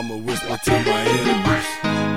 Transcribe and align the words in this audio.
I'ma 0.00 0.16
whisper 0.16 0.56
to 0.56 0.70
my 0.70 1.02
enemies. 1.12 1.68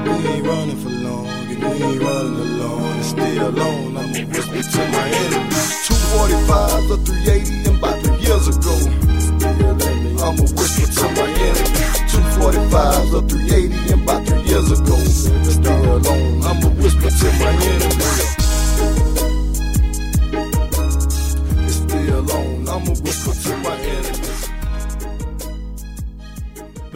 We 0.07 0.13
ain't 0.31 0.47
running 0.47 0.77
for 0.77 0.89
long, 1.03 1.27
and 1.27 1.59
we 1.59 1.83
ain't 1.83 2.01
running 2.01 2.39
alone. 2.39 2.81
And 2.81 3.03
stay 3.03 3.37
alone, 3.37 3.97
I'ma 3.97 4.23
whisper 4.31 4.63
to 4.63 4.81
my 4.87 5.07
enemies. 5.11 5.87
245 5.91 6.91
or 6.91 6.97
380 7.03 7.67
and 7.67 7.75
about 7.75 7.99
three 7.99 8.23
years 8.23 8.47
ago. 8.47 8.75
I'ma 10.23 10.47
whisper 10.55 10.87
to 10.95 11.05
my 11.11 11.27
enemies. 11.27 11.91
245 12.07 13.19
or 13.19 13.27
380 13.27 13.75
and 13.91 14.01
about 14.03 14.21
three 14.27 14.43
years 14.47 14.71
ago. 14.71 14.95
Stay 15.51 15.83
alone, 15.83 16.39
I'ma 16.39 16.69
whisper 16.79 17.11
to 17.11 17.27
my 17.35 17.51
enemies. 17.67 18.31
Stay 21.67 22.07
alone, 22.15 22.63
I'ma 22.63 22.95
whisper 23.03 23.35
to 23.43 23.57
my 23.57 23.75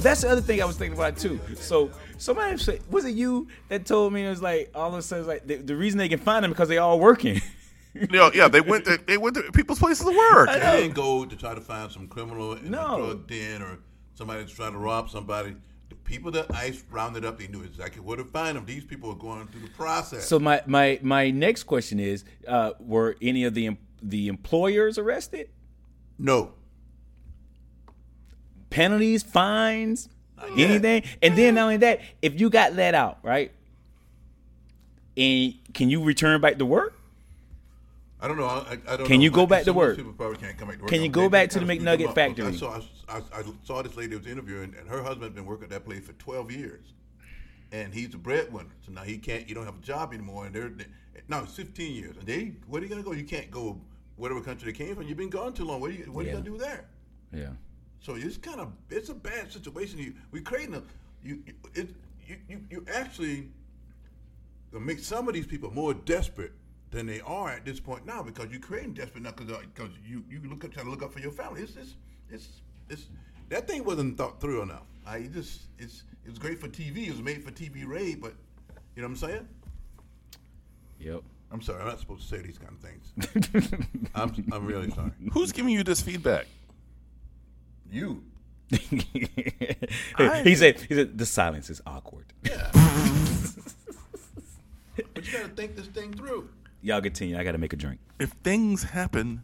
that's 0.08 0.22
the 0.22 0.30
other 0.30 0.42
thing 0.42 0.62
I 0.62 0.66
was 0.66 0.78
thinking 0.78 0.98
about 0.98 1.18
too. 1.18 1.40
So 1.56 1.92
somebody 2.18 2.58
said, 2.58 2.82
was 2.90 3.06
it 3.06 3.16
you 3.16 3.48
that 3.70 3.86
told 3.86 4.14
me 4.14 4.26
it 4.26 4.30
was 4.30 4.42
like 4.42 4.72
all 4.74 4.90
of 4.90 4.94
a 4.96 5.02
sudden 5.02 5.28
like 5.28 5.46
the, 5.46 5.56
the 5.58 5.76
reason 5.76 5.98
they 5.98 6.10
can 6.10 6.20
find 6.20 6.44
them 6.44 6.52
because 6.52 6.70
they 6.70 6.78
all 6.78 7.00
working. 7.00 7.42
You 7.94 8.06
know, 8.08 8.30
yeah, 8.32 8.48
they 8.48 8.62
went 8.62 8.86
to 8.86 9.00
they 9.08 9.18
went 9.18 9.36
to 9.38 9.52
people's 9.54 9.80
places 9.80 10.06
to 10.06 10.16
work. 10.16 10.50
They 10.50 10.60
didn't 10.60 10.94
go 10.94 11.26
to 11.26 11.36
try 11.36 11.56
to 11.56 11.62
find 11.62 11.92
some 11.92 12.08
criminal 12.08 12.54
in 12.54 12.70
No. 12.70 12.94
a 12.94 12.98
drug 12.98 13.28
den 13.28 13.64
or 13.64 13.80
somebody 14.14 14.42
that's 14.42 14.52
trying 14.54 14.74
to 14.74 14.78
rob 14.78 15.10
somebody. 15.10 15.56
The 15.90 15.96
people 15.96 16.30
that 16.34 16.54
ICE 16.54 16.84
rounded 16.92 17.26
up, 17.26 17.40
they 17.40 17.48
knew 17.48 17.64
exactly 17.64 18.02
where 18.02 18.18
to 18.18 18.26
find 18.26 18.56
them. 18.56 18.66
These 18.68 18.84
people 18.84 19.10
are 19.10 19.16
going 19.16 19.48
through 19.48 19.62
the 19.62 19.70
process. 19.70 20.28
So 20.28 20.38
my 20.38 20.62
my 20.68 21.00
my 21.02 21.32
next 21.32 21.64
question 21.64 22.00
is, 22.00 22.24
uh, 22.48 22.74
were 22.80 23.16
any 23.20 23.46
of 23.46 23.56
the 23.56 23.78
the 24.04 24.28
employers 24.28 25.00
arrested? 25.00 25.50
no, 26.20 26.52
Penalties, 28.70 29.24
fines, 29.24 30.10
yet. 30.56 30.70
anything? 30.70 31.04
And 31.22 31.38
then 31.38 31.56
not 31.56 31.64
only 31.64 31.78
that, 31.78 32.02
if 32.22 32.40
you 32.40 32.50
got 32.50 32.74
let 32.74 32.94
out, 32.96 33.20
right? 33.24 33.52
And 35.16 35.54
can 35.74 35.90
you 35.90 36.04
return 36.04 36.42
back 36.42 36.58
to 36.58 36.66
work? 36.66 36.94
I 38.20 38.28
don't 38.28 38.38
know. 38.38 38.46
I, 38.46 38.78
I 38.88 38.98
don't 38.98 39.08
Can 39.08 39.18
know. 39.18 39.24
you 39.24 39.32
go 39.32 39.42
Like, 39.42 39.50
back 39.50 39.64
to 39.66 39.74
work? 39.74 39.96
People 39.96 40.14
probably 40.14 40.38
can't 40.38 40.58
come 40.58 40.68
back 40.70 40.78
to 40.78 40.84
work. 40.84 40.90
Can 40.92 41.02
you 41.04 41.10
go 41.10 41.22
they 41.24 41.28
back 41.30 41.50
to 41.52 41.60
the 41.60 41.66
McNugget 41.66 42.14
factory? 42.16 42.48
I 42.48 42.52
saw, 42.52 42.82
I, 43.08 43.18
I 43.34 43.44
saw 43.64 43.82
this 43.84 43.96
lady 43.96 44.16
was 44.16 44.26
interviewing, 44.26 44.74
and 44.78 44.90
her 44.90 45.04
husband 45.04 45.24
had 45.24 45.36
been 45.36 45.46
working 45.46 45.66
at 45.66 45.70
that 45.70 45.86
place 45.86 46.04
for 46.06 46.14
12 46.14 46.52
years. 46.52 46.86
And 47.72 47.94
he's 47.94 48.14
a 48.14 48.18
breadwinner. 48.18 48.70
So 48.86 48.92
now 48.92 49.04
he 49.04 49.18
can't, 49.18 49.48
you 49.48 49.54
don't 49.54 49.66
have 49.66 49.78
a 49.78 49.86
job 49.86 50.14
anymore. 50.14 50.46
And 50.48 50.56
they're, 50.56 50.70
they, 50.70 50.86
no, 51.28 51.44
it's 51.44 51.54
15 51.54 51.94
years. 51.96 52.16
And 52.18 52.26
they, 52.26 52.54
where 52.68 52.82
are 52.82 52.84
you 52.84 52.90
going 52.90 53.04
to 53.04 53.08
go? 53.08 53.14
You 53.14 53.24
can't 53.26 53.52
go 53.52 53.80
whatever 54.16 54.42
country 54.42 54.72
they 54.72 54.78
came 54.78 54.96
from. 54.96 55.04
You've 55.08 55.18
been 55.18 55.30
gone 55.30 55.54
too 55.54 55.66
long. 55.66 55.80
What 55.82 55.92
are 55.92 55.94
you, 55.94 56.06
what 56.12 56.22
are 56.26 56.30
Yeah. 56.30 56.36
you 56.38 56.42
going 56.42 56.46
to 56.46 56.52
do 56.52 56.58
there? 56.58 56.86
Yeah. 57.34 57.50
So 58.02 58.16
it's 58.16 58.38
kind 58.38 58.60
of 58.60 58.72
it's 58.90 59.10
a 59.10 59.14
bad 59.14 59.52
situation. 59.52 60.00
You 60.00 60.14
we 60.32 60.42
creating 60.42 60.76
a 60.76 60.84
you 61.24 61.42
you- 61.46 61.54
it 61.74 61.90
you 62.28 62.38
you, 62.50 62.62
you 62.70 62.86
actually 62.94 63.50
gonna 64.72 64.86
make 64.86 65.00
some 65.00 65.28
of 65.28 65.34
these 65.34 65.48
people 65.48 65.72
more 65.72 65.94
desperate 65.94 66.54
than 66.92 67.06
they 67.06 67.20
are 67.22 67.50
at 67.50 67.66
this 67.66 67.80
point 67.80 68.06
now 68.06 68.24
because 68.24 68.48
you're 68.50 68.62
creating 68.62 68.94
desperate 68.94 69.24
now 69.24 69.32
because 69.32 69.62
because 69.74 69.90
uh, 69.92 69.98
you 70.08 70.24
you 70.30 70.40
look 70.50 70.64
up 70.64 70.72
trying 70.72 70.86
to 70.86 70.92
look 70.92 71.04
up 71.04 71.12
for 71.12 71.20
your 71.20 71.32
family. 71.32 71.62
It's 71.62 71.76
it's 71.76 71.96
it's, 72.30 72.48
it's 72.90 73.08
that 73.50 73.68
thing 73.68 73.84
wasn't 73.84 74.18
thought 74.18 74.40
through 74.40 74.62
enough. 74.62 74.84
I 75.06 75.18
it 75.18 75.34
just 75.34 75.62
it's 75.80 76.04
it 76.26 76.30
was 76.30 76.40
great 76.40 76.60
for 76.60 76.68
TV. 76.68 77.08
It 77.08 77.12
was 77.12 77.22
made 77.22 77.44
for 77.44 77.52
TV 77.52 77.86
raid, 77.88 78.22
but 78.22 78.34
you 78.96 79.02
know 79.02 79.08
what 79.10 79.22
I'm 79.24 79.30
saying? 79.30 79.48
Yep. 81.00 81.22
I'm 81.50 81.62
sorry, 81.62 81.80
I'm 81.82 81.88
not 81.88 82.00
supposed 82.00 82.24
to 82.24 82.36
say 82.36 82.42
these 82.42 82.58
kind 82.58 82.74
of 82.74 82.80
things. 82.82 84.10
I'm 84.16 84.34
I'm 84.52 84.66
really 84.66 84.90
sorry. 84.92 85.12
Who's 85.32 85.52
giving 85.52 85.72
you 85.74 85.84
this 85.84 86.02
feedback? 86.02 86.46
You. 87.92 88.24
he 88.70 90.56
said 90.56 90.82
he 90.82 90.96
said 90.96 91.18
the 91.18 91.26
silence 91.26 91.70
is 91.70 91.82
awkward. 91.86 92.34
Yeah. 92.44 92.72
But 95.14 95.26
you 95.26 95.34
gotta 95.34 95.50
think 95.50 95.76
this 95.76 95.88
thing 95.88 96.14
through. 96.14 96.50
Y'all 96.82 97.02
continue. 97.02 97.38
I 97.38 97.44
got 97.44 97.54
to 97.54 97.58
make 97.58 97.74
a 97.74 97.76
drink. 97.76 98.00
If 98.20 98.32
things 98.44 98.84
happen, 98.84 99.44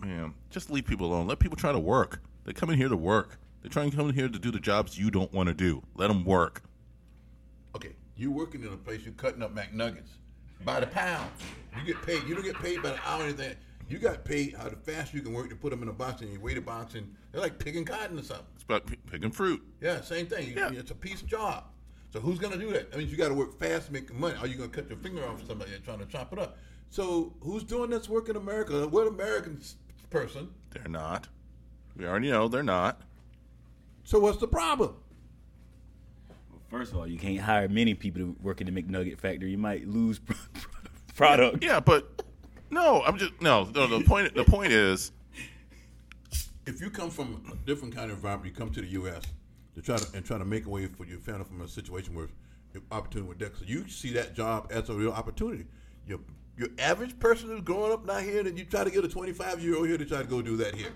man, 0.00 0.34
just 0.50 0.70
leave 0.70 0.86
people 0.86 1.06
alone. 1.06 1.26
Let 1.26 1.38
people 1.38 1.56
try 1.56 1.72
to 1.72 1.78
work. 1.78 2.20
They 2.44 2.52
come 2.52 2.70
in 2.70 2.76
here 2.76 2.88
to 2.88 2.96
work. 2.96 3.38
They're 3.62 3.70
trying 3.70 3.90
to 3.90 3.96
come 3.96 4.08
in 4.08 4.14
here 4.14 4.28
to 4.28 4.38
do 4.38 4.50
the 4.50 4.60
jobs 4.60 4.98
you 4.98 5.10
don't 5.10 5.32
want 5.32 5.48
to 5.48 5.54
do. 5.54 5.82
Let 5.96 6.08
them 6.08 6.24
work. 6.24 6.62
Okay, 7.74 7.94
you 8.16 8.30
working 8.30 8.62
in 8.62 8.68
a 8.72 8.76
place, 8.76 9.00
you're 9.04 9.14
cutting 9.14 9.42
up 9.42 9.54
McNuggets 9.54 10.10
by 10.64 10.80
the 10.80 10.86
pound. 10.86 11.30
You 11.78 11.84
get 11.94 12.02
paid. 12.06 12.22
You 12.28 12.34
don't 12.34 12.44
get 12.44 12.58
paid 12.60 12.82
by 12.82 12.90
the 12.90 13.08
hour 13.08 13.22
or 13.22 13.24
anything. 13.24 13.54
You 13.88 13.98
got 13.98 14.24
paid 14.24 14.54
how 14.54 14.68
the 14.68 14.76
fast 14.76 15.12
you 15.14 15.20
can 15.20 15.32
work 15.34 15.50
to 15.50 15.56
put 15.56 15.70
them 15.70 15.82
in 15.82 15.88
a 15.88 15.92
box 15.92 16.22
and 16.22 16.32
you 16.32 16.40
weigh 16.40 16.54
the 16.54 16.60
box 16.60 16.94
and 16.94 17.14
they're 17.32 17.40
like 17.40 17.58
picking 17.58 17.84
cotton 17.84 18.18
or 18.18 18.22
something. 18.22 18.46
It's 18.54 18.64
about 18.64 18.86
p- 18.86 18.96
picking 19.10 19.30
fruit. 19.30 19.62
Yeah, 19.80 20.00
same 20.00 20.26
thing. 20.26 20.48
You- 20.48 20.54
Yeah. 20.56 20.70
It's 20.72 20.90
a 20.90 20.94
piece 20.94 21.22
job. 21.22 21.64
So 22.12 22.20
who's 22.20 22.38
gonna 22.38 22.56
do 22.56 22.70
that? 22.72 22.88
I 22.94 22.96
mean, 22.96 23.08
you 23.08 23.16
got 23.16 23.28
to 23.28 23.34
work 23.34 23.58
fast 23.58 23.86
to 23.88 23.92
make 23.92 24.12
money. 24.14 24.36
Are 24.38 24.46
you 24.46 24.54
gonna 24.56 24.68
cut 24.70 24.88
your 24.88 24.98
finger 24.98 25.24
off 25.26 25.44
somebody 25.46 25.72
that's 25.72 25.84
trying 25.84 25.98
to 25.98 26.06
chop 26.06 26.32
it 26.32 26.38
up? 26.38 26.56
So 26.90 27.34
who's 27.40 27.64
doing 27.64 27.90
this 27.90 28.08
work 28.08 28.28
in 28.28 28.36
America? 28.36 28.86
What 28.86 29.06
American 29.08 29.60
person? 30.10 30.48
They're 30.70 30.88
not. 30.88 31.28
We 31.96 32.06
already 32.06 32.30
know 32.30 32.46
they're 32.48 32.62
not. 32.62 33.02
So 34.04 34.18
what's 34.20 34.38
the 34.38 34.46
problem? 34.48 34.94
Well, 36.50 36.60
First 36.70 36.92
of 36.92 36.98
all, 36.98 37.06
you 37.06 37.18
can't 37.18 37.40
hire 37.40 37.68
many 37.68 37.94
people 37.94 38.20
to 38.22 38.36
work 38.40 38.60
in 38.60 38.72
the 38.72 38.82
McNugget 38.82 39.18
factory. 39.18 39.50
You 39.50 39.58
might 39.58 39.88
lose 39.88 40.20
product. 41.16 41.62
Yeah, 41.64 41.80
but 41.80 42.13
no, 42.74 43.02
I'm 43.04 43.16
just 43.16 43.32
no. 43.40 43.64
no 43.74 43.86
the 43.86 44.04
point. 44.04 44.34
The 44.34 44.44
point 44.44 44.72
is, 44.72 45.12
if 46.66 46.80
you 46.80 46.90
come 46.90 47.08
from 47.10 47.42
a 47.52 47.56
different 47.66 47.94
kind 47.94 48.10
of 48.10 48.16
environment, 48.18 48.52
you 48.52 48.58
come 48.58 48.70
to 48.72 48.80
the 48.80 48.88
U.S. 48.88 49.22
to 49.76 49.82
try 49.82 49.96
to 49.96 50.16
and 50.16 50.24
try 50.24 50.36
to 50.38 50.44
make 50.44 50.66
a 50.66 50.68
way 50.68 50.86
for 50.86 51.04
your 51.04 51.18
family 51.20 51.44
from 51.44 51.60
a 51.62 51.68
situation 51.68 52.14
where 52.14 52.28
your 52.72 52.82
opportunity 52.90 53.28
with 53.28 53.38
that, 53.38 53.56
so 53.56 53.64
you 53.66 53.88
see 53.88 54.12
that 54.14 54.34
job 54.34 54.66
as 54.70 54.88
a 54.90 54.94
real 54.94 55.12
opportunity. 55.12 55.64
Your 56.06 56.18
your 56.58 56.68
average 56.78 57.18
person 57.18 57.48
who's 57.48 57.60
growing 57.62 57.92
up 57.92 58.04
not 58.04 58.22
here, 58.22 58.42
then 58.42 58.56
you 58.56 58.64
try 58.64 58.84
to 58.84 58.90
get 58.90 59.04
a 59.04 59.08
25 59.08 59.60
year 59.62 59.76
old 59.76 59.86
here 59.88 59.96
to 59.98 60.04
try 60.04 60.18
to 60.22 60.28
go 60.28 60.42
do 60.42 60.56
that 60.58 60.74
here. 60.74 60.92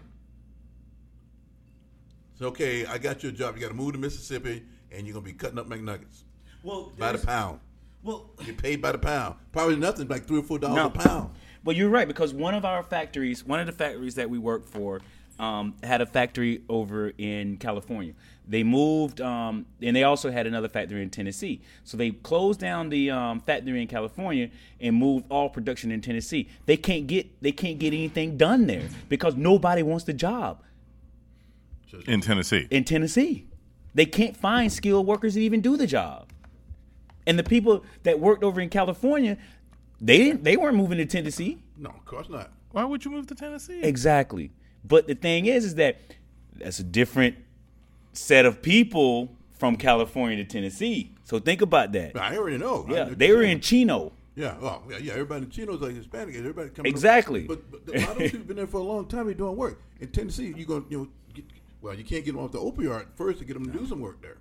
So 2.38 2.46
okay, 2.46 2.86
I 2.86 2.98
got 2.98 3.22
your 3.22 3.32
job. 3.32 3.54
You 3.56 3.62
got 3.62 3.68
to 3.68 3.74
move 3.74 3.92
to 3.92 3.98
Mississippi, 3.98 4.62
and 4.92 5.06
you're 5.06 5.14
gonna 5.14 5.24
be 5.24 5.32
cutting 5.32 5.58
up 5.58 5.66
McNuggets 5.68 6.22
Well, 6.62 6.92
by 6.98 7.12
the 7.12 7.18
there's- 7.18 7.24
pound. 7.24 7.60
Well, 8.04 8.30
you're 8.44 8.54
paid 8.54 8.80
by 8.80 8.92
the 8.92 8.98
pound. 8.98 9.34
Probably 9.50 9.74
nothing 9.74 10.06
like 10.06 10.24
three 10.24 10.38
or 10.38 10.42
four 10.44 10.60
dollars 10.60 10.76
No. 10.76 10.86
a 10.86 10.90
pound. 10.90 11.30
Well, 11.64 11.76
you're 11.76 11.88
right 11.88 12.08
because 12.08 12.32
one 12.32 12.54
of 12.54 12.64
our 12.64 12.82
factories, 12.82 13.44
one 13.44 13.60
of 13.60 13.66
the 13.66 13.72
factories 13.72 14.14
that 14.14 14.30
we 14.30 14.38
work 14.38 14.64
for, 14.64 15.00
um, 15.38 15.74
had 15.82 16.00
a 16.00 16.06
factory 16.06 16.62
over 16.68 17.12
in 17.18 17.56
California. 17.58 18.12
They 18.48 18.62
moved, 18.62 19.20
um, 19.20 19.66
and 19.82 19.94
they 19.94 20.02
also 20.02 20.30
had 20.30 20.46
another 20.46 20.68
factory 20.68 21.02
in 21.02 21.10
Tennessee. 21.10 21.60
So 21.84 21.96
they 21.96 22.10
closed 22.10 22.58
down 22.58 22.88
the 22.88 23.10
um, 23.10 23.40
factory 23.40 23.80
in 23.80 23.88
California 23.88 24.50
and 24.80 24.96
moved 24.96 25.26
all 25.28 25.50
production 25.50 25.92
in 25.92 26.00
Tennessee. 26.00 26.48
They 26.66 26.76
can't 26.76 27.06
get 27.06 27.26
they 27.42 27.52
can't 27.52 27.78
get 27.78 27.92
anything 27.92 28.36
done 28.36 28.66
there 28.66 28.88
because 29.08 29.36
nobody 29.36 29.82
wants 29.82 30.04
the 30.04 30.14
job 30.14 30.62
in 32.06 32.20
Tennessee, 32.20 32.66
in 32.70 32.84
Tennessee. 32.84 33.46
They 33.94 34.06
can't 34.06 34.36
find 34.36 34.72
skilled 34.72 35.06
workers 35.06 35.34
to 35.34 35.40
even 35.40 35.60
do 35.60 35.76
the 35.76 35.86
job. 35.86 36.28
And 37.26 37.38
the 37.38 37.44
people 37.44 37.84
that 38.04 38.18
worked 38.18 38.42
over 38.42 38.60
in 38.60 38.70
California, 38.70 39.36
they 40.00 40.18
didn't 40.18 40.44
they 40.44 40.56
weren't 40.56 40.76
moving 40.76 40.98
to 40.98 41.06
Tennessee. 41.06 41.58
No, 41.76 41.90
of 41.90 42.04
course 42.04 42.28
not. 42.28 42.50
why 42.72 42.84
would 42.84 43.04
you 43.04 43.10
move 43.10 43.26
to 43.28 43.34
Tennessee? 43.34 43.82
Exactly. 43.82 44.50
But 44.84 45.06
the 45.06 45.14
thing 45.14 45.46
is, 45.46 45.64
is 45.64 45.74
that 45.76 46.00
that's 46.54 46.78
a 46.78 46.84
different 46.84 47.36
set 48.12 48.46
of 48.46 48.62
people 48.62 49.30
from 49.58 49.76
California 49.76 50.36
to 50.36 50.44
Tennessee. 50.44 51.12
So 51.24 51.38
think 51.38 51.60
about 51.60 51.92
that. 51.92 52.16
I 52.16 52.36
already 52.36 52.58
know. 52.58 52.86
Yeah, 52.88 53.04
know 53.04 53.14
they 53.14 53.32
were 53.32 53.42
in 53.42 53.60
Chino. 53.60 54.12
Yeah, 54.38 54.56
well, 54.60 54.84
yeah, 54.88 54.98
yeah. 54.98 55.12
Everybody 55.14 55.46
in 55.46 55.50
Chino's 55.50 55.80
like 55.80 55.96
Hispanic. 55.96 56.36
Everybody 56.36 56.70
coming. 56.70 56.90
Exactly. 56.90 57.42
But, 57.42 57.68
but 57.70 57.94
a 57.94 58.00
lot 58.00 58.10
of 58.12 58.18
those 58.18 58.30
people 58.30 58.46
been 58.46 58.56
there 58.56 58.68
for 58.68 58.78
a 58.78 58.84
long 58.84 59.06
time. 59.06 59.26
They 59.26 59.34
doing 59.34 59.56
work 59.56 59.82
in 60.00 60.08
Tennessee. 60.08 60.54
You 60.56 60.64
gonna 60.64 60.84
you 60.88 60.98
know, 60.98 61.08
get, 61.34 61.44
well, 61.82 61.94
you 61.94 62.04
can't 62.04 62.24
get 62.24 62.36
them 62.36 62.44
off 62.44 62.52
the 62.52 62.60
opioid 62.60 63.06
first 63.16 63.40
to 63.40 63.44
get 63.44 63.54
them 63.54 63.66
to 63.66 63.76
do 63.76 63.84
some 63.84 64.00
work 64.00 64.22
there. 64.22 64.36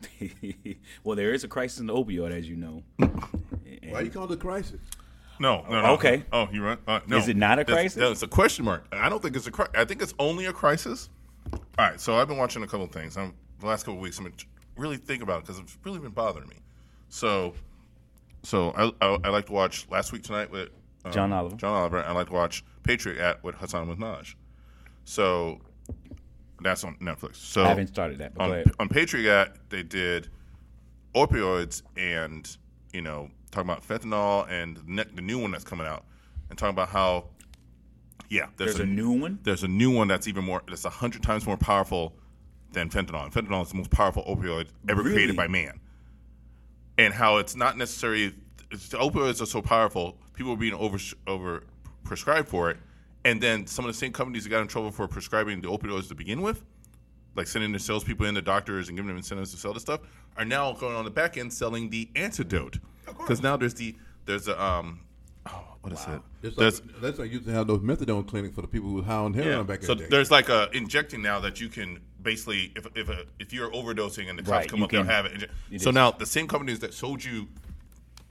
That's 0.00 0.14
it. 0.42 0.76
well, 1.04 1.16
there 1.16 1.32
is 1.32 1.44
a 1.44 1.48
crisis 1.48 1.80
in 1.80 1.86
the 1.86 1.94
opioid, 1.94 2.32
as 2.32 2.48
you 2.48 2.56
know. 2.56 2.82
Why 2.96 4.00
you 4.00 4.10
call 4.10 4.24
it 4.24 4.32
a 4.32 4.36
crisis? 4.36 4.80
No, 5.40 5.64
no, 5.68 5.82
no. 5.82 5.92
Okay. 5.92 6.24
Oh, 6.32 6.48
you're 6.52 6.64
right. 6.64 6.78
Uh, 6.86 7.00
no. 7.06 7.16
Is 7.16 7.28
it 7.28 7.36
not 7.36 7.58
a 7.58 7.64
crisis? 7.64 7.94
That's 7.94 8.22
a 8.22 8.28
question 8.28 8.64
mark. 8.64 8.86
I 8.92 9.08
don't 9.08 9.22
think 9.22 9.36
it's 9.36 9.46
a 9.46 9.50
crisis. 9.50 9.74
I 9.76 9.84
think 9.84 10.02
it's 10.02 10.14
only 10.18 10.46
a 10.46 10.52
crisis. 10.52 11.10
All 11.52 11.60
right. 11.78 12.00
So 12.00 12.16
I've 12.16 12.28
been 12.28 12.38
watching 12.38 12.62
a 12.62 12.66
couple 12.66 12.84
of 12.86 12.92
things. 12.92 13.16
I'm, 13.16 13.34
the 13.60 13.66
last 13.66 13.84
couple 13.84 13.94
of 13.94 14.00
weeks, 14.00 14.18
I've 14.18 14.24
been 14.24 14.34
really 14.76 14.96
think 14.96 15.22
about 15.22 15.38
it 15.38 15.46
because 15.46 15.60
it's 15.60 15.78
really 15.84 16.00
been 16.00 16.10
bothering 16.10 16.48
me. 16.48 16.56
So, 17.08 17.54
so 18.42 18.70
I, 18.70 18.90
I, 19.04 19.18
I 19.24 19.28
like 19.28 19.46
to 19.46 19.52
watch 19.52 19.86
Last 19.90 20.12
Week 20.12 20.22
Tonight 20.22 20.50
with 20.50 20.70
um, 21.04 21.12
John 21.12 21.32
Oliver. 21.32 21.56
John 21.56 21.74
Oliver. 21.74 22.02
I 22.02 22.12
like 22.12 22.28
to 22.28 22.32
watch 22.32 22.64
Patriot 22.82 23.20
Act 23.20 23.44
with 23.44 23.54
Hasan 23.56 23.86
Minhaj. 23.86 24.34
So 25.04 25.60
that's 26.60 26.84
on 26.84 26.96
Netflix. 26.96 27.36
So 27.36 27.64
I 27.64 27.68
haven't 27.68 27.88
started 27.88 28.18
that, 28.18 28.34
but 28.34 28.42
on, 28.42 28.48
go 28.50 28.54
ahead. 28.54 28.72
on 28.80 28.88
Patriot, 28.88 29.52
they 29.68 29.82
did 29.82 30.28
opioids 31.14 31.82
and 31.96 32.56
you 32.92 33.00
know 33.02 33.30
talking 33.50 33.70
about 33.70 33.86
fentanyl 33.86 34.48
and 34.50 34.76
the, 34.76 34.82
ne- 34.86 35.04
the 35.14 35.22
new 35.22 35.38
one 35.38 35.50
that's 35.50 35.64
coming 35.64 35.86
out, 35.86 36.04
and 36.50 36.58
talking 36.58 36.74
about 36.74 36.88
how 36.88 37.24
Yeah, 38.28 38.46
There's, 38.56 38.78
a, 38.78 38.84
new 38.84 39.12
one. 39.12 39.38
There's 39.42 39.62
a 39.62 39.68
new 39.68 39.90
one 39.90 40.08
that's 40.08 40.28
even 40.28 40.44
more. 40.44 40.62
That's 40.68 40.84
a 40.84 40.90
hundred 40.90 41.22
times 41.22 41.46
more 41.46 41.56
powerful 41.56 42.14
than 42.72 42.90
fentanyl. 42.90 43.24
And 43.24 43.32
fentanyl 43.32 43.62
is 43.62 43.70
the 43.70 43.76
most 43.76 43.90
powerful 43.90 44.22
opioid 44.24 44.68
ever 44.88 45.02
Really? 45.02 45.14
created 45.14 45.36
by 45.36 45.48
man. 45.48 45.80
And 46.98 47.14
how 47.14 47.38
it's 47.38 47.56
not 47.56 47.78
necessarily 47.78 48.34
it's, 48.70 48.88
the 48.90 48.98
opioids 48.98 49.40
are 49.40 49.46
so 49.46 49.62
powerful, 49.62 50.18
people 50.34 50.52
are 50.52 50.56
being 50.56 50.74
over 50.74 50.98
over 51.26 51.62
prescribed 52.04 52.48
for 52.48 52.70
it, 52.70 52.76
and 53.28 53.40
then 53.42 53.66
some 53.66 53.84
of 53.84 53.90
the 53.92 53.98
same 53.98 54.12
companies 54.12 54.44
that 54.44 54.50
got 54.50 54.62
in 54.62 54.68
trouble 54.68 54.90
for 54.90 55.06
prescribing 55.06 55.60
the 55.60 55.68
opioids 55.68 56.08
to 56.08 56.14
begin 56.14 56.40
with, 56.40 56.62
like 57.36 57.46
sending 57.46 57.72
their 57.72 57.78
salespeople 57.78 58.26
in 58.26 58.34
to 58.34 58.42
doctors 58.42 58.88
and 58.88 58.96
giving 58.96 59.08
them 59.08 59.16
incentives 59.16 59.50
to 59.52 59.56
sell 59.58 59.74
the 59.74 59.80
stuff, 59.80 60.00
are 60.36 60.44
now 60.44 60.72
going 60.72 60.96
on 60.96 61.04
the 61.04 61.10
back 61.10 61.36
end 61.36 61.52
selling 61.52 61.90
the 61.90 62.08
antidote. 62.16 62.78
Because 63.06 63.42
now 63.42 63.56
there's 63.56 63.74
the 63.74 63.94
there's 64.24 64.48
a 64.48 64.62
um 64.62 65.00
oh 65.46 65.62
what 65.82 65.92
is 65.92 66.00
it? 66.08 66.20
It's 66.42 66.56
There's 66.56 66.80
like, 66.82 67.00
that's 67.00 67.18
like 67.18 67.30
used 67.32 67.46
to 67.46 67.52
have 67.52 67.66
those 67.66 67.80
methadone 67.80 68.26
clinics 68.26 68.54
for 68.54 68.62
the 68.62 68.68
people 68.68 68.88
who 68.90 69.02
hound 69.02 69.34
heroin 69.34 69.66
back 69.66 69.80
in 69.80 69.86
so 69.86 69.94
the 69.94 70.02
day. 70.04 70.08
there's 70.10 70.30
like 70.30 70.48
a 70.48 70.68
injecting 70.72 71.22
now 71.22 71.40
that 71.40 71.60
you 71.60 71.68
can 71.68 72.00
basically 72.22 72.72
if 72.76 72.86
if 72.94 73.08
a, 73.08 73.24
if 73.38 73.52
you're 73.52 73.70
overdosing 73.70 74.28
and 74.28 74.38
the 74.38 74.42
cops 74.42 74.50
Right, 74.52 74.68
come 74.68 74.80
you 74.80 74.84
up, 74.86 74.90
they'll 74.90 75.02
can- 75.02 75.10
have 75.10 75.26
it. 75.26 75.32
inje- 75.34 75.48
it 75.72 75.80
So 75.82 75.88
is. 75.90 75.94
now 75.94 76.10
the 76.12 76.26
same 76.26 76.46
companies 76.48 76.78
that 76.80 76.92
sold 76.94 77.22
you 77.24 77.48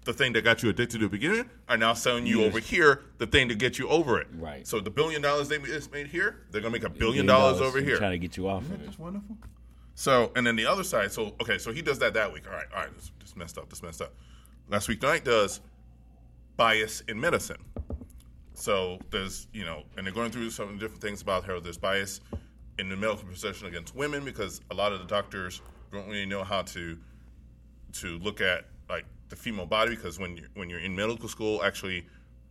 the 0.07 0.13
thing 0.13 0.33
that 0.33 0.43
got 0.43 0.63
you 0.63 0.69
addicted 0.69 0.97
to 0.99 1.03
the 1.05 1.09
beginning 1.09 1.49
are 1.69 1.77
now 1.77 1.93
selling 1.93 2.25
you 2.25 2.39
Yes. 2.39 2.47
over 2.47 2.59
here 2.59 3.01
the 3.19 3.27
thing 3.27 3.49
to 3.49 3.55
get 3.55 3.77
you 3.77 3.87
over 3.89 4.19
it. 4.19 4.27
Right. 4.33 4.65
So 4.65 4.79
the 4.79 4.89
billion 4.89 5.21
dollars 5.21 5.49
they 5.49 5.59
made 5.59 6.07
here, 6.07 6.41
they're 6.49 6.61
gonna 6.61 6.71
make 6.71 6.83
a 6.83 6.89
billion 6.89 6.99
Billion 6.99 7.25
dollars 7.27 7.61
over 7.61 7.79
here. 7.79 7.97
Trying 7.97 8.11
to 8.11 8.17
get 8.19 8.35
you 8.37 8.47
off 8.49 8.63
of 8.63 8.71
it. 8.73 8.83
That's 8.85 8.97
wonderful. 8.97 9.37
So, 9.93 10.31
and 10.35 10.45
then 10.45 10.55
the 10.55 10.65
other 10.65 10.83
side. 10.83 11.11
So, 11.11 11.33
okay, 11.41 11.57
so 11.57 11.71
he 11.71 11.81
does 11.81 11.99
that 11.99 12.13
that 12.13 12.31
week. 12.31 12.47
All 12.47 12.53
right, 12.53 12.67
all 12.75 12.81
right, 12.83 12.95
this, 12.95 13.11
this 13.19 13.35
messed 13.35 13.57
up. 13.57 13.69
This 13.69 13.81
messed 13.81 14.01
up. 14.01 14.13
Last 14.69 14.87
week, 14.87 15.01
Knight 15.01 15.23
does 15.25 15.59
bias 16.55 17.01
in 17.07 17.19
medicine. 17.19 17.57
So 18.53 18.99
there's, 19.11 19.47
you 19.53 19.65
know, 19.65 19.83
and 19.97 20.05
they're 20.05 20.13
going 20.13 20.31
through 20.31 20.49
some 20.51 20.77
different 20.77 21.01
things 21.01 21.21
about 21.21 21.45
how 21.45 21.59
there's 21.59 21.77
bias 21.77 22.21
in 22.79 22.89
the 22.89 22.95
medical 22.95 23.25
profession 23.25 23.67
against 23.67 23.95
women 23.95 24.23
because 24.23 24.61
a 24.71 24.73
lot 24.73 24.93
of 24.93 24.99
the 24.99 25.05
doctors 25.05 25.61
don't 25.91 26.07
really 26.07 26.25
know 26.25 26.43
how 26.43 26.61
to 26.63 26.97
to 27.93 28.19
look 28.19 28.39
at 28.41 28.65
like 28.65 28.65
the 29.29 29.35
female 29.35 29.65
body 29.65 29.95
because 29.95 30.19
when 30.19 30.37
you're 30.37 30.47
when 30.55 30.69
you're 30.69 30.79
in 30.79 30.95
medical 30.95 31.29
school 31.29 31.63
actually 31.63 32.05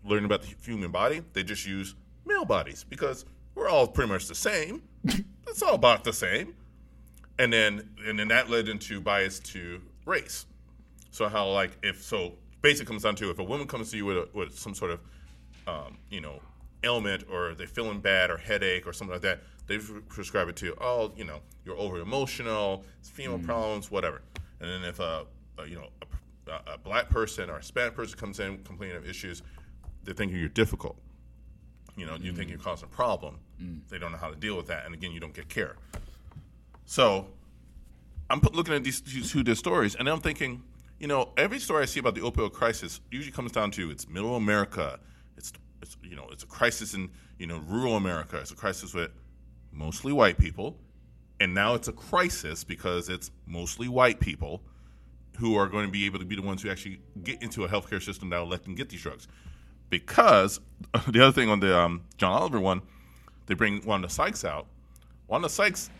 learning 0.04 0.26
about 0.26 0.42
the 0.42 0.54
human 0.62 0.90
body, 0.90 1.22
they 1.32 1.42
just 1.42 1.66
use 1.66 1.94
male 2.24 2.44
bodies 2.44 2.84
because 2.88 3.24
we're 3.54 3.68
all 3.68 3.86
pretty 3.86 4.12
much 4.12 4.26
the 4.26 4.34
same. 4.34 4.82
it's 5.48 5.62
all 5.62 5.74
about 5.74 6.04
the 6.04 6.12
same. 6.12 6.54
And 7.38 7.52
then 7.52 7.88
and 8.06 8.18
then 8.18 8.28
that 8.28 8.50
led 8.50 8.68
into 8.68 9.00
bias 9.00 9.38
to 9.40 9.80
race. 10.04 10.46
So 11.10 11.28
how 11.28 11.48
like 11.48 11.78
if 11.82 12.02
so 12.02 12.34
basically 12.62 12.86
comes 12.86 13.02
down 13.02 13.16
to 13.16 13.30
if 13.30 13.38
a 13.38 13.44
woman 13.44 13.66
comes 13.66 13.90
to 13.90 13.96
you 13.96 14.04
with 14.04 14.16
a, 14.16 14.28
with 14.32 14.58
some 14.58 14.74
sort 14.74 14.92
of 14.92 15.00
um, 15.66 15.98
you 16.10 16.20
know 16.20 16.40
ailment 16.84 17.24
or 17.30 17.54
they're 17.54 17.66
feeling 17.66 18.00
bad 18.00 18.30
or 18.30 18.36
headache 18.36 18.86
or 18.86 18.92
something 18.92 19.12
like 19.14 19.22
that, 19.22 19.40
they 19.66 19.78
prescribe 20.08 20.48
it 20.48 20.56
to 20.56 20.66
you. 20.66 20.76
Oh, 20.80 21.12
you 21.16 21.24
know, 21.24 21.40
you're 21.64 21.76
over 21.76 21.98
emotional, 21.98 22.84
it's 23.00 23.10
female 23.10 23.38
problems, 23.38 23.90
whatever. 23.90 24.22
And 24.60 24.70
then 24.70 24.84
if 24.84 25.00
a, 25.00 25.26
a 25.58 25.66
you 25.66 25.76
know 25.76 25.88
a, 26.02 26.06
a 26.46 26.78
black 26.78 27.08
person 27.08 27.50
or 27.50 27.54
a 27.54 27.58
Hispanic 27.58 27.94
person 27.94 28.18
comes 28.18 28.40
in 28.40 28.58
complaining 28.64 28.96
of 28.96 29.08
issues, 29.08 29.42
they're 30.04 30.14
thinking 30.14 30.38
you're 30.38 30.48
difficult. 30.48 30.96
You 31.96 32.06
know, 32.06 32.16
you 32.20 32.32
think 32.32 32.48
mm. 32.48 32.50
you're 32.50 32.60
causing 32.60 32.88
a 32.92 32.94
problem. 32.94 33.38
Mm. 33.60 33.80
They 33.88 33.98
don't 33.98 34.12
know 34.12 34.18
how 34.18 34.28
to 34.28 34.36
deal 34.36 34.56
with 34.56 34.66
that, 34.68 34.84
and 34.84 34.94
again, 34.94 35.12
you 35.12 35.20
don't 35.20 35.34
get 35.34 35.48
care. 35.48 35.76
So 36.84 37.26
I'm 38.28 38.40
put, 38.40 38.54
looking 38.54 38.74
at 38.74 38.84
these 38.84 39.00
two 39.00 39.54
stories, 39.54 39.94
and 39.94 40.08
I'm 40.08 40.20
thinking, 40.20 40.62
you 41.00 41.06
know, 41.06 41.30
every 41.36 41.58
story 41.58 41.82
I 41.82 41.86
see 41.86 42.00
about 42.00 42.14
the 42.14 42.20
opioid 42.20 42.52
crisis 42.52 43.00
usually 43.10 43.32
comes 43.32 43.52
down 43.52 43.70
to 43.72 43.90
it's 43.90 44.08
middle 44.08 44.36
America, 44.36 45.00
it's, 45.36 45.52
it's 45.80 45.96
you 46.02 46.16
know, 46.16 46.28
it's 46.30 46.42
a 46.42 46.46
crisis 46.46 46.94
in 46.94 47.10
you 47.38 47.46
know 47.46 47.62
rural 47.66 47.96
America, 47.96 48.38
it's 48.38 48.50
a 48.50 48.56
crisis 48.56 48.94
with 48.94 49.10
mostly 49.72 50.12
white 50.12 50.38
people, 50.38 50.76
and 51.40 51.54
now 51.54 51.74
it's 51.74 51.88
a 51.88 51.92
crisis 51.92 52.62
because 52.62 53.08
it's 53.08 53.30
mostly 53.46 53.88
white 53.88 54.20
people 54.20 54.62
who 55.38 55.56
are 55.56 55.68
going 55.68 55.86
to 55.86 55.92
be 55.92 56.06
able 56.06 56.18
to 56.18 56.24
be 56.24 56.36
the 56.36 56.42
ones 56.42 56.62
who 56.62 56.70
actually 56.70 57.00
get 57.22 57.42
into 57.42 57.64
a 57.64 57.68
healthcare 57.68 58.02
system 58.02 58.30
that 58.30 58.38
will 58.38 58.48
let 58.48 58.64
them 58.64 58.74
get 58.74 58.88
these 58.88 59.02
drugs. 59.02 59.28
Because 59.90 60.60
the 61.08 61.22
other 61.22 61.32
thing 61.32 61.48
on 61.50 61.60
the 61.60 61.76
um, 61.78 62.02
John 62.18 62.32
Oliver 62.32 62.60
one, 62.60 62.82
they 63.46 63.54
bring 63.54 63.84
Wanda 63.86 64.08
Sykes 64.08 64.44
out. 64.44 64.66
Wanda 65.28 65.48
Sykes 65.48 65.90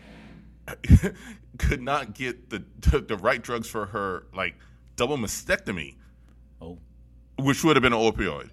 could 1.57 1.81
not 1.81 2.13
get 2.13 2.49
the, 2.49 2.63
the 2.79 2.99
the 3.07 3.17
right 3.17 3.41
drugs 3.41 3.67
for 3.69 3.85
her 3.87 4.25
like 4.33 4.55
double 4.95 5.17
mastectomy, 5.17 5.95
Oh, 6.61 6.77
which 7.39 7.63
would 7.63 7.75
have 7.75 7.83
been 7.83 7.93
an 7.93 7.99
opioid 7.99 8.49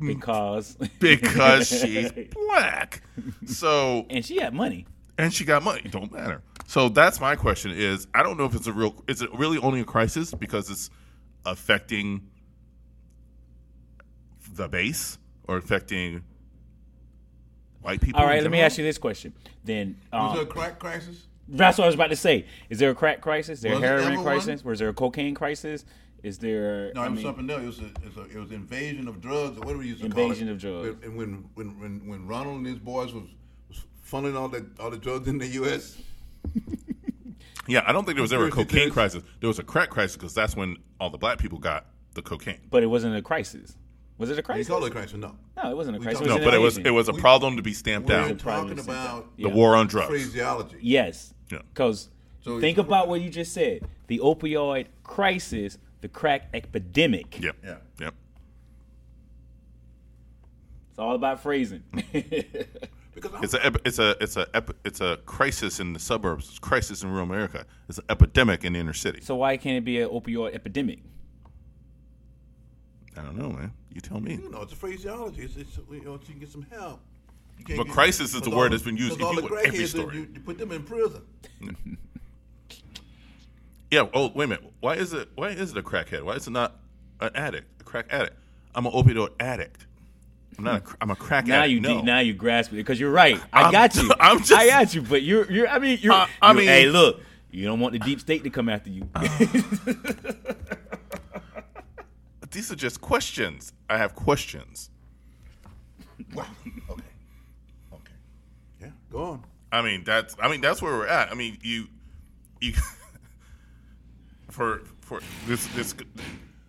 because 0.00 0.76
because 0.98 1.68
she's 1.68 2.10
black. 2.32 3.02
So 3.46 4.06
and 4.10 4.24
she 4.24 4.40
had 4.40 4.54
money. 4.54 4.86
and 5.18 5.32
she 5.32 5.44
got 5.44 5.62
money. 5.62 5.82
Don't 5.90 6.12
matter. 6.12 6.42
So 6.66 6.88
that's 6.88 7.20
my 7.20 7.36
question: 7.36 7.70
is 7.72 8.06
I 8.14 8.22
don't 8.22 8.36
know 8.36 8.44
if 8.44 8.54
it's 8.54 8.66
a 8.66 8.72
real. 8.72 8.94
Is 9.08 9.22
it 9.22 9.32
really 9.34 9.58
only 9.58 9.80
a 9.80 9.84
crisis 9.84 10.34
because 10.34 10.68
it's 10.70 10.90
affecting 11.44 12.28
the 14.54 14.68
base 14.68 15.18
or 15.46 15.56
affecting 15.56 16.22
white 17.82 18.00
people? 18.00 18.20
All 18.20 18.26
right, 18.26 18.42
let 18.42 18.50
me 18.50 18.60
ask 18.60 18.78
you 18.78 18.84
this 18.84 18.98
question. 18.98 19.32
Then 19.64 19.96
Was 20.12 20.34
there 20.34 20.42
a 20.42 20.46
um, 20.46 20.50
crack 20.50 20.78
crisis? 20.78 21.26
that's 21.48 21.78
what 21.78 21.84
I 21.84 21.86
was 21.86 21.94
about 21.94 22.10
to 22.10 22.16
say. 22.16 22.46
Is 22.68 22.80
there 22.80 22.90
a 22.90 22.94
crack 22.94 23.20
crisis? 23.20 23.58
Is 23.58 23.62
there 23.62 23.72
a 23.72 23.74
Was 23.76 23.82
there 23.82 23.98
heroin 23.98 24.12
ever 24.14 24.22
crisis? 24.22 24.64
Was 24.64 24.78
there 24.80 24.88
a 24.88 24.94
cocaine 24.94 25.34
crisis? 25.34 25.84
Is 26.24 26.38
there? 26.38 26.92
No, 26.94 27.02
I 27.02 27.06
it 27.06 27.10
was 27.10 27.16
mean, 27.18 27.26
something 27.26 27.50
else. 27.50 27.62
It 27.62 27.66
was, 27.66 27.78
a, 27.78 27.84
it, 27.84 28.04
was 28.04 28.16
a, 28.16 28.36
it 28.36 28.40
was 28.40 28.50
invasion 28.50 29.06
of 29.06 29.20
drugs. 29.20 29.56
Or 29.58 29.60
what 29.60 29.72
do 29.74 29.78
we 29.78 29.86
used 29.86 30.00
to 30.00 30.06
Invasion 30.06 30.16
call 30.16 30.24
it? 30.24 30.40
Invasion 30.40 30.48
of 30.48 30.58
drugs. 30.58 31.04
And 31.04 31.16
when, 31.16 31.48
when 31.54 31.78
when 31.78 32.08
when 32.08 32.26
Ronald 32.26 32.56
and 32.56 32.66
his 32.66 32.80
boys 32.80 33.12
was, 33.12 33.28
was 33.68 33.84
funneling 34.04 34.36
all 34.36 34.48
the 34.48 34.66
all 34.80 34.90
the 34.90 34.96
drugs 34.96 35.28
in 35.28 35.38
the 35.38 35.46
U.S. 35.46 35.98
Yeah, 37.68 37.82
I 37.84 37.92
don't 37.92 38.04
think 38.04 38.14
there 38.14 38.22
was 38.22 38.32
ever 38.32 38.46
a 38.46 38.50
cocaine 38.52 38.90
crisis. 38.90 39.24
There 39.40 39.48
was 39.48 39.58
a 39.58 39.64
crack 39.64 39.90
crisis 39.90 40.16
because 40.16 40.32
that's 40.32 40.54
when 40.54 40.76
all 41.00 41.10
the 41.10 41.18
black 41.18 41.38
people 41.38 41.58
got 41.58 41.86
the 42.14 42.22
cocaine. 42.22 42.60
but 42.70 42.84
it 42.84 42.86
wasn't 42.86 43.16
a 43.16 43.22
crisis. 43.22 43.76
Was 44.18 44.30
it 44.30 44.38
a 44.38 44.42
crisis? 44.42 44.68
call 44.68 44.84
it 44.84 44.88
a 44.88 44.90
crisis. 44.92 45.14
No, 45.18 45.34
No, 45.56 45.70
it 45.72 45.76
wasn't 45.76 45.96
a 45.96 46.00
crisis. 46.00 46.20
talked- 46.26 46.40
No, 46.40 46.44
but 46.44 46.54
it 46.54 46.58
was 46.58 46.78
it 46.78 46.90
was 46.90 47.08
a 47.08 47.12
We- 47.12 47.20
problem 47.20 47.56
to 47.56 47.62
be 47.62 47.72
stamped 47.72 48.08
we're 48.08 48.14
out. 48.14 48.38
Talking 48.38 48.76
the 48.76 48.82
about 48.82 49.36
The 49.36 49.48
Yeah. 49.48 49.54
war 49.54 49.74
on 49.74 49.88
drugs. 49.88 50.08
phraseology. 50.10 50.76
Yes. 50.80 51.34
Yeah. 51.50 51.58
Because 51.74 52.08
So 52.42 52.60
think 52.60 52.78
it's- 52.78 52.86
about 52.86 53.08
what 53.08 53.20
you 53.20 53.30
just 53.30 53.52
said. 53.52 53.82
The 54.06 54.20
opioid 54.20 54.86
crisis, 55.02 55.76
the 56.02 56.08
crack 56.08 56.48
epidemic. 56.54 57.42
Yep. 57.42 57.56
Yeah. 57.64 57.76
Yep. 58.00 58.14
It's 60.90 60.98
all 61.00 61.16
about 61.16 61.42
phrasing. 61.42 61.82
Because 63.16 63.32
I'm, 63.34 63.42
It's 63.44 63.54
a 63.54 63.72
it's 63.86 63.98
a 63.98 64.16
it's 64.22 64.36
a 64.36 64.46
it's 64.84 65.00
a 65.00 65.16
crisis 65.24 65.80
in 65.80 65.94
the 65.94 65.98
suburbs. 65.98 66.48
It's 66.50 66.58
a 66.58 66.60
crisis 66.60 67.02
in 67.02 67.08
rural 67.10 67.24
America. 67.24 67.64
It's 67.88 67.96
an 67.98 68.04
epidemic 68.10 68.62
in 68.62 68.74
the 68.74 68.78
inner 68.78 68.92
city. 68.92 69.20
so 69.22 69.36
why 69.36 69.56
can't 69.56 69.78
it 69.78 69.84
be 69.86 70.00
an 70.02 70.10
opioid 70.10 70.54
epidemic? 70.54 70.98
I 73.16 73.22
don't 73.22 73.36
know, 73.38 73.48
man. 73.48 73.72
You 73.92 74.02
tell 74.02 74.20
me. 74.20 74.34
you 74.34 74.50
know, 74.50 74.60
it's 74.60 74.74
a 74.74 74.76
phraseology. 74.76 75.42
It's, 75.42 75.56
it's 75.56 75.78
you 75.90 76.02
know, 76.04 76.16
so 76.16 76.20
you 76.26 76.32
can 76.32 76.38
get 76.40 76.50
some 76.52 76.66
help. 76.70 77.00
But 77.66 77.66
get- 77.68 77.88
crisis 77.88 78.34
is 78.34 78.42
the 78.42 78.50
word 78.50 78.64
all- 78.64 78.68
that's 78.68 78.82
been 78.82 78.98
used 78.98 79.16
because 79.16 79.38
in 79.38 79.42
all 79.44 79.48
the 79.48 79.54
you- 79.54 79.60
every 79.66 79.86
story. 79.86 80.14
You, 80.14 80.28
you 80.34 80.40
put 80.40 80.58
them 80.58 80.70
in 80.72 80.82
prison. 80.82 81.22
Yeah. 83.90 84.08
Oh, 84.12 84.32
wait 84.34 84.46
a 84.46 84.48
minute. 84.48 84.72
Why 84.80 84.94
is 84.94 85.12
it 85.12 85.28
why 85.36 85.50
is 85.50 85.70
it 85.70 85.76
a 85.78 85.82
crackhead? 85.82 86.22
Why 86.24 86.32
is 86.34 86.46
it 86.48 86.50
not 86.50 86.74
an 87.20 87.30
addict? 87.36 87.80
A 87.80 87.84
crack 87.84 88.06
addict. 88.10 88.36
I'm 88.74 88.84
an 88.84 88.92
opioid 88.92 89.30
addict. 89.38 89.85
I'm 90.58 90.64
not. 90.64 90.76
A, 90.76 90.80
cr- 90.80 90.96
I'm 91.00 91.10
a 91.10 91.16
crack 91.16 91.46
Now 91.46 91.60
addict. 91.60 91.72
you 91.72 91.80
no. 91.80 92.00
now 92.00 92.20
you 92.20 92.32
grasp 92.34 92.72
it 92.72 92.76
because 92.76 92.98
you're 92.98 93.10
right. 93.12 93.40
I 93.52 93.62
I'm- 93.62 93.72
got 93.72 93.94
you. 93.96 94.10
I'm 94.20 94.38
just- 94.38 94.52
I 94.52 94.66
got 94.68 94.94
you. 94.94 95.02
But 95.02 95.22
you're 95.22 95.50
you're. 95.50 95.68
I 95.68 95.78
mean 95.78 95.98
you're. 96.00 96.12
Uh, 96.14 96.26
I 96.40 96.50
you- 96.52 96.58
mean- 96.58 96.66
hey, 96.68 96.86
look. 96.86 97.20
You 97.50 97.64
don't 97.64 97.80
want 97.80 97.92
the 97.94 97.98
deep 98.00 98.20
state 98.20 98.44
to 98.44 98.50
come 98.50 98.68
after 98.68 98.90
you. 98.90 99.08
These 102.50 102.70
are 102.72 102.76
just 102.76 103.00
questions. 103.00 103.72
I 103.88 103.98
have 103.98 104.14
questions. 104.14 104.90
Wow. 106.34 106.46
Okay. 106.90 107.02
Okay. 107.92 108.12
Yeah. 108.80 108.88
Go 109.10 109.22
on. 109.22 109.44
I 109.72 109.82
mean 109.82 110.04
that's 110.04 110.34
I 110.40 110.48
mean 110.48 110.60
that's 110.60 110.80
where 110.80 110.92
we're 110.92 111.06
at. 111.06 111.30
I 111.30 111.34
mean 111.34 111.58
you 111.62 111.86
you 112.60 112.74
for 114.50 114.82
for 115.00 115.20
this 115.46 115.66
this. 115.68 115.94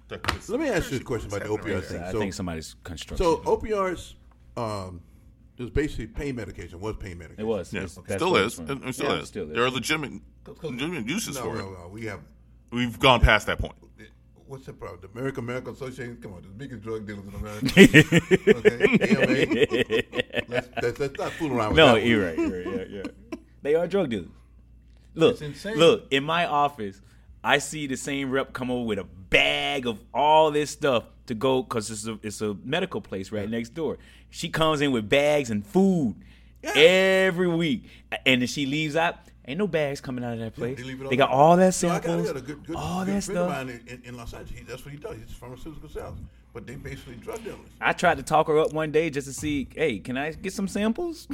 This 0.10 0.50
Let 0.50 0.60
me 0.60 0.70
ask 0.70 0.92
you 0.92 0.98
a 0.98 1.02
question 1.02 1.30
about 1.32 1.44
the 1.46 1.52
What's 1.52 1.66
opioid 1.66 1.84
thing. 1.84 2.02
I 2.02 2.12
So, 2.12 2.20
think 2.20 2.34
somebody's 2.34 2.76
construction. 2.84 3.18
so 3.26 3.38
opioids, 3.38 4.14
um, 4.56 5.02
it 5.58 5.64
was 5.64 5.72
basically 5.72 6.08
pain 6.08 6.36
medication. 6.36 6.80
Was 6.80 6.96
pain 6.98 7.18
medication? 7.18 7.42
it 7.42 7.48
was. 7.48 7.74
Yeah, 7.74 7.80
It's- 7.82 7.98
it 7.98 8.04
that's 8.08 8.20
still 8.22 8.32
where 8.32 8.44
is. 8.44 8.60
it's 8.60 8.60
It, 8.60 8.68
from. 8.80 8.88
it 8.88 8.94
still 8.94 9.10
Yeah, 9.16 9.22
is. 9.22 9.28
Still 9.28 9.48
is. 9.50 9.54
There 9.56 9.64
are 9.66 9.70
legitimate 9.72 10.22
legitimate 10.62 11.08
uses 11.08 11.36
No, 11.36 11.42
for 11.44 11.56
no, 11.56 11.68
it. 11.74 11.80
no. 11.80 11.88
We 11.92 12.06
have. 12.06 12.20
We've 12.72 12.98
gone 13.00 13.20
past 13.22 13.48
that 13.48 13.60
point. 13.60 13.74
What's 14.46 14.66
the 14.66 14.72
problem? 14.72 15.02
The 15.02 15.10
American 15.20 15.46
Medical 15.46 15.74
Association. 15.74 16.18
Come 16.22 16.34
on, 16.36 16.42
the 16.42 16.48
biggest 16.48 16.82
drug 16.82 17.06
dealers 17.06 17.26
in 17.28 17.36
America. 17.36 17.66
okay. 18.56 18.98
AMA. 19.02 20.04
Let's, 20.48 20.70
let's, 20.82 21.00
let's 21.00 21.18
not 21.20 21.32
fool 21.34 21.52
around 21.52 21.70
with 21.72 21.78
No, 21.78 21.88
that. 21.88 21.94
one. 21.94 22.06
you're 22.08 22.26
right. 22.26 22.38
You're 22.38 22.76
right. 22.78 22.90
Yeah, 22.90 23.04
yeah. 23.04 23.38
They 23.62 23.76
are 23.76 23.88
drug 23.88 24.10
dealers. 24.10 24.30
Look, 25.16 25.34
It's 25.34 25.42
insane. 25.42 25.76
look. 25.78 26.08
In 26.12 26.24
my 26.24 26.46
office, 26.46 27.02
I 27.48 27.60
see 27.60 27.88
the 27.88 27.96
same 27.96 28.30
rep 28.30 28.52
come 28.52 28.70
over 28.70 28.86
with 28.86 29.00
a 29.00 29.06
bag 29.06 29.88
of 29.88 30.00
all 30.14 30.52
this 30.52 30.70
stuff 30.70 31.06
to 31.28 31.34
go 31.34 31.64
because 31.64 31.90
it's 31.90 32.06
a 32.06 32.20
it's 32.22 32.42
a 32.42 32.56
medical 32.64 33.00
place 33.00 33.32
right 33.32 33.50
next 33.50 33.70
door. 33.74 33.98
She 34.30 34.50
comes 34.50 34.82
in 34.82 34.92
with 34.92 35.08
bags 35.08 35.50
and 35.50 35.66
food 35.66 36.16
every 36.64 37.48
week, 37.48 37.86
and 38.26 38.42
then 38.42 38.48
she 38.48 38.66
leaves 38.66 38.96
out. 38.98 39.16
Ain't 39.50 39.60
no 39.60 39.68
bags 39.68 40.02
coming 40.02 40.26
out 40.26 40.34
of 40.34 40.40
that 40.40 40.56
place. 40.56 40.78
They, 40.78 40.84
leave 40.84 41.00
it 41.00 41.06
all 41.06 41.10
They 41.10 41.16
got 41.16 41.30
all 41.30 41.56
that 41.56 41.62
No, 41.62 41.68
I 41.68 41.70
samples, 42.02 42.04
got, 42.04 42.20
I 42.20 42.24
got 42.34 42.36
a 42.36 42.42
good, 42.42 42.66
good, 42.68 42.76
all 42.76 43.06
good 43.06 43.16
that 43.16 43.24
friend 43.24 43.40
of 43.40 43.50
stuff. 43.50 43.66
mine 43.68 43.82
in, 43.88 44.02
in 44.04 44.18
Los 44.18 44.34
Angeles. 44.34 44.60
He, 44.60 44.66
that's 44.66 44.84
what 44.84 44.92
he 44.92 44.98
does. 44.98 45.16
He's 45.26 45.32
pharmaceutical 45.38 45.88
sales, 45.88 46.18
but 46.52 46.68
they 46.68 46.76
basically 46.76 47.16
drug 47.16 47.42
dealers. 47.46 47.60
I 47.80 47.94
tried 47.94 48.18
to 48.18 48.24
talk 48.24 48.48
her 48.48 48.60
up 48.60 48.74
one 48.74 48.92
day 48.92 49.10
just 49.10 49.26
to 49.26 49.32
see, 49.34 49.70
hey, 49.74 50.00
can 50.00 50.18
I 50.18 50.32
get 50.34 50.52
some 50.52 50.68
samples? 50.68 51.30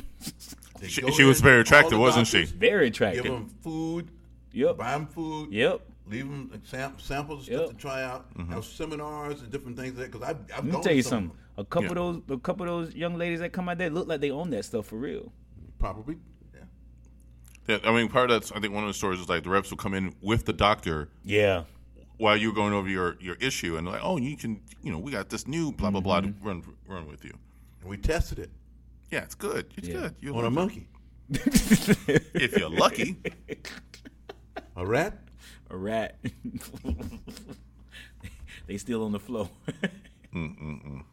She- 0.86 1.10
she 1.12 1.24
was 1.24 1.41
very 1.41 1.62
attractive, 1.62 1.98
wasn't 1.98 2.27
she? 2.27 2.41
doctors, 2.41 2.51
Very 2.51 2.86
Give 2.91 2.93
attractive. 2.93 3.24
them 3.24 3.50
food, 3.63 4.10
Yep. 4.51 4.77
buy 4.77 4.91
them 4.91 5.08
food, 5.08 5.51
Yep. 5.51 5.82
Leave 6.07 6.27
them 6.29 6.62
sam- 6.65 7.00
samples 7.00 7.48
Yep. 7.48 7.60
stuff 7.60 7.69
to 7.72 7.77
try 7.77 8.03
out, 8.03 8.27
have 8.50 8.65
seminars 8.65 9.41
and 9.41 9.51
different 9.51 9.77
things 9.77 9.98
like 9.98 10.12
that. 10.12 10.19
Because 10.19 10.27
I've, 10.29 10.38
I've 10.51 10.57
Let 10.57 10.65
me 10.65 10.72
gone 10.72 10.81
tell 10.83 10.93
you 10.93 11.01
some 11.03 11.10
something. 11.10 11.38
A 11.57 11.63
couple 11.65 11.83
Yeah. 11.95 12.03
of 12.03 12.27
those, 12.27 12.38
a 12.38 12.39
couple 12.39 12.63
of 12.67 12.86
those 12.88 12.95
young 12.95 13.15
ladies 13.17 13.39
that 13.39 13.53
come 13.53 13.69
out 13.69 13.77
there 13.77 13.89
look 13.89 14.07
like 14.07 14.22
they 14.22 14.31
own 14.31 14.50
that 14.51 14.65
stuff 14.65 14.88
for 14.88 14.95
real. 14.98 15.31
Probably, 15.79 16.17
yeah. 16.53 16.62
Yeah, 17.67 17.77
I 17.89 17.93
mean, 17.95 18.10
part 18.10 18.31
of 18.31 18.36
that's 18.41 18.51
I 18.51 18.60
think 18.60 18.74
one 18.74 18.83
of 18.83 18.89
the 18.89 18.93
stories 18.93 19.19
is 19.19 19.29
like 19.29 19.43
the 19.43 19.50
reps 19.50 19.69
will 19.69 19.77
come 19.77 19.93
in 19.93 20.13
with 20.22 20.45
the 20.45 20.53
doctor 20.53 21.10
Yeah. 21.24 21.63
while 22.17 22.36
you're 22.38 22.53
going 22.53 22.74
over 22.74 22.89
your, 22.89 23.17
your 23.22 23.36
issue 23.36 23.77
and 23.77 23.86
like, 23.88 24.01
oh, 24.03 24.17
you 24.17 24.36
can, 24.36 24.62
you 24.81 24.91
know, 24.91 25.00
we 25.00 25.12
got 25.12 25.29
this 25.29 25.48
new 25.48 25.72
blah 25.72 25.91
blah 25.91 26.01
blah 26.01 26.22
Mm-hmm. 26.22 26.39
to 26.41 26.45
run 26.48 26.63
run 26.88 27.07
with 27.07 27.24
you. 27.24 27.33
And 27.81 27.89
we 27.89 27.98
tested 27.98 28.39
it 28.39 28.50
Yeah, 29.12 29.22
it's 29.24 29.36
good. 29.36 29.72
It's 29.77 29.88
Yeah. 29.88 30.00
good. 30.01 30.15
You'll 30.22 30.38
on 30.38 30.45
a 30.45 30.50
monkey, 30.50 30.88
if 31.29 32.57
you're 32.57 32.69
lucky. 32.69 33.17
a 34.75 34.86
rat. 34.86 35.19
A 35.70 35.78
rat. 35.78 36.20
they 38.68 38.78
still 38.78 39.04
on 39.06 39.12
the 39.12 39.20
flow. 39.20 39.50
Mm, 40.34 40.58
mm, 40.60 40.84
mm. 40.88 41.04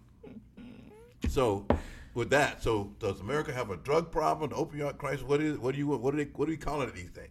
So, 1.28 1.66
with 2.14 2.30
that, 2.30 2.62
so 2.62 2.90
does 3.00 3.20
America 3.20 3.52
have 3.52 3.68
a 3.70 3.76
drug 3.76 4.10
problem, 4.10 4.50
an 4.50 4.56
opioid 4.56 4.96
crisis? 4.96 5.22
What 5.22 5.42
is? 5.42 5.58
What 5.58 5.72
do 5.72 5.78
you? 5.78 5.88
What 5.88 6.12
do 6.12 6.24
they? 6.24 6.30
What 6.30 6.46
do 6.46 6.52
we 6.52 6.56
call 6.56 6.80
it 6.80 6.94
these 6.94 7.10
days? 7.10 7.28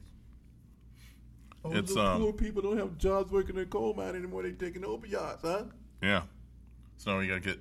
Oh, 1.66 1.74
It's, 1.74 1.96
the 1.96 2.00
um, 2.00 2.22
poor 2.22 2.32
people 2.32 2.62
don't 2.62 2.78
have 2.78 2.96
jobs 3.00 3.32
working 3.32 3.56
in 3.56 3.62
the 3.62 3.66
coal 3.66 3.96
mine 3.96 4.16
anymore. 4.16 4.44
They 4.44 4.52
taking 4.52 4.84
opioids, 4.84 5.42
huh? 5.42 5.64
Yeah. 6.04 6.22
So 6.98 7.12
now 7.14 7.22
you 7.22 7.28
gotta 7.30 7.40
get. 7.40 7.60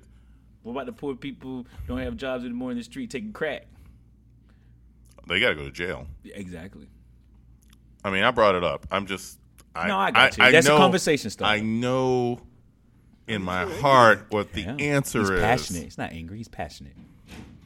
what 0.61 0.73
about 0.73 0.85
the 0.85 0.93
poor 0.93 1.15
people 1.15 1.65
don't 1.87 1.97
have 1.97 2.15
jobs 2.15 2.45
anymore 2.45 2.69
in 2.69 2.77
the 2.77 2.83
street 2.83 3.09
taking 3.09 3.33
crack? 3.33 3.65
They 5.27 5.39
gotta 5.39 5.55
go 5.55 5.63
to 5.63 5.71
jail. 5.71 6.05
Yeah, 6.21 6.35
exactly. 6.35 6.87
I 8.03 8.09
mean, 8.11 8.23
I 8.23 8.31
brought 8.31 8.55
it 8.55 8.63
up. 8.63 8.87
I'm 8.91 9.05
just. 9.05 9.37
I, 9.75 9.87
No, 9.87 9.97
I 9.97 10.11
got 10.11 10.37
you. 10.37 10.51
That's 10.51 10.67
a 10.67 10.69
know- 10.71 10.77
conversation 10.77 11.29
starter. 11.29 11.57
I 11.57 11.59
know 11.61 12.39
in 13.27 13.41
my 13.43 13.65
heart 13.65 14.25
what 14.29 14.51
the 14.53 14.61
Yeah. 14.61 14.75
answer 14.75 15.19
He's 15.19 15.29
is. 15.29 15.39
passionate. 15.41 15.83
He's 15.83 15.97
not 15.97 16.11
angry. 16.11 16.37
He's 16.37 16.47
passionate. 16.47 16.93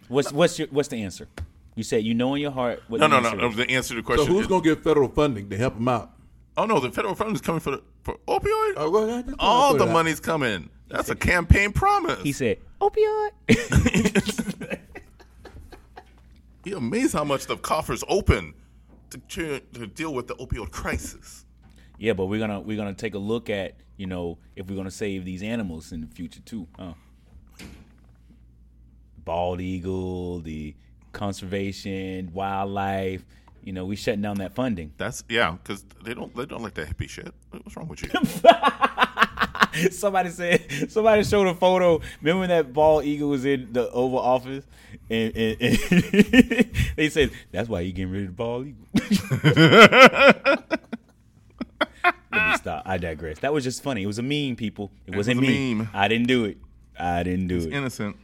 What's 0.09 0.31
what's 0.31 0.59
your 0.59 0.67
what's 0.69 0.89
the 0.89 1.01
answer? 1.03 1.27
You 1.75 1.83
said 1.83 2.03
you 2.03 2.13
know 2.13 2.35
in 2.35 2.41
your 2.41 2.51
heart 2.51 2.83
what 2.87 2.99
No, 2.99 3.07
the 3.07 3.19
no, 3.19 3.21
no, 3.21 3.27
answer 3.29 3.37
no. 3.41 3.47
is. 3.49 3.55
The 3.55 3.69
answer 3.71 3.89
to 3.95 4.01
the 4.01 4.05
question. 4.05 4.25
So 4.27 4.31
who's 4.33 4.41
is. 4.41 4.47
gonna 4.47 4.61
get 4.63 4.83
federal 4.83 5.07
funding 5.09 5.49
to 5.49 5.57
help 5.57 5.75
them 5.75 5.87
out? 5.87 6.11
oh, 6.55 6.65
no, 6.65 6.79
the 6.79 6.91
federal 6.91 7.15
funding 7.15 7.33
is 7.33 7.41
coming 7.41 7.59
for, 7.59 7.71
the, 7.71 7.81
for 8.03 8.13
opioid? 8.27 8.73
Oh, 8.77 8.89
well, 8.91 9.09
I 9.09 9.23
All 9.39 9.73
the 9.73 9.85
it 9.85 9.87
out. 9.87 9.93
money's 9.93 10.19
coming. 10.19 10.69
That's 10.87 11.09
a 11.09 11.15
campaign 11.15 11.71
promise. 11.71 12.21
He 12.21 12.31
said 12.31 12.59
opioid. 12.79 13.31
You're 16.63 16.77
amazed 16.77 17.13
how 17.13 17.23
much 17.23 17.47
the 17.47 17.57
coffers 17.57 18.03
open 18.07 18.53
to, 19.29 19.59
to, 19.59 19.87
deal 19.87 20.13
with 20.13 20.27
the 20.27 20.35
opioid 20.35 20.71
crisis. 20.71 21.45
yeah, 21.97 22.13
but 22.13 22.25
we're 22.25 22.39
gonna 22.39 22.59
we're 22.59 22.77
gonna 22.77 22.93
take 22.93 23.15
a 23.15 23.19
look 23.19 23.49
at 23.49 23.75
you 23.97 24.07
know 24.07 24.37
if 24.55 24.69
we're 24.69 24.75
gonna 24.75 24.91
save 24.91 25.25
these 25.25 25.43
animals 25.43 25.91
in 25.91 26.01
the 26.01 26.07
future 26.07 26.41
too. 26.41 26.67
Huh? 26.77 26.93
Bald 29.25 29.61
eagle, 29.61 30.39
the 30.39 30.75
conservation, 31.13 32.31
wildlife. 32.33 33.25
You 33.63 33.71
know, 33.71 33.85
we 33.85 33.95
shutting 33.95 34.21
down 34.21 34.37
that 34.39 34.53
funding. 34.53 34.91
That's 34.97 35.23
yeah, 35.29 35.51
because 35.51 35.85
they 36.03 36.13
don't 36.13 36.35
they 36.35 36.45
don't 36.45 36.61
like 36.61 36.73
that 36.73 36.87
hippie 36.87 37.09
shit. 37.09 37.33
What's 37.51 37.77
wrong 37.77 37.87
with 37.87 38.03
you? 38.03 38.09
somebody 39.91 40.29
said 40.29 40.91
somebody 40.91 41.23
showed 41.23 41.47
a 41.47 41.55
photo. 41.55 42.01
Remember 42.21 42.41
when 42.41 42.49
that 42.49 42.73
bald 42.73 43.05
eagle 43.05 43.29
was 43.29 43.45
in 43.45 43.71
the 43.73 43.89
Oval 43.91 44.19
Office, 44.19 44.65
and, 45.09 45.35
and, 45.35 45.61
and 45.61 45.77
they 46.95 47.09
said 47.09 47.31
that's 47.51 47.69
why 47.69 47.83
he 47.83 47.91
getting 47.91 48.11
rid 48.11 48.21
of 48.23 48.27
the 48.27 48.33
bald 48.33 48.67
eagle. 48.67 48.85
Let 52.31 52.49
me 52.49 52.57
stop. 52.57 52.83
I 52.85 52.97
digress. 52.97 53.39
That 53.39 53.53
was 53.53 53.63
just 53.63 53.83
funny. 53.83 54.03
It 54.03 54.07
was 54.07 54.17
a 54.19 54.23
meme, 54.23 54.55
people. 54.55 54.91
It 55.05 55.15
wasn't 55.15 55.39
was 55.39 55.47
a 55.47 55.51
me. 55.51 55.73
meme. 55.75 55.89
I 55.93 56.07
didn't 56.07 56.27
do 56.27 56.45
it. 56.45 56.57
I 56.99 57.21
didn't 57.23 57.47
do 57.47 57.57
it. 57.59 57.71
Innocent. 57.71 58.17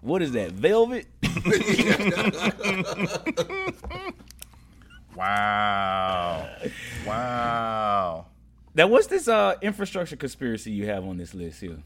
What 0.00 0.22
is 0.22 0.32
that? 0.32 0.52
Velvet? 0.52 1.06
Wow. 5.16 6.48
Wow. 7.06 8.26
Now, 8.76 8.86
what's 8.86 9.06
this 9.08 9.26
uh 9.28 9.54
infrastructure 9.62 10.16
conspiracy 10.16 10.70
you 10.70 10.86
have 10.86 11.04
on 11.04 11.16
this 11.16 11.34
list 11.34 11.60
here? 11.60 11.78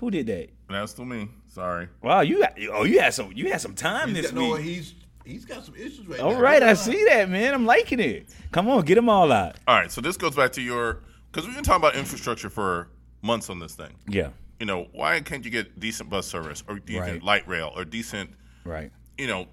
Who 0.00 0.10
did 0.10 0.26
that? 0.26 0.50
That's 0.68 0.92
still 0.92 1.04
me. 1.04 1.28
Sorry. 1.46 1.88
Wow, 2.02 2.20
you 2.22 2.40
got 2.40 2.58
oh 2.72 2.84
you 2.84 3.00
had 3.00 3.14
some 3.14 3.32
you 3.34 3.50
had 3.50 3.60
some 3.60 3.74
time 3.74 4.08
He's 4.08 4.22
this 4.22 4.32
got, 4.32 4.40
no, 4.40 4.50
week. 4.54 4.62
he's 4.62 4.94
he's 5.24 5.44
got 5.44 5.64
some 5.64 5.76
issues 5.76 6.06
right 6.06 6.20
All 6.20 6.32
now. 6.32 6.40
right, 6.40 6.62
I 6.62 6.74
see 6.74 7.04
that, 7.04 7.28
man. 7.30 7.54
I'm 7.54 7.64
liking 7.64 8.00
it. 8.00 8.26
Come 8.52 8.68
on, 8.68 8.84
get 8.84 8.96
them 8.96 9.08
all 9.08 9.30
out. 9.32 9.56
All 9.68 9.76
right. 9.76 9.90
So 9.90 10.00
this 10.00 10.16
goes 10.16 10.34
back 10.34 10.52
to 10.52 10.60
your 10.62 11.00
because 11.30 11.46
we've 11.46 11.54
been 11.54 11.64
talking 11.64 11.80
about 11.82 11.94
infrastructure 11.96 12.50
for 12.50 12.88
months 13.22 13.48
on 13.50 13.58
this 13.58 13.74
thing. 13.74 13.92
Yeah, 14.06 14.30
You 14.60 14.66
know, 14.66 14.88
why 14.92 15.18
can't 15.20 15.44
you 15.44 15.50
get 15.50 15.80
decent 15.80 16.10
bus 16.10 16.26
service 16.26 16.62
or 16.68 16.78
decent 16.78 17.06
Right. 17.06 17.22
light 17.22 17.48
rail 17.48 17.72
or 17.74 17.84
decent 17.84 18.30
right. 18.64 18.90
you 19.16 19.26
know, 19.26 19.46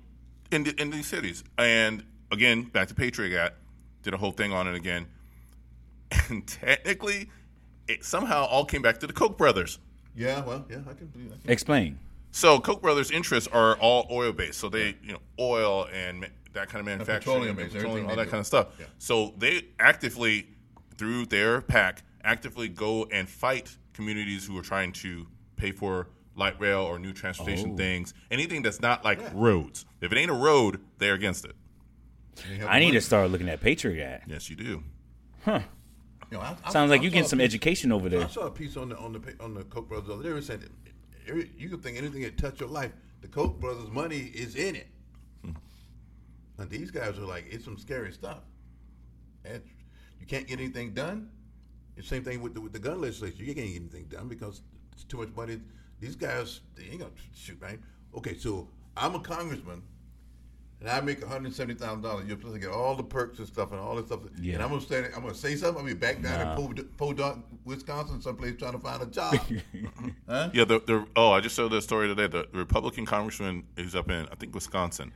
in 0.52 0.64
the, 0.64 0.80
in 0.82 0.90
these 0.90 1.08
cities. 1.08 1.44
And 1.58 2.04
again, 2.32 2.64
back 2.64 2.88
to 2.90 2.94
Patriot 2.96 3.40
Act, 3.40 3.56
did 4.04 4.14
a 4.14 4.18
whole 4.18 4.32
thing 4.32 4.52
on 4.52 4.68
it 4.68 4.76
again. 4.76 5.06
And 6.30 6.46
technically, 6.48 7.30
it 7.88 8.04
somehow 8.06 8.46
all 8.46 8.66
came 8.66 8.82
back 8.82 9.00
to 9.00 9.08
the 9.08 9.14
Koch 9.14 9.38
brothers. 9.38 9.80
Yeah, 10.16 10.44
well, 10.44 10.66
yeah, 10.70 10.78
I 10.90 10.94
can 10.94 11.08
believe 11.08 11.30
that. 11.30 11.52
Explain. 11.52 12.00
So 12.32 12.60
Koch 12.60 12.82
brothers' 12.82 13.12
interests 13.12 13.50
are 13.52 13.76
all 13.78 14.08
oil 14.12 14.32
based. 14.32 14.60
So 14.60 14.70
they, 14.70 14.96
you 15.04 15.14
know, 15.14 15.20
oil 15.40 15.88
and 15.94 16.30
that 16.54 16.68
kind 16.70 16.80
of 16.82 16.86
manufacturing, 16.86 17.36
petroleum-based, 17.54 17.74
petroleum, 17.74 18.10
all 18.10 18.16
that 18.16 18.26
do. 18.26 18.30
kind 18.32 18.40
of 18.42 18.48
stuff. 18.48 18.68
Yeah. 18.80 18.86
So 19.00 19.34
they 19.38 19.68
actively, 19.80 20.48
through 20.98 21.28
their 21.28 21.62
PAC, 21.62 22.04
actively 22.24 22.68
go 22.68 23.06
and 23.12 23.28
fight 23.30 23.78
communities 23.94 24.46
who 24.46 24.58
are 24.58 24.62
trying 24.64 24.92
to 24.94 25.28
pay 25.56 25.72
for 25.72 26.08
light 26.36 26.60
rail 26.60 26.80
or 26.82 27.00
new 27.00 27.14
transportation 27.14 27.72
Oh. 27.74 27.78
things, 27.78 28.14
anything 28.30 28.62
that's 28.62 28.82
not 28.82 29.04
like 29.04 29.20
roads. 29.34 29.86
If 30.02 30.12
it 30.12 30.18
ain't 30.18 30.32
a 30.32 30.36
road, 30.36 30.80
they're 30.98 31.14
against 31.14 31.46
it. 31.46 31.56
I 32.68 32.80
need 32.80 32.86
money. 32.88 32.92
to 32.92 33.02
start 33.02 33.30
looking 33.30 33.50
at 33.50 33.60
Patriot 33.62 34.24
Yes, 34.28 34.50
you 34.50 34.56
do. 34.56 34.84
You 36.32 36.38
know, 36.38 36.44
I- 36.44 36.58
I- 36.64 36.72
Sounds 36.72 36.90
like 36.90 37.02
I 37.02 37.04
you 37.04 37.10
saw 37.10 37.14
getting 37.14 37.28
some 37.30 37.40
piece- 37.40 37.46
education 37.46 37.92
over 37.92 38.08
there. 38.10 38.24
I 38.24 38.28
saw 38.28 38.48
a 38.48 38.52
piece 38.52 38.78
on 38.78 38.90
the 38.90 38.98
on 38.98 39.12
the 39.14 39.36
on 39.44 39.54
the 39.54 39.64
Koch 39.66 39.88
brothers. 39.90 40.08
the 40.08 40.14
other 40.14 40.24
day. 40.24 40.30
They 40.30 40.34
were 40.34 40.42
saying 40.42 40.64
every, 41.28 41.52
you 41.58 41.68
can 41.70 41.80
think 41.82 41.98
anything 41.98 42.22
that 42.22 42.38
touch 42.38 42.60
your 42.62 42.70
life, 42.70 42.94
the 43.22 43.28
Koch 43.28 43.60
brothers' 43.60 43.90
money 43.92 44.32
is 44.34 44.56
in 44.56 44.76
it. 44.78 44.88
And 46.58 46.70
these 46.70 46.92
guys 46.92 47.18
are 47.18 47.26
like, 47.26 47.46
it's 47.50 47.66
some 47.66 47.78
scary 47.78 48.14
stuff. 48.14 48.40
And 49.46 49.64
you 50.20 50.28
can't 50.28 50.48
get 50.48 50.60
anything 50.60 50.94
done. 50.94 51.30
The 51.96 52.04
same 52.04 52.24
thing 52.24 52.40
with 52.42 52.54
the, 52.54 52.62
with 52.62 52.72
the 52.72 52.80
gun 52.80 53.02
legislation. 53.02 53.40
You 53.40 53.56
can't 53.56 53.68
get 53.68 53.76
anything 53.76 54.06
done 54.06 54.28
because 54.28 54.62
it's 54.94 55.04
too 55.04 55.18
much 55.18 55.30
money. 55.36 55.60
These 56.00 56.16
guys, 56.16 56.62
they 56.76 56.84
ain't 56.84 57.00
gonna 57.00 57.12
shoot, 57.34 57.58
right? 57.60 57.80
Okay, 58.16 58.38
so 58.38 58.70
I'm 58.96 59.16
a 59.16 59.20
congressman. 59.20 59.82
And 60.82 60.90
I 60.90 61.00
make 61.00 61.22
one 61.22 61.30
hundred 61.30 61.54
seventy 61.54 61.80
thousand 61.80 62.02
dollars. 62.02 62.28
You're 62.28 62.38
supposed 62.38 62.56
to 62.56 62.60
get 62.60 62.72
all 62.72 62.96
the 62.96 63.04
perks 63.04 63.38
and 63.38 63.48
stuff 63.48 63.72
and 63.72 63.80
all 63.80 63.96
this 63.96 64.08
stuff. 64.08 64.22
Yeah. 64.42 64.56
And 64.56 64.64
I'm 64.64 64.70
gonna 64.70 64.82
say, 64.82 65.06
I'm 65.16 65.22
gonna 65.22 65.36
say 65.36 65.56
something. 65.56 65.80
I'm 65.80 65.86
gonna 65.86 65.94
be 65.96 66.00
back 66.00 66.22
down 66.24 66.40
Nah. 66.44 66.56
in 66.66 66.76
Pod- 66.76 66.98
Podunk, 66.98 67.46
Wisconsin, 67.66 68.20
someplace 68.20 68.58
trying 68.58 68.72
to 68.74 68.80
find 68.80 69.02
a 69.04 69.06
job. 69.06 69.36
huh? 70.28 70.50
Yeah, 70.54 70.66
the, 70.66 70.80
the 70.80 71.06
oh, 71.16 71.32
I 71.34 71.40
just 71.40 71.56
saw 71.56 71.68
the 71.70 71.82
story 71.84 72.08
today. 72.08 72.26
The 72.28 72.48
Republican 72.52 73.06
congressman 73.06 73.64
who's 73.78 73.94
up 73.96 74.10
in 74.10 74.28
I 74.32 74.36
think 74.36 74.56
Wisconsin, 74.56 75.14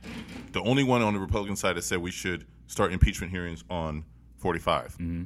the 0.52 0.62
only 0.62 0.84
one 0.84 1.02
on 1.02 1.14
the 1.14 1.20
Republican 1.20 1.56
side 1.56 1.76
that 1.76 1.82
said 1.82 1.98
we 1.98 2.12
should 2.12 2.46
start 2.68 2.92
impeachment 2.92 3.32
hearings 3.32 3.64
on 3.68 4.04
45. 4.38 4.92
Mm-hmm. 4.92 5.22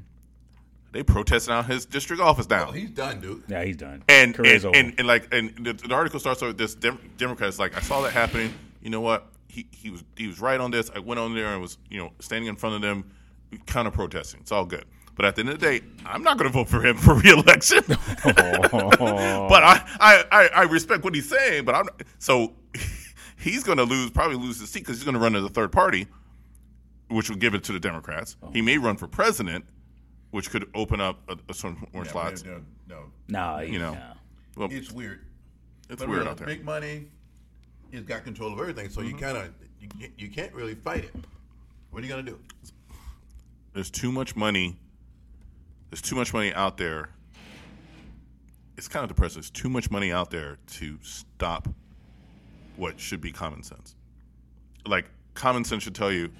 They 0.93 1.03
protesting 1.03 1.55
out 1.55 1.67
his 1.67 1.85
district 1.87 2.21
office 2.21 2.47
down. 2.47 2.69
oh, 2.69 2.73
he's 2.73 2.91
done, 2.91 3.21
dude. 3.21 3.45
Yeah, 3.47 3.63
he's 3.63 3.77
done. 3.77 4.03
and 4.09 4.35
and, 4.39 4.65
over. 4.65 4.75
and 4.77 4.95
and 4.99 5.07
like 5.07 5.33
and 5.33 5.55
the, 5.65 5.75
the 5.75 5.95
article 5.95 6.19
starts 6.19 6.41
with 6.43 6.57
this 6.59 6.75
Dem- 6.75 6.99
Democrat 7.17 7.51
is 7.51 7.59
like 7.59 7.77
I 7.77 7.81
saw 7.81 8.01
that 8.01 8.13
happening. 8.13 8.53
You 8.83 8.89
know 8.91 9.01
what? 9.03 9.27
He 9.51 9.67
he 9.73 9.91
was 9.91 10.05
he 10.17 10.27
was 10.27 10.41
right 10.41 10.61
on 10.61 10.71
this. 10.71 10.91
I 10.95 10.99
went 11.01 11.19
on 11.21 11.35
there 11.35 11.49
and 11.53 11.61
was 11.61 11.77
you 11.91 11.99
know 11.99 12.13
standing 12.21 12.49
in 12.49 12.57
front 12.57 12.77
of 12.77 12.83
them, 12.83 13.11
kind 13.67 13.87
of 13.89 13.95
protesting. 13.95 14.41
It's 14.41 14.53
all 14.53 14.65
good. 14.65 14.85
But 15.17 15.25
at 15.27 15.35
the 15.37 15.41
end 15.41 15.51
of 15.51 15.61
the 15.61 15.67
day, 15.67 15.85
I'm 16.07 16.23
not 16.23 16.39
going 16.39 16.49
to 16.51 16.53
vote 16.57 16.69
for 16.69 16.81
him 16.87 16.97
for 17.07 17.15
reelection. 17.15 17.83
but 17.87 19.63
I, 19.63 19.85
I, 20.01 20.25
I, 20.33 20.49
I 20.55 20.63
respect 20.63 21.05
what 21.05 21.15
he's 21.15 21.29
saying. 21.29 21.65
But 21.65 21.75
I'm 21.75 21.87
so 22.19 22.55
he's 23.39 23.63
going 23.65 23.79
to 23.79 23.85
lose 23.85 24.11
probably 24.11 24.37
lose 24.37 24.61
his 24.61 24.71
seat 24.71 24.81
because 24.81 24.97
he's 24.97 25.05
going 25.05 25.15
to 25.15 25.21
run 25.21 25.35
as 25.37 25.45
a 25.45 25.49
third 25.49 25.73
party, 25.73 26.07
which 27.09 27.29
will 27.29 27.37
give 27.37 27.55
it 27.55 27.65
to 27.65 27.73
the 27.73 27.81
Democrats. 27.81 28.37
Oh. 28.43 28.51
He 28.53 28.63
may 28.63 28.79
run 28.79 28.97
for 28.97 29.07
president, 29.09 29.65
which 30.31 30.51
could 30.51 30.67
open 30.75 31.01
up 31.01 31.19
a, 31.29 31.37
a 31.49 31.55
some 31.55 31.87
more 31.93 32.05
Yeah, 32.05 32.11
slots. 32.13 32.45
no, 32.45 32.61
no, 32.89 33.05
Nah, 33.29 33.61
You 33.61 33.79
know, 33.79 33.95
nah. 33.95 34.15
well, 34.57 34.69
it's 34.71 34.91
weird. 34.93 35.25
it's 35.89 36.01
But 36.01 36.09
weird 36.09 36.21
remember, 36.21 36.31
out 36.31 36.37
there. 36.39 36.47
Big 36.47 36.65
money, 36.65 37.09
it's 37.93 38.07
got 38.07 38.25
control 38.25 38.53
of 38.53 38.59
everything, 38.59 38.89
so 38.89 39.01
you 39.01 39.11
Mm-hmm. 39.11 39.19
kind 39.19 39.37
of 39.39 39.51
you, 39.81 39.89
can't- 39.89 40.13
you 40.19 40.29
can't 40.29 40.53
really 40.55 40.75
fight 40.75 41.05
it. 41.05 41.15
What 41.91 42.03
are 42.03 42.07
you 42.07 42.11
gonna 42.11 42.23
do? 42.23 42.39
There's 43.73 43.91
too 43.91 44.13
much 44.13 44.37
money. 44.37 44.77
There's 45.91 46.03
too 46.03 46.17
much 46.17 46.33
money 46.33 46.53
out 46.55 46.77
there. 46.77 47.11
It's 48.77 48.89
kind 48.89 49.03
of 49.03 49.09
depressing. 49.09 49.41
There's 49.41 49.51
too 49.51 49.69
much 49.69 49.91
money 49.91 50.13
out 50.13 50.31
there 50.31 50.59
to 50.75 50.99
stop 51.03 51.69
what 52.77 52.99
should 52.99 53.21
be 53.21 53.33
common 53.33 53.63
sense. 53.63 53.95
Like 54.87 55.07
common 55.35 55.65
sense 55.65 55.83
should 55.83 55.95
tell 55.95 56.13
you 56.13 56.31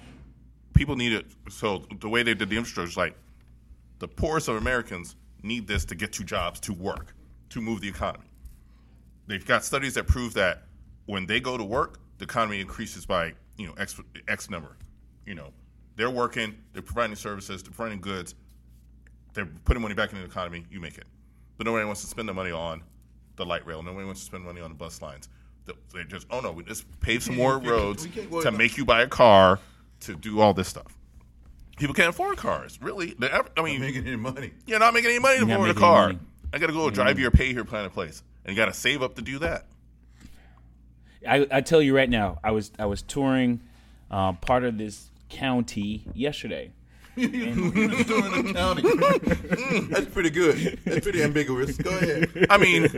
people 0.73 0.95
need 0.95 1.13
it. 1.13 1.25
So 1.49 1.85
the 1.99 2.09
way 2.09 2.23
they 2.23 2.33
did 2.33 2.49
the 2.49 2.57
infrastructure 2.57 2.89
is 2.89 2.97
like 2.97 3.15
the 3.99 4.07
poorest 4.07 4.47
of 4.47 4.55
Americans 4.55 5.15
need 5.43 5.67
this 5.67 5.85
to 5.85 5.95
get 5.95 6.11
to 6.13 6.23
jobs, 6.23 6.59
to 6.61 6.73
work, 6.73 7.13
to 7.49 7.61
move 7.61 7.81
the 7.81 7.87
economy. 7.89 8.25
They've 9.27 9.45
got 9.45 9.63
studies 9.63 9.93
that 9.93 10.07
prove 10.07 10.33
that 10.33 10.63
when 11.05 11.25
they 11.25 11.39
go 11.39 11.57
to 11.57 11.63
work, 11.63 11.99
the 12.17 12.23
economy 12.25 12.59
increases 12.61 13.05
by 13.05 13.33
you 13.57 13.67
know 13.67 13.73
x 13.77 13.99
x 14.27 14.49
number. 14.49 14.77
You 15.25 15.35
know, 15.35 15.51
they're 15.95 16.09
working, 16.09 16.55
they're 16.73 16.81
providing 16.81 17.15
services, 17.15 17.61
they're 17.63 17.71
providing 17.73 18.01
goods, 18.01 18.35
they're 19.33 19.49
putting 19.65 19.81
money 19.81 19.93
back 19.95 20.09
into 20.11 20.21
the 20.23 20.29
economy. 20.29 20.65
You 20.71 20.79
make 20.79 20.97
it, 20.97 21.05
but 21.57 21.65
nobody 21.65 21.85
wants 21.85 22.01
to 22.01 22.07
spend 22.07 22.27
the 22.29 22.33
money 22.33 22.51
on 22.51 22.83
the 23.37 23.45
light 23.45 23.65
rail. 23.65 23.81
Nobody 23.83 24.05
wants 24.05 24.21
to 24.21 24.25
spend 24.25 24.43
money 24.43 24.61
on 24.61 24.69
the 24.69 24.75
bus 24.75 25.01
lines. 25.01 25.29
They- 25.65 25.73
They 25.93 26.03
just 26.05 26.27
oh 26.31 26.39
no, 26.41 26.51
we 26.51 26.63
just 26.63 26.85
pave 27.01 27.23
some 27.23 27.35
more 27.35 27.57
roads 27.59 28.03
we 28.03 28.09
can't 28.09 28.29
worry 28.31 28.43
to 28.43 28.51
make 28.51 28.77
you 28.77 28.85
buy 28.85 29.01
a 29.03 29.07
car 29.07 29.59
to 30.01 30.15
do 30.15 30.39
all 30.41 30.53
this 30.53 30.67
stuff. 30.67 30.97
People 31.77 31.95
can't 31.95 32.09
afford 32.09 32.37
cars, 32.37 32.79
really. 32.81 33.15
They're 33.17 33.31
ever- 33.31 33.49
I 33.57 33.61
mean, 33.63 33.81
Making 33.81 34.05
any 34.07 34.15
money? 34.15 34.51
you're 34.67 34.79
not 34.79 34.93
making 34.93 35.09
any 35.11 35.19
money 35.19 35.39
to 35.39 35.51
afford 35.51 35.69
a 35.69 35.73
car. 35.73 36.07
money. 36.07 36.19
I 36.53 36.57
got 36.59 36.67
to 36.67 36.73
go 36.73 36.89
drive 36.89 37.17
your 37.17 37.31
pay 37.31 37.53
here 37.53 37.63
planet 37.63 37.93
place, 37.93 38.23
and 38.43 38.55
you 38.55 38.61
got 38.61 38.65
to 38.67 38.73
save 38.77 39.01
up 39.01 39.15
to 39.15 39.21
do 39.21 39.39
that. 39.39 39.67
I, 41.27 41.47
I 41.51 41.61
tell 41.61 41.81
you 41.81 41.95
right 41.95 42.09
now, 42.09 42.39
I 42.43 42.51
was 42.51 42.71
I 42.79 42.85
was 42.85 43.01
touring 43.01 43.61
uh, 44.09 44.33
part 44.33 44.63
of 44.63 44.77
this 44.77 45.09
county 45.29 46.03
yesterday. 46.13 46.71
Doing 47.15 47.71
the 47.71 48.53
county. 48.55 49.87
That's 49.89 50.07
pretty 50.07 50.29
good. 50.29 50.79
That's 50.85 51.01
pretty 51.01 51.23
ambiguous. 51.23 51.77
Go 51.77 51.89
ahead. 51.89 52.47
I 52.49 52.57
mean, 52.57 52.83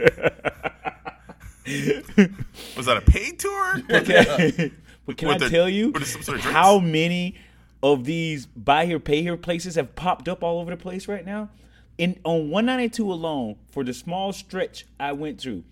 was 2.78 2.86
that 2.86 2.98
a 2.98 3.02
paid 3.02 3.40
tour? 3.40 3.82
but 3.88 5.18
can 5.18 5.30
I 5.30 5.38
the- 5.38 5.50
tell 5.50 5.68
you 5.68 5.94
sort 6.04 6.38
of 6.38 6.44
how 6.44 6.80
many 6.80 7.36
of 7.82 8.06
these 8.06 8.46
buy 8.46 8.86
here, 8.86 9.00
pay 9.00 9.22
here 9.24 9.36
places 9.36 9.76
have 9.76 9.96
popped 9.96 10.30
up 10.30 10.44
all 10.44 10.62
over 10.62 10.72
the 10.72 10.78
place 10.78 11.08
right 11.08 11.26
now? 11.26 11.50
In 11.98 12.20
on 12.24 12.50
192 12.50 13.12
alone, 13.12 13.56
for 13.72 13.84
the 13.84 13.94
small 13.94 14.32
stretch 14.34 14.86
I 15.00 15.12
went 15.14 15.40
through, 15.40 15.64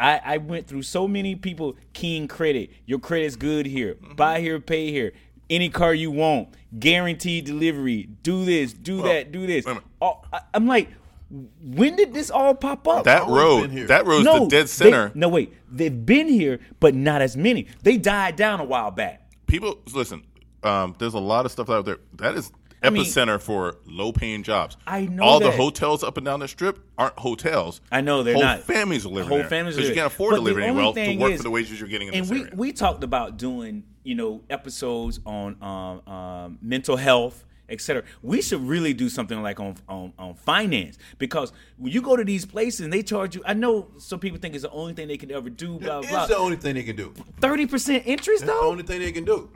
I, 0.00 0.20
I 0.24 0.36
went 0.38 0.66
through 0.66 0.82
so 0.82 1.08
many 1.08 1.34
people 1.34 1.76
keying 1.92 2.28
credit. 2.28 2.70
Your 2.86 2.98
credit's 2.98 3.36
good 3.36 3.66
here. 3.66 3.94
Mm-hmm. 3.94 4.14
Buy 4.14 4.40
here, 4.40 4.60
pay 4.60 4.90
here. 4.92 5.12
Any 5.50 5.70
car 5.70 5.94
you 5.94 6.10
want, 6.10 6.48
guaranteed 6.78 7.46
delivery. 7.46 8.08
Do 8.22 8.44
this, 8.44 8.72
do 8.72 9.02
that, 9.02 9.32
do 9.32 9.46
this. 9.46 9.64
wait. 9.64 9.78
Oh, 10.00 10.20
I, 10.32 10.40
I'm 10.54 10.66
like, 10.66 10.90
when 11.62 11.96
did 11.96 12.12
this 12.14 12.30
all 12.30 12.54
pop 12.54 12.86
up? 12.86 13.04
That 13.04 13.26
road, 13.26 13.62
been 13.62 13.70
here. 13.70 13.86
that 13.86 14.06
road's 14.06 14.24
no, 14.24 14.40
the 14.40 14.48
dead 14.48 14.64
they- 14.64 14.66
center. 14.68 15.10
no, 15.14 15.28
wait. 15.28 15.52
They've 15.70 16.04
been 16.04 16.28
here, 16.28 16.60
but 16.80 16.94
not 16.94 17.22
as 17.22 17.36
many. 17.36 17.66
They 17.82 17.96
died 17.96 18.36
down 18.36 18.60
a 18.60 18.64
while 18.64 18.90
back. 18.90 19.30
People, 19.46 19.78
listen. 19.94 20.24
Um, 20.62 20.94
there's 20.98 21.14
a 21.14 21.18
lot 21.20 21.46
of 21.46 21.52
stuff 21.52 21.70
out 21.70 21.84
there. 21.84 21.98
That 22.14 22.34
is 22.34 22.50
I 22.82 22.90
mean- 22.90 23.04
epicenter 23.04 23.40
for 23.40 23.76
low-paying 23.86 24.42
jobs. 24.42 24.76
I 24.86 25.02
know 25.06 25.22
all 25.22 25.40
the 25.40 25.50
hotels 25.50 26.02
up 26.04 26.16
and 26.16 26.24
down 26.24 26.40
the 26.40 26.48
strip 26.48 26.78
aren't 26.96 27.18
hotels. 27.18 27.80
I 27.90 28.00
know 28.00 28.22
they're 28.22 28.34
whole 28.34 28.42
not. 28.42 28.62
families 28.62 29.04
are 29.04 29.08
living 29.10 29.28
Whole 29.28 29.38
there 29.38 29.48
families 29.48 29.76
because 29.76 29.88
you 29.88 29.94
can't 29.94 30.06
afford 30.06 30.32
But 30.32 30.36
to 30.36 30.42
live 30.42 30.58
anywhere 30.58 30.82
else 30.84 30.94
to 30.96 31.16
work 31.16 31.32
is- 31.32 31.36
for 31.38 31.42
the 31.44 31.50
wages 31.50 31.80
you're 31.80 31.88
getting 31.88 32.08
in 32.08 32.14
and 32.14 32.24
this 32.24 32.30
we 32.30 32.40
area. 32.42 32.52
we 32.56 32.72
talked 32.72 33.02
about 33.04 33.36
doing 33.36 33.84
you 34.04 34.14
know 34.14 34.42
episodes 34.48 35.20
on 35.26 35.56
um, 35.62 36.12
um, 36.12 36.58
mental 36.62 36.96
health 36.96 37.44
etc 37.70 38.02
we 38.22 38.40
should 38.40 38.62
really 38.62 38.94
do 38.94 39.10
something 39.10 39.42
like 39.42 39.60
on, 39.60 39.74
on 39.88 40.10
on 40.18 40.32
finance 40.34 40.96
because 41.18 41.52
when 41.76 41.92
you 41.92 42.00
go 42.00 42.16
to 42.16 42.24
these 42.24 42.46
places 42.46 42.80
and 42.80 42.90
they 42.90 43.02
charge 43.02 43.34
you 43.36 43.42
i 43.44 43.52
know 43.52 43.88
some 43.98 44.18
people 44.18 44.38
think 44.38 44.54
it's 44.54 44.62
the 44.62 44.70
only 44.70 44.94
thing 44.94 45.06
they 45.06 45.18
can 45.18 45.30
ever 45.30 45.50
do 45.50 45.78
blah 45.78 45.98
It's 45.98 46.08
blah 46.08 46.26
the 46.26 46.36
only 46.38 46.56
thing 46.56 46.76
they 46.76 46.82
can 46.82 46.96
do. 46.96 47.12
30% 47.42 48.02
interest 48.06 48.26
That's 48.26 48.40
the 48.40 48.46
though 48.46 48.70
only 48.70 48.84
thing 48.84 49.00
they 49.00 49.12
can 49.12 49.24
do. 49.26 49.50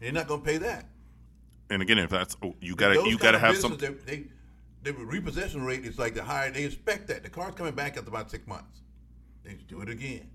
They're 0.00 0.12
not 0.12 0.26
gonna 0.28 0.42
pay 0.42 0.58
that. 0.58 0.84
And 1.70 1.82
again, 1.82 1.98
if 1.98 2.10
that's 2.10 2.36
oh, 2.42 2.54
you 2.60 2.74
got 2.74 2.94
to 2.94 3.08
you 3.08 3.18
got 3.18 3.32
to 3.32 3.38
have 3.38 3.56
some. 3.56 3.72
businesses, 3.72 4.04
They, 4.04 4.16
they, 4.16 4.92
the 4.92 4.92
repossession 4.92 5.64
rate 5.64 5.84
is 5.84 5.98
like 5.98 6.14
the 6.14 6.22
higher. 6.22 6.50
They 6.50 6.64
expect 6.64 7.08
that 7.08 7.22
the 7.24 7.30
car's 7.30 7.54
coming 7.54 7.74
back 7.74 7.96
after 7.96 8.08
about 8.08 8.30
six 8.30 8.46
months. 8.46 8.82
They 9.42 9.54
do 9.68 9.80
it 9.80 9.88
again. 9.88 10.28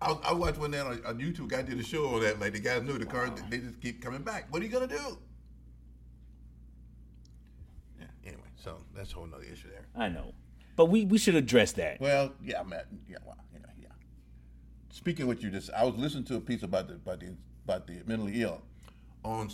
I, 0.00 0.16
I 0.24 0.32
watched 0.32 0.58
one 0.58 0.70
that 0.72 0.86
on, 0.86 1.04
on 1.04 1.18
YouTube. 1.18 1.48
Guy 1.48 1.62
did 1.62 1.78
a 1.78 1.82
show 1.82 2.06
on 2.14 2.20
that. 2.22 2.38
Like 2.38 2.52
the 2.52 2.60
guys 2.60 2.82
knew 2.82 2.98
the 2.98 3.06
cars. 3.06 3.30
They 3.50 3.58
just 3.58 3.80
keep 3.80 4.00
coming 4.00 4.22
back. 4.22 4.46
What 4.50 4.62
are 4.62 4.64
you 4.64 4.70
gonna 4.70 4.86
do? 4.86 5.18
Yeah. 7.98 8.06
Anyway, 8.24 8.42
so 8.56 8.78
that's 8.94 9.12
a 9.12 9.16
whole 9.16 9.26
nother 9.26 9.44
issue 9.44 9.68
there. 9.70 9.86
i 9.96 10.08
know 10.08 10.32
but 10.78 10.86
we 10.86 11.04
we 11.04 11.18
should 11.18 11.34
address 11.34 11.72
that 11.72 12.00
Well, 12.00 12.32
yeah, 12.40 12.62
Matt. 12.62 12.86
Yeah, 13.08 13.16
well, 13.26 13.36
you 13.52 13.58
know, 13.58 13.68
yeah. 13.82 13.88
Speaking 14.90 15.22
of 15.22 15.28
what 15.28 15.42
you 15.42 15.50
just, 15.50 15.70
I 15.72 15.84
was 15.84 15.96
listening 15.96 16.22
to 16.26 16.36
a 16.36 16.40
piece 16.40 16.62
about 16.62 16.86
the 16.86 16.94
about 16.94 17.18
the 17.18 17.34
about 17.64 17.86
the 17.88 18.00
mentally 18.06 18.40
ill. 18.42 18.62
On 19.28 19.50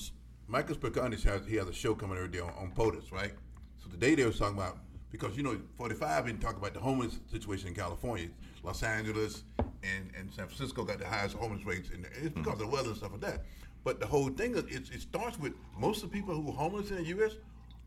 Michael 0.46 0.76
Smerconish 0.76 1.24
has 1.24 1.44
he 1.46 1.56
has 1.56 1.68
a 1.68 1.72
show 1.72 1.96
coming 1.96 2.16
every 2.16 2.28
day 2.28 2.38
on, 2.38 2.50
on 2.50 2.70
POTUS, 2.76 3.10
right? 3.10 3.32
So 3.82 3.90
today 3.90 4.14
they 4.14 4.24
was 4.24 4.38
talking 4.38 4.56
about 4.56 4.78
because 5.10 5.37
you 5.37 5.42
know 5.42 5.58
45 5.76 6.26
didn't 6.26 6.40
talk 6.40 6.56
about 6.56 6.74
the 6.74 6.80
homeless 6.80 7.18
situation 7.28 7.66
in 7.68 7.74
California, 7.74 8.28
Los 8.62 8.84
Angeles 8.84 9.42
and, 9.58 10.12
and 10.16 10.32
San 10.32 10.46
Francisco 10.46 10.84
got 10.84 11.00
the 11.00 11.06
highest 11.06 11.34
homeless 11.34 11.66
rates, 11.66 11.90
and 11.92 12.04
it's 12.04 12.18
mm-hmm. 12.18 12.40
because 12.40 12.52
of 12.52 12.58
the 12.60 12.66
weather 12.68 12.90
and 12.90 12.96
stuff 12.96 13.10
like 13.10 13.20
that. 13.22 13.42
But 13.82 13.98
the 13.98 14.06
whole 14.06 14.28
thing 14.28 14.52
is 14.54 14.62
it, 14.64 14.94
it 14.94 15.00
starts 15.00 15.40
with 15.40 15.54
most 15.76 16.04
of 16.04 16.12
the 16.12 16.16
people 16.16 16.40
who 16.40 16.50
are 16.50 16.54
homeless 16.54 16.90
in 16.90 16.98
the 16.98 17.04
U.S. 17.06 17.32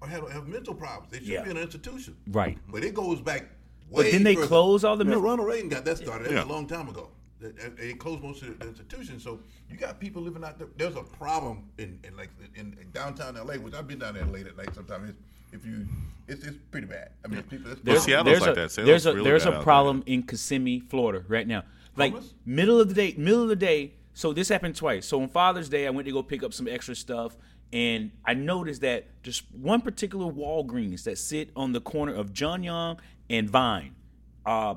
Are, 0.01 0.09
have, 0.09 0.29
have 0.29 0.45
mental 0.45 0.75
problems. 0.75 1.09
They 1.09 1.19
should 1.19 1.27
Yeah. 1.29 1.43
be 1.45 1.51
in 1.51 1.57
an 1.57 1.63
institution, 1.63 2.17
Right. 2.27 2.57
But 2.69 2.83
it 2.83 2.93
goes 2.95 3.21
back. 3.21 3.45
But 3.89 3.99
Way 3.99 4.11
didn't 4.11 4.25
they 4.25 4.35
further. 4.35 4.47
close 4.47 4.83
all 4.83 4.97
the 4.97 5.05
Yeah, 5.05 5.11
men- 5.11 5.21
Ronald 5.21 5.47
Reagan 5.47 5.69
got 5.69 5.85
that 5.85 5.97
started. 5.97 6.25
That 6.25 6.33
was 6.33 6.43
Yeah. 6.45 6.51
a 6.51 6.53
long 6.53 6.67
time 6.67 6.89
ago. 6.89 7.09
They, 7.39 7.51
they 7.69 7.93
closed 7.93 8.23
most 8.23 8.41
of 8.41 8.57
the 8.59 8.67
institutions, 8.67 9.23
so 9.23 9.39
you 9.69 9.77
got 9.77 9.99
people 9.99 10.21
living 10.21 10.43
out 10.43 10.57
there. 10.57 10.67
There's 10.75 10.95
a 10.95 11.03
problem 11.03 11.69
in, 11.77 11.99
in 12.03 12.15
like 12.17 12.29
in, 12.55 12.75
in 12.81 12.89
downtown 12.91 13.35
LA, 13.35 13.55
which 13.55 13.73
I've 13.75 13.87
been 13.87 13.99
down 13.99 14.15
there 14.15 14.25
late 14.25 14.47
at 14.47 14.57
night 14.57 14.73
sometimes. 14.73 15.13
If 15.53 15.65
you, 15.65 15.85
it's, 16.27 16.43
it's 16.43 16.57
pretty 16.71 16.87
bad. 16.87 17.11
I 17.23 17.27
mean, 17.29 17.41
people. 17.43 17.71
It's 17.71 17.81
There's- 17.81 18.03
Seattle's 18.03 18.25
there's 18.25 18.41
like 18.41 18.49
a, 18.51 18.53
that. 18.55 18.71
Seattle's 18.71 18.87
There's 18.87 19.05
a 19.05 19.13
really 19.13 19.23
there's 19.29 19.45
a 19.45 19.53
out 19.53 19.63
problem 19.63 20.03
in 20.05 20.23
Kissimmee, 20.23 20.79
Florida, 20.81 21.23
right 21.27 21.47
now. 21.47 21.63
Like 21.95 22.11
Homeless? 22.13 22.33
middle 22.45 22.81
of 22.81 22.89
the 22.89 22.93
day, 22.95 23.15
middle 23.17 23.43
of 23.43 23.49
the 23.49 23.55
day. 23.55 23.93
So 24.13 24.33
this 24.33 24.49
happened 24.49 24.75
twice. 24.75 25.05
So 25.05 25.21
on 25.21 25.29
Father's 25.29 25.69
Day, 25.69 25.85
I 25.85 25.91
went 25.91 26.05
to 26.07 26.11
go 26.11 26.23
pick 26.23 26.41
up 26.43 26.51
some 26.53 26.67
extra 26.67 26.95
stuff, 26.95 27.37
and 27.71 28.11
I 28.25 28.33
noticed 28.33 28.81
that 28.81 29.05
just 29.23 29.43
one 29.53 29.81
particular 29.81 30.31
Walgreens 30.31 31.03
that 31.03 31.17
sit 31.19 31.51
on 31.55 31.71
the 31.71 31.81
corner 31.81 32.13
of 32.15 32.33
John 32.33 32.63
Young 32.63 32.99
and 33.29 33.47
Vine. 33.49 33.95
Uh, 34.45 34.75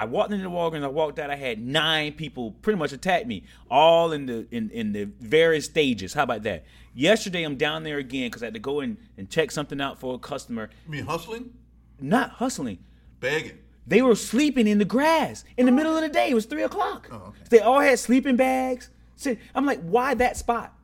I 0.00 0.04
walked 0.04 0.32
into 0.32 0.44
the 0.44 0.50
Walgreens. 0.50 0.84
I 0.84 0.88
walked 0.88 1.18
out. 1.18 1.28
I 1.28 1.34
had 1.34 1.58
nine 1.58 2.12
people 2.12 2.52
pretty 2.62 2.78
much 2.78 2.92
attack 2.92 3.26
me, 3.26 3.42
all 3.68 4.12
in 4.12 4.26
the 4.26 4.46
in, 4.52 4.70
in 4.70 4.92
the 4.92 5.04
various 5.20 5.64
stages. 5.64 6.14
How 6.14 6.22
about 6.22 6.44
that? 6.44 6.64
Yesterday, 6.94 7.42
I'm 7.42 7.56
down 7.56 7.82
there 7.82 7.98
again 7.98 8.28
because 8.28 8.42
I 8.42 8.46
had 8.46 8.54
to 8.54 8.60
go 8.60 8.80
in 8.80 8.96
and 9.16 9.28
check 9.28 9.50
something 9.50 9.80
out 9.80 9.98
for 9.98 10.14
a 10.14 10.18
customer. 10.18 10.70
I 10.86 10.90
mean, 10.90 11.04
hustling, 11.04 11.50
Not 12.00 12.30
hustling. 12.30 12.78
begging. 13.20 13.58
They 13.88 14.02
were 14.02 14.14
sleeping 14.14 14.66
in 14.68 14.78
the 14.78 14.84
grass 14.84 15.44
in 15.56 15.64
the 15.66 15.72
middle 15.72 15.96
of 15.96 16.02
the 16.02 16.08
day. 16.10 16.28
It 16.30 16.34
was 16.34 16.44
three 16.46 16.62
o'clock. 16.62 17.08
Oh, 17.10 17.16
okay. 17.28 17.38
They 17.50 17.60
all 17.60 17.80
had 17.80 17.98
sleeping 17.98 18.36
bags. 18.36 18.90
I'm 19.54 19.64
like, 19.66 19.80
why 19.80 20.14
that 20.14 20.36
spot? 20.36 20.74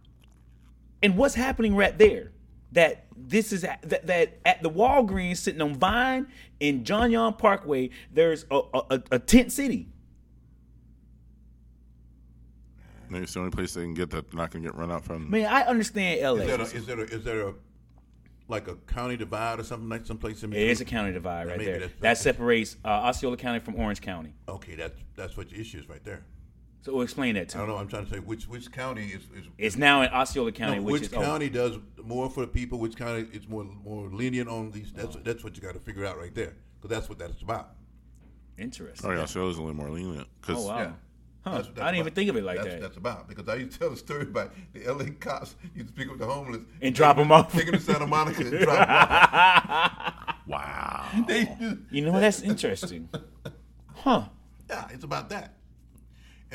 And 1.03 1.17
what's 1.17 1.35
happening 1.35 1.77
right 1.77 1.97
there? 1.99 2.33
That 2.75 3.07
this 3.17 3.53
is 3.53 3.63
that, 3.63 4.07
that 4.07 4.39
at 4.45 4.63
the 4.63 4.69
Walgreens 4.71 5.39
sitting 5.39 5.63
on 5.63 5.75
Vine 5.75 6.27
in 6.61 6.85
John 6.85 7.11
Young 7.11 7.33
Parkway, 7.35 7.91
there's 8.13 8.45
a, 8.51 8.61
a, 8.75 8.83
a- 8.91 9.03
a 9.13 9.19
tent 9.19 9.51
city. 9.53 9.89
Maybe 13.09 13.25
it's 13.25 13.35
the 13.35 13.41
only 13.41 13.53
place 13.53 13.75
they 13.75 13.83
can 13.83 13.95
get 13.95 14.11
that 14.11 14.29
they're 14.31 14.37
not 14.39 14.51
going 14.51 14.65
to 14.65 14.71
get 14.71 14.77
run 14.77 14.91
out 14.91 15.05
from. 15.05 15.31
Man, 15.31 15.47
I 15.47 15.63
understand 15.63 16.21
LA. 16.21 16.43
Is 16.43 16.47
there 16.47 16.61
a, 16.61 16.63
is 16.63 16.87
there 16.87 16.99
a, 17.01 17.03
is 17.03 17.25
there 17.25 17.49
a 17.49 17.55
like 18.49 18.67
a 18.69 18.75
county 18.75 19.17
divide 19.17 19.61
or 19.61 19.63
something 19.63 19.89
like 19.89 20.05
someplace 20.05 20.43
in 20.43 20.51
it 20.51 20.55
between? 20.57 20.69
is 20.69 20.81
a 20.81 20.85
county 20.85 21.13
divide 21.13 21.47
right 21.47 21.59
there. 21.59 21.91
That 22.01 22.19
separates 22.19 22.77
uh, 22.85 22.89
Osceola 22.89 23.37
County 23.37 23.61
from 23.61 23.77
Orange 23.77 24.01
County. 24.01 24.35
Okay, 24.49 24.75
that's 24.75 24.95
that's 25.15 25.37
what 25.37 25.51
your 25.53 25.61
issue 25.61 25.79
is 25.79 25.89
right 25.89 26.03
there. 26.05 26.25
So 26.85 27.01
explain 27.01 27.35
that 27.37 27.49
to 27.51 27.59
I 27.59 27.61
me. 27.63 27.67
don't 27.67 27.75
know. 27.75 27.81
I'm 27.81 27.89
trying 27.89 28.05
to 28.05 28.11
say 28.13 28.19
which 28.19 28.47
which 28.47 28.71
county 28.71 29.07
is, 29.07 29.23
is 29.35 29.47
It's 29.57 29.77
now 29.77 30.03
in 30.03 30.11
Osceola 30.11 30.53
County, 30.53 30.77
no, 30.77 30.83
which, 30.83 30.93
which 30.93 31.03
is 31.05 31.15
oh, 31.15 31.23
county 31.23 31.49
does 31.49 31.79
more 32.05 32.29
for 32.29 32.43
the 32.43 32.47
people? 32.47 32.79
Which 32.79 32.95
county 32.95 33.27
is 33.33 33.49
more 33.49 33.65
more 33.65 34.09
lenient 34.11 34.51
on 34.51 34.71
these? 34.71 34.93
That's 34.93 35.17
that's 35.17 35.43
what 35.43 35.57
you 35.57 35.63
got 35.63 35.73
to 35.73 35.81
figure 35.81 36.05
out 36.05 36.19
right 36.19 36.35
there, 36.35 36.53
because 36.81 36.95
that's 36.95 37.09
what 37.09 37.19
that's 37.19 37.41
about. 37.41 37.71
interesting. 38.59 39.11
Oh 39.11 39.15
yeah, 39.15 39.25
so 39.25 39.45
it 39.45 39.47
was 39.47 39.57
a 39.57 39.63
little 39.63 39.75
more 39.77 39.89
lenient 39.89 40.29
because 40.43 40.63
Oh 40.63 40.69
wow. 40.69 40.79
Yeah. 40.79 40.93
I 41.47 41.61
didn't 41.61 41.97
even 41.97 42.15
think 42.15 42.31
of 42.31 42.37
it 42.37 42.45
like 42.45 42.57
that's, 42.57 42.69
that. 42.69 42.81
That's 42.81 42.97
about 42.97 43.29
because 43.29 43.47
I 43.49 43.57
used 43.57 43.73
to 43.73 43.79
tell 43.79 43.93
a 43.93 43.97
story 43.97 44.23
about 44.23 44.53
the 44.73 44.87
L.A. 44.87 45.11
cops 45.11 45.57
used 45.75 45.89
to 45.89 45.93
pick 45.95 46.09
up 46.11 46.17
the 46.19 46.25
homeless 46.27 46.63
And 46.81 46.95
drop 46.95 47.17
them 47.19 47.31
off. 47.33 47.53
take 47.53 47.67
them 47.67 47.75
to 47.75 47.81
Santa 47.81 48.07
Monica 48.07 48.41
and 48.43 48.59
drop 48.61 48.79
them 48.79 48.97
off. 48.97 50.25
Wow. 50.47 51.07
They 51.27 51.49
You 51.91 52.03
know 52.03 52.21
that's 52.21 52.43
interesting, 52.43 53.09
huh? 53.95 54.25
Yeah, 54.69 54.87
it's 54.91 55.05
about 55.05 55.31
that. 55.31 55.55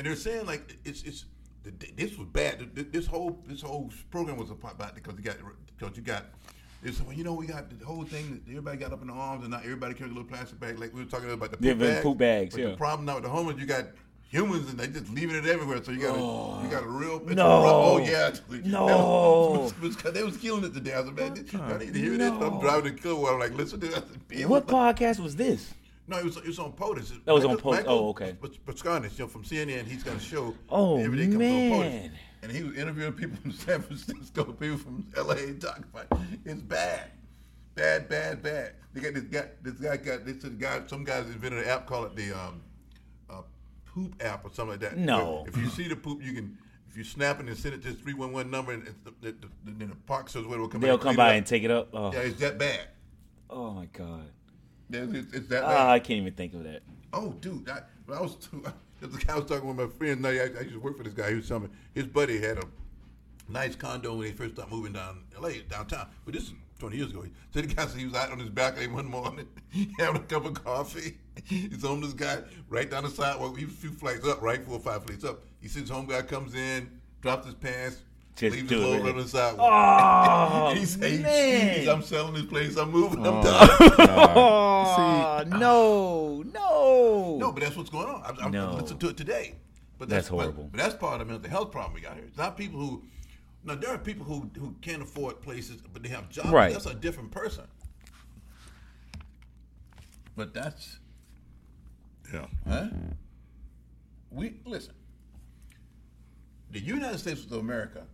And 0.00 0.06
they're 0.06 0.16
saying 0.16 0.46
like 0.46 0.78
it's 0.86 1.02
it's 1.02 1.26
this 1.94 2.16
was 2.16 2.26
bad. 2.28 2.74
This 2.90 3.06
whole 3.06 3.38
this 3.46 3.60
whole 3.60 3.90
program 4.10 4.38
was 4.38 4.48
about 4.50 4.94
because 4.94 5.12
you 5.18 5.22
got 5.22 5.36
because 5.78 5.94
you 5.94 6.02
got 6.02 6.24
this. 6.82 7.02
Well, 7.02 7.12
you 7.14 7.22
know, 7.22 7.34
we 7.34 7.46
got 7.46 7.68
the 7.78 7.84
whole 7.84 8.04
thing. 8.04 8.40
that 8.46 8.50
Everybody 8.50 8.78
got 8.78 8.94
up 8.94 9.02
in 9.02 9.08
the 9.08 9.12
arms, 9.12 9.42
and 9.42 9.50
not 9.50 9.62
everybody 9.62 9.92
carried 9.92 10.12
a 10.12 10.14
little 10.14 10.26
plastic 10.26 10.58
bag. 10.58 10.78
Like 10.78 10.94
we 10.94 11.04
were 11.04 11.10
talking 11.10 11.30
about 11.30 11.50
the 11.50 11.58
poop 11.58 11.66
Yeah, 11.66 11.74
bags. 11.74 12.02
poop 12.02 12.16
bags, 12.16 12.54
But 12.54 12.62
yeah. 12.62 12.70
the 12.70 12.76
problem 12.78 13.04
now 13.04 13.16
with 13.16 13.24
the 13.24 13.28
homeless, 13.28 13.58
you 13.60 13.66
got 13.66 13.88
humans, 14.30 14.70
and 14.70 14.80
they 14.80 14.86
just 14.86 15.12
leaving 15.12 15.36
it 15.36 15.44
everywhere. 15.44 15.84
So 15.84 15.92
you 15.92 16.00
got 16.00 16.16
a, 16.16 16.64
you 16.64 16.70
got 16.70 16.82
a 16.82 16.86
oh, 16.86 16.98
real 16.98 17.16
it's 17.18 17.32
a 17.32 17.34
No. 17.34 17.46
oh 17.66 17.98
yeah. 17.98 18.32
No. 18.64 18.86
Was- 19.64 19.78
was- 19.82 20.02
was- 20.02 20.14
they 20.14 20.22
was 20.22 20.38
killing 20.38 20.64
it 20.64 20.72
today. 20.72 20.94
I 20.94 21.04
said, 21.04 21.14
man, 21.14 21.32
I 21.60 21.76
need 21.76 21.92
to 21.92 22.00
hear 22.00 22.16
this. 22.16 22.30
I'm 22.30 22.58
driving 22.58 22.94
the 22.96 23.00
car. 23.02 23.34
I'm 23.34 23.38
like, 23.38 23.52
listen 23.52 23.80
to 23.80 23.86
this. 24.30 24.46
What 24.46 24.66
podcast 24.66 25.20
was 25.20 25.36
this? 25.36 25.74
No, 26.10 26.18
it 26.18 26.24
was 26.24 26.36
it 26.38 26.46
was 26.46 26.58
on 26.58 26.72
POTUS. 26.72 27.24
That 27.24 27.32
was 27.32 27.44
on 27.44 27.56
POTUS. 27.56 27.84
Oh, 27.86 28.08
okay. 28.08 28.36
Smerconish, 28.42 29.16
you 29.16 29.24
know, 29.24 29.28
from 29.28 29.44
CNN, 29.44 29.86
he's 29.86 30.02
got 30.02 30.16
a 30.16 30.20
show. 30.20 30.54
Oh, 30.68 30.98
every 30.98 31.18
day 31.18 31.24
comes 31.24 31.36
on 31.36 31.40
POTUS. 31.40 31.80
man. 31.80 32.12
And 32.42 32.50
he 32.50 32.62
was 32.64 32.76
interviewing 32.76 33.12
people 33.12 33.36
from 33.40 33.52
San 33.64 33.80
Francisco, 33.82 34.44
people 34.44 34.78
from 34.78 35.06
LA, 35.16 35.34
talking 35.60 35.84
about 35.92 36.06
it's 36.44 36.60
bad, 36.62 37.10
bad, 37.76 38.08
bad, 38.08 38.42
bad. 38.42 38.72
They 38.92 39.00
got 39.02 39.14
this 39.14 39.22
guy. 39.24 39.44
This 39.62 39.74
guy 39.74 39.96
got 39.98 40.24
this 40.26 40.36
guy. 40.44 40.80
Some 40.88 41.04
guys 41.04 41.26
invented 41.26 41.60
an 41.60 41.68
app 41.68 41.86
called 41.86 42.06
it 42.06 42.16
the 42.16 42.32
um, 42.32 42.60
uh, 43.28 43.42
poop 43.84 44.14
app 44.20 44.44
or 44.44 44.50
something 44.52 44.72
like 44.72 44.80
that. 44.80 44.96
No. 44.96 45.42
Where 45.42 45.48
If 45.48 45.56
you 45.58 45.68
see 45.68 45.86
the 45.86 45.96
poop, 45.96 46.22
you 46.24 46.32
can. 46.32 46.58
If 46.88 46.96
you 46.96 47.04
snap 47.04 47.38
it 47.38 47.46
and 47.46 47.56
send 47.56 47.76
it 47.76 47.82
to 47.84 47.92
three 47.92 48.14
one 48.14 48.32
one 48.32 48.50
number, 48.50 48.72
and 48.72 48.84
it's 48.84 48.98
the, 49.04 49.12
the, 49.20 49.30
the, 49.30 49.48
then 49.64 49.90
the 49.90 49.94
park 50.06 50.28
says 50.28 50.44
where 50.44 50.58
it 50.58 50.60
will 50.60 50.66
come. 50.68 50.80
They'll 50.80 50.98
come 50.98 51.14
by 51.14 51.30
up. 51.30 51.36
and 51.36 51.46
take 51.46 51.62
it 51.62 51.70
up. 51.70 51.90
Oh, 51.92 52.12
Yeah, 52.12 52.18
it's 52.20 52.40
that 52.40 52.58
bad. 52.58 52.88
oh 53.48 53.70
my 53.70 53.84
god. 53.86 54.24
It's, 54.92 55.48
that. 55.48 55.64
Ah, 55.64 55.90
I 55.90 55.98
can't 55.98 56.20
even 56.20 56.34
think 56.34 56.54
of 56.54 56.64
that. 56.64 56.82
Oh, 57.12 57.32
dude, 57.40 57.68
I, 57.68 57.82
when 58.06 58.18
I 58.18 58.20
was 58.22 58.36
there's 59.00 59.14
a 59.14 59.18
guy 59.18 59.32
I 59.32 59.36
was 59.36 59.46
talking 59.46 59.66
with 59.66 59.76
my 59.76 59.86
friend. 59.86 60.26
I, 60.26 60.30
I 60.30 60.44
used 60.62 60.72
to 60.72 60.80
work 60.80 60.96
for 60.96 61.04
this 61.04 61.14
guy. 61.14 61.30
He 61.30 61.36
was 61.36 61.48
telling 61.48 61.64
me 61.64 61.68
his 61.94 62.06
buddy 62.06 62.38
had 62.38 62.58
a 62.58 62.62
nice 63.48 63.74
condo 63.74 64.16
when 64.16 64.26
he 64.26 64.32
first 64.32 64.54
started 64.54 64.72
moving 64.72 64.92
down 64.92 65.24
L.A. 65.36 65.60
downtown. 65.62 66.06
But 66.24 66.34
this 66.34 66.44
is 66.44 66.52
20 66.78 66.96
years 66.96 67.10
ago. 67.10 67.24
So 67.52 67.60
the 67.62 67.66
guy 67.66 67.86
said 67.86 67.98
he 67.98 68.04
was 68.04 68.14
out 68.14 68.30
on 68.30 68.38
his 68.38 68.50
balcony 68.50 68.88
one 68.88 69.06
morning 69.06 69.48
having 69.98 70.22
a 70.22 70.24
cup 70.24 70.44
of 70.44 70.62
coffee. 70.62 71.18
He's 71.44 71.82
homeless 71.82 72.12
guy 72.12 72.38
right 72.68 72.90
down 72.90 73.04
the 73.04 73.10
sidewalk. 73.10 73.58
He 73.58 73.64
was 73.64 73.74
a 73.74 73.78
few 73.78 73.90
flights 73.90 74.26
up, 74.26 74.42
right, 74.42 74.62
four 74.64 74.74
or 74.74 74.80
five 74.80 75.04
flights 75.04 75.24
up. 75.24 75.42
He 75.60 75.68
sees 75.68 75.88
home 75.88 76.06
guy 76.06 76.22
comes 76.22 76.54
in, 76.54 77.00
drops 77.22 77.46
his 77.46 77.54
pants, 77.54 78.02
Just 78.40 78.56
leaves 78.56 78.68
do 78.70 78.76
his 78.78 78.84
it, 78.84 78.88
load 78.88 78.96
really. 78.98 79.10
on 79.10 79.16
the 79.18 79.28
sidewalk. 79.28 79.70
Oh, 79.70 80.68
and 80.70 80.78
he 80.80 80.84
said, 80.86 81.20
man. 81.22 81.88
I'm 81.88 82.02
selling 82.02 82.32
this 82.34 82.46
place. 82.46 82.76
I'm 82.76 82.90
moving. 82.90 83.18
I'm 83.26 83.34
oh, 83.34 83.42
done. 83.42 83.90
Oh, 85.00 85.44
no, 85.46 86.42
no. 86.54 87.36
No, 87.38 87.52
but 87.52 87.62
that's 87.62 87.76
what's 87.76 87.90
going 87.90 88.08
on. 88.08 88.22
I'm, 88.24 88.38
I'm 88.46 88.50
No. 88.50 88.74
listening 88.74 88.98
to 89.00 89.08
it 89.10 89.16
today. 89.16 89.56
But 89.98 90.08
That's 90.08 90.30
but- 90.30 90.36
horrible. 90.36 90.68
But, 90.72 90.80
that's 90.80 90.94
part 90.94 91.20
of 91.20 91.26
the 91.26 91.32
mental 91.34 91.50
health 91.50 91.70
problem 91.70 91.92
we 91.94 92.00
got 92.00 92.14
here. 92.14 92.24
It's 92.26 92.38
not 92.38 92.56
people 92.56 92.80
who. 92.80 93.02
Now 93.62 93.74
there 93.74 93.90
are 93.90 93.98
people 93.98 94.24
who 94.24 94.50
who 94.58 94.74
can't 94.80 95.02
afford 95.02 95.42
places, 95.42 95.82
but 95.92 96.02
they 96.02 96.08
have 96.08 96.30
jobs. 96.30 96.48
Right. 96.48 96.72
That's 96.72 96.86
a 96.86 96.94
different 96.94 97.30
person. 97.30 97.64
But 100.36 100.54
that's 100.54 100.98
Yeah. 102.32 102.46
huh? 102.66 102.86
We 104.30 104.54
listen. 104.64 104.94
The 106.70 106.80
United 106.80 107.18
States 107.18 107.44
of 107.44 107.52
America, 107.52 108.04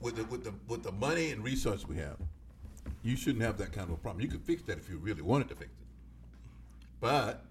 with 0.00 0.16
the 0.16 0.24
with 0.24 0.44
the 0.44 0.52
with 0.68 0.82
the 0.82 0.92
money 0.92 1.30
and 1.30 1.42
resources 1.44 1.86
we 1.86 1.96
have, 1.96 2.16
you 3.02 3.16
shouldn't 3.16 3.42
have 3.42 3.58
that 3.58 3.72
kind 3.72 3.88
of 3.88 3.94
a 3.94 3.98
problem. 3.98 4.22
You 4.22 4.28
could 4.28 4.42
fix 4.42 4.62
that 4.64 4.78
if 4.78 4.88
you 4.88 4.98
really 4.98 5.22
wanted 5.22 5.48
to 5.50 5.54
fix 5.54 5.70
it. 5.70 5.86
But 7.00 7.44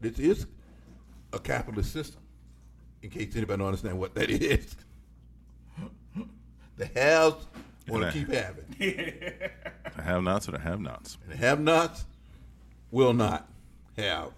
this 0.00 0.18
is 0.18 0.46
a 1.32 1.38
capitalist 1.38 1.92
system. 1.92 2.20
In 3.02 3.10
case 3.10 3.34
anybody 3.36 3.58
don't 3.58 3.66
understand 3.68 3.98
what 3.98 4.14
that 4.14 4.30
is, 4.30 4.74
the 6.76 6.86
haves 6.86 7.46
want 7.88 8.04
to 8.04 8.12
keep 8.12 8.28
having, 8.32 8.64
The 8.78 10.02
have-nots 10.02 10.48
or 10.48 10.52
the 10.52 10.58
have-nots. 10.58 11.18
and 11.24 11.32
the 11.32 11.36
have-nots 11.36 12.04
will 12.90 13.12
not 13.12 13.48
have. 13.96 14.30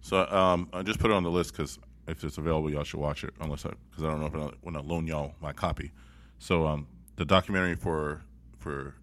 So 0.00 0.26
um, 0.28 0.68
I 0.72 0.82
just 0.82 0.98
put 0.98 1.10
it 1.10 1.14
on 1.14 1.22
the 1.22 1.30
list 1.30 1.52
because 1.52 1.78
if 2.06 2.22
it's 2.24 2.38
available, 2.38 2.70
y'all 2.70 2.84
should 2.84 3.00
watch 3.00 3.24
it. 3.24 3.32
Unless 3.40 3.66
I, 3.66 3.70
because 3.90 4.04
I 4.04 4.10
don't 4.10 4.20
know 4.20 4.26
if 4.26 4.34
I 4.34 4.38
want 4.62 4.76
to 4.76 4.80
loan 4.82 5.06
y'all 5.06 5.34
my 5.40 5.52
copy. 5.52 5.92
So 6.38 6.66
um, 6.66 6.86
the 7.16 7.24
documentary 7.24 7.76
for 7.76 8.22
for 8.58 8.94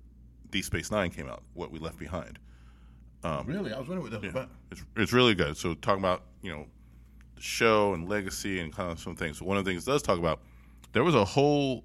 Deep 0.52 0.66
Space 0.66 0.92
Nine 0.92 1.10
came 1.12 1.28
out. 1.28 1.44
What 1.54 1.72
we 1.72 1.80
left 1.80 1.98
behind. 1.98 2.40
Um, 3.24 3.46
Really, 3.48 3.74
I 3.74 3.80
was 3.80 3.88
wondering 3.88 4.04
what 4.04 4.12
that 4.12 4.22
was 4.22 4.34
Yeah, 4.34 4.42
about. 4.42 4.50
it's 4.72 4.84
it's 4.96 5.14
really 5.14 5.36
good. 5.36 5.58
So 5.58 5.74
talking 5.76 6.02
about 6.02 6.24
you 6.42 6.52
know 6.52 6.66
the 7.36 7.42
show 7.42 7.94
and 7.94 8.08
legacy 8.10 8.60
and 8.60 8.74
kind 8.74 8.92
of 8.92 9.00
some 9.00 9.16
things. 9.16 9.38
So 9.40 9.46
one 9.46 9.58
of 9.58 9.66
the 9.66 9.72
things 9.72 9.88
it 9.88 9.92
does 9.92 10.02
talk 10.02 10.18
about 10.20 10.42
there 10.94 11.04
was 11.04 11.16
a 11.16 11.26
whole 11.26 11.84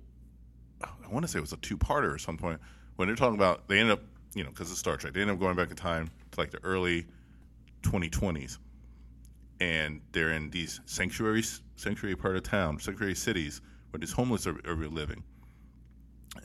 I 0.83 1.09
want 1.11 1.25
to 1.25 1.29
say 1.31 1.39
it 1.39 1.43
was 1.43 1.53
a 1.53 1.57
two 1.59 1.77
parter 1.77 2.13
or 2.15 2.19
some 2.19 2.37
point 2.37 2.61
when 2.97 3.09
they're 3.09 3.17
talking 3.17 3.35
about 3.37 3.69
they 3.69 3.79
end 3.79 3.91
up 3.91 4.01
you 4.35 4.43
know 4.45 4.51
because 4.51 4.71
it's 4.71 4.81
Star 4.81 4.97
Trek 4.97 5.13
they 5.13 5.21
end 5.21 5.31
up 5.31 5.39
going 5.39 5.57
back 5.57 5.71
in 5.71 5.77
time 5.77 6.09
to 6.33 6.41
like 6.41 6.51
the 6.51 6.63
early 6.65 7.07
2020s 7.83 8.59
and 9.65 10.03
they're 10.13 10.33
in 10.33 10.51
these 10.51 10.81
sanctuaries 10.85 11.63
sanctuary 11.77 12.15
part 12.15 12.37
of 12.37 12.43
town 12.43 12.79
sanctuary 12.79 13.15
cities 13.15 13.63
where 13.91 13.99
these 13.99 14.13
homeless 14.13 14.47
are, 14.47 14.61
are 14.67 14.77
living. 14.77 15.23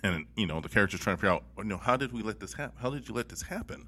And 0.03 0.25
you 0.37 0.47
know 0.47 0.61
the 0.61 0.69
characters 0.69 1.01
trying 1.01 1.17
to 1.17 1.21
figure 1.21 1.33
out 1.33 1.43
oh, 1.57 1.63
you 1.63 1.69
know 1.69 1.77
how 1.77 1.97
did 1.97 2.13
we 2.13 2.21
let 2.21 2.39
this 2.39 2.53
happen 2.53 2.77
how 2.81 2.89
did 2.89 3.07
you 3.07 3.13
let 3.13 3.27
this 3.27 3.41
happen? 3.41 3.87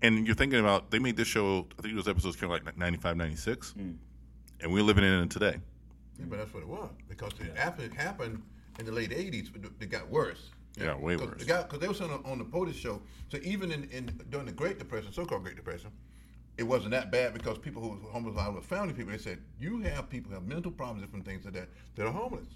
And 0.00 0.26
you're 0.26 0.36
thinking 0.36 0.60
about 0.60 0.90
they 0.90 0.98
made 0.98 1.16
this 1.16 1.28
show 1.28 1.66
i 1.78 1.82
think 1.82 1.94
those 1.94 2.08
episodes 2.08 2.36
came 2.36 2.50
out 2.50 2.64
like 2.64 2.78
95 2.78 3.16
96 3.16 3.74
mm. 3.76 3.96
and 4.60 4.72
we're 4.72 4.82
living 4.82 5.04
in 5.04 5.12
it 5.24 5.30
today. 5.30 5.56
Yeah, 6.18 6.26
but 6.28 6.38
that's 6.38 6.54
what 6.54 6.62
it 6.62 6.68
was 6.68 6.90
because 7.08 7.32
it, 7.40 7.52
after 7.56 7.82
it 7.82 7.92
happened 7.92 8.42
in 8.78 8.86
the 8.86 8.92
late 8.92 9.10
'80s, 9.10 9.54
it, 9.54 9.70
it 9.80 9.90
got 9.90 10.08
worse. 10.08 10.50
Yeah, 10.76 10.96
way 10.96 11.16
Cause 11.16 11.28
worse. 11.28 11.40
The 11.40 11.44
guy, 11.44 11.62
because 11.62 11.80
they 11.80 11.88
were 11.88 11.94
saying 11.94 12.10
on, 12.10 12.24
on 12.24 12.38
the 12.38 12.44
POTUS 12.44 12.74
show, 12.74 13.00
so 13.28 13.38
even 13.42 13.70
in, 13.70 13.84
in 13.90 14.20
during 14.30 14.46
the 14.46 14.52
Great 14.52 14.78
Depression, 14.78 15.12
so-called 15.12 15.42
Great 15.42 15.56
Depression, 15.56 15.90
it 16.56 16.62
wasn't 16.62 16.92
that 16.92 17.10
bad 17.10 17.34
because 17.34 17.58
people 17.58 17.82
who 17.82 17.88
were 17.90 18.10
homeless 18.10 18.36
out 18.38 18.54
with 18.54 18.64
family 18.64 18.92
people, 18.94 19.12
they 19.12 19.18
said 19.18 19.38
you 19.58 19.80
have 19.80 20.08
people 20.08 20.28
who 20.30 20.34
have 20.34 20.44
mental 20.46 20.70
problems, 20.70 21.02
different 21.02 21.24
things 21.24 21.44
like 21.44 21.54
that, 21.54 21.68
that 21.96 22.06
are 22.06 22.12
homeless, 22.12 22.46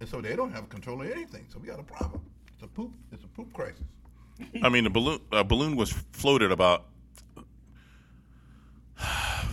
and 0.00 0.08
so 0.08 0.20
they 0.20 0.34
don't 0.36 0.52
have 0.52 0.68
control 0.68 1.00
of 1.02 1.10
anything. 1.10 1.46
So 1.48 1.58
we 1.58 1.68
got 1.68 1.78
a 1.80 1.84
problem. 1.84 2.20
It's 2.54 2.62
a 2.62 2.66
poop. 2.68 2.92
It's 3.12 3.22
a 3.24 3.28
poop 3.28 3.52
crisis. 3.52 3.84
i 4.62 4.68
mean 4.68 4.84
the 4.84 4.90
balloon 4.90 5.18
uh, 5.32 5.42
balloon 5.42 5.74
was 5.74 5.90
floated 6.12 6.52
about 6.52 6.84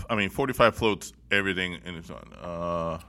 i 0.10 0.15
mean 0.15 0.29
45 0.29 0.75
floats 0.75 1.12
everything 1.31 1.79
and 1.84 1.97
it's 1.97 2.12
on 2.12 2.31
uh 2.39 2.99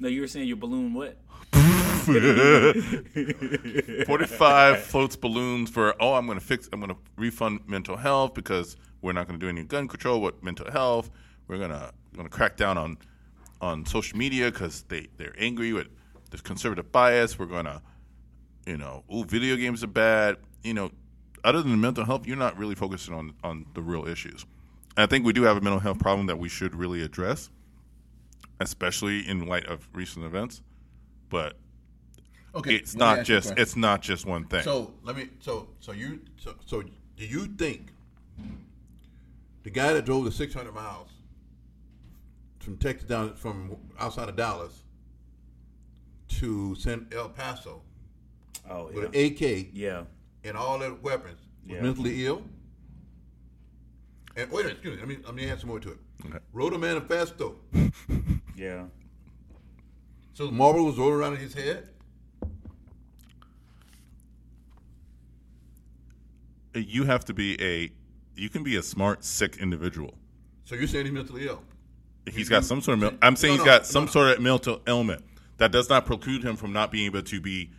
No, 0.00 0.08
you 0.08 0.20
were 0.22 0.26
saying 0.28 0.48
your 0.48 0.56
balloon 0.56 0.92
what? 0.94 1.16
45 4.06 4.80
floats 4.82 5.16
balloons 5.16 5.70
for 5.70 5.94
oh 6.00 6.14
i'm 6.14 6.26
going 6.26 6.38
to 6.38 6.44
fix 6.44 6.68
i'm 6.72 6.80
going 6.80 6.90
to 6.90 6.96
refund 7.16 7.60
mental 7.66 7.96
health 7.96 8.34
because 8.34 8.76
we're 9.00 9.12
not 9.12 9.26
going 9.28 9.38
to 9.38 9.44
do 9.44 9.48
any 9.48 9.64
gun 9.64 9.88
control 9.88 10.20
with 10.20 10.42
mental 10.42 10.70
health. 10.70 11.10
We're 11.46 11.58
going 11.58 11.70
to 11.70 11.92
going 12.14 12.28
to 12.28 12.34
crack 12.34 12.56
down 12.56 12.78
on 12.78 12.98
on 13.60 13.84
social 13.86 14.18
media 14.18 14.50
because 14.50 14.82
they 14.88 15.08
they're 15.16 15.34
angry 15.38 15.72
with 15.72 15.88
this 16.30 16.40
conservative 16.40 16.90
bias. 16.92 17.38
We're 17.38 17.46
going 17.46 17.66
to 17.66 17.80
you 18.66 18.76
know 18.76 19.04
oh, 19.08 19.22
video 19.22 19.56
games 19.56 19.84
are 19.84 19.88
bad. 19.88 20.36
You 20.62 20.74
know 20.74 20.90
other 21.44 21.62
than 21.62 21.80
mental 21.80 22.04
health 22.04 22.26
you're 22.26 22.36
not 22.36 22.58
really 22.58 22.74
focusing 22.74 23.14
on 23.14 23.34
on 23.44 23.66
the 23.74 23.82
real 23.82 24.06
issues. 24.06 24.44
And 24.96 25.04
i 25.04 25.06
think 25.06 25.24
we 25.24 25.32
do 25.32 25.42
have 25.44 25.56
a 25.56 25.60
mental 25.60 25.80
health 25.80 26.00
problem 26.00 26.26
that 26.26 26.38
we 26.38 26.48
should 26.48 26.74
really 26.74 27.02
address 27.02 27.50
especially 28.60 29.20
in 29.28 29.46
light 29.46 29.64
of 29.66 29.88
recent 29.92 30.24
events. 30.24 30.62
But 31.28 31.56
Okay, 32.54 32.74
it's 32.74 32.94
not 32.94 33.18
ask 33.20 33.28
you 33.28 33.36
a 33.36 33.40
just 33.40 33.54
it's 33.58 33.76
not 33.76 34.00
just 34.02 34.26
one 34.26 34.44
thing. 34.44 34.62
So 34.62 34.94
let 35.02 35.16
me. 35.16 35.28
So 35.40 35.68
so 35.80 35.92
you. 35.92 36.20
So, 36.38 36.54
so 36.64 36.82
do 36.82 37.26
you 37.26 37.46
think 37.46 37.92
the 39.64 39.70
guy 39.70 39.92
that 39.92 40.04
drove 40.04 40.24
the 40.24 40.32
600 40.32 40.72
miles 40.74 41.10
from 42.60 42.76
Texas 42.78 43.08
down 43.08 43.34
from 43.34 43.76
outside 43.98 44.28
of 44.28 44.36
Dallas 44.36 44.82
to 46.28 46.74
San 46.76 47.06
El 47.12 47.28
Paso 47.30 47.82
Oh 48.70 48.90
with 48.94 49.14
an 49.14 49.14
AK 49.14 49.68
Yeah. 49.72 50.04
and 50.44 50.56
all 50.56 50.78
their 50.78 50.94
weapons 50.94 51.40
was 51.66 51.76
Yeah. 51.76 51.82
mentally 51.82 52.26
ill? 52.26 52.42
And 54.36 54.50
wait 54.52 54.60
a 54.60 54.68
minute, 54.68 54.72
excuse 54.84 54.94
me. 54.94 55.00
Let 55.00 55.08
me 55.08 55.16
let 55.24 55.34
me 55.34 55.50
add 55.50 55.58
some 55.60 55.68
more 55.68 55.80
to 55.80 55.90
it. 55.92 55.98
Okay. 56.26 56.38
Wrote 56.52 56.72
a 56.74 56.78
manifesto. 56.78 57.56
Yeah. 58.56 58.86
So 60.34 60.46
the 60.46 60.52
marble 60.52 60.84
was 60.84 60.98
rolling 60.98 61.14
around 61.14 61.34
in 61.34 61.38
his 61.40 61.54
head. 61.54 61.90
You 66.74 67.04
have 67.04 67.24
to 67.26 67.34
be 67.34 67.60
a 67.62 67.90
you 68.40 68.48
can 68.48 68.62
be 68.62 68.76
a 68.76 68.82
smart 68.82 69.24
sick 69.24 69.56
individual 69.56 70.14
So 70.64 70.74
you're 70.74 70.86
saying 70.86 71.06
he's 71.06 71.14
mentally 71.14 71.46
ill? 71.46 71.62
He's 72.30 72.48
got 72.48 72.64
some 72.64 72.80
sort 72.82 72.94
of. 72.94 73.00
mil- 73.00 73.18
I'm 73.22 73.36
saying 73.36 73.56
No, 73.56 73.62
he's 73.64 73.66
got 73.72 73.80
no, 73.82 73.86
some 73.86 74.04
no. 74.04 74.10
sort 74.10 74.28
of 74.36 74.40
mental 74.42 74.80
ailment 74.86 75.24
that 75.56 75.72
does 75.72 75.88
not 75.88 76.04
preclude 76.06 76.44
him 76.44 76.56
from 76.56 76.72
not 76.72 76.92
being 76.92 77.06
able 77.06 77.22
to 77.22 77.40
be 77.40 77.70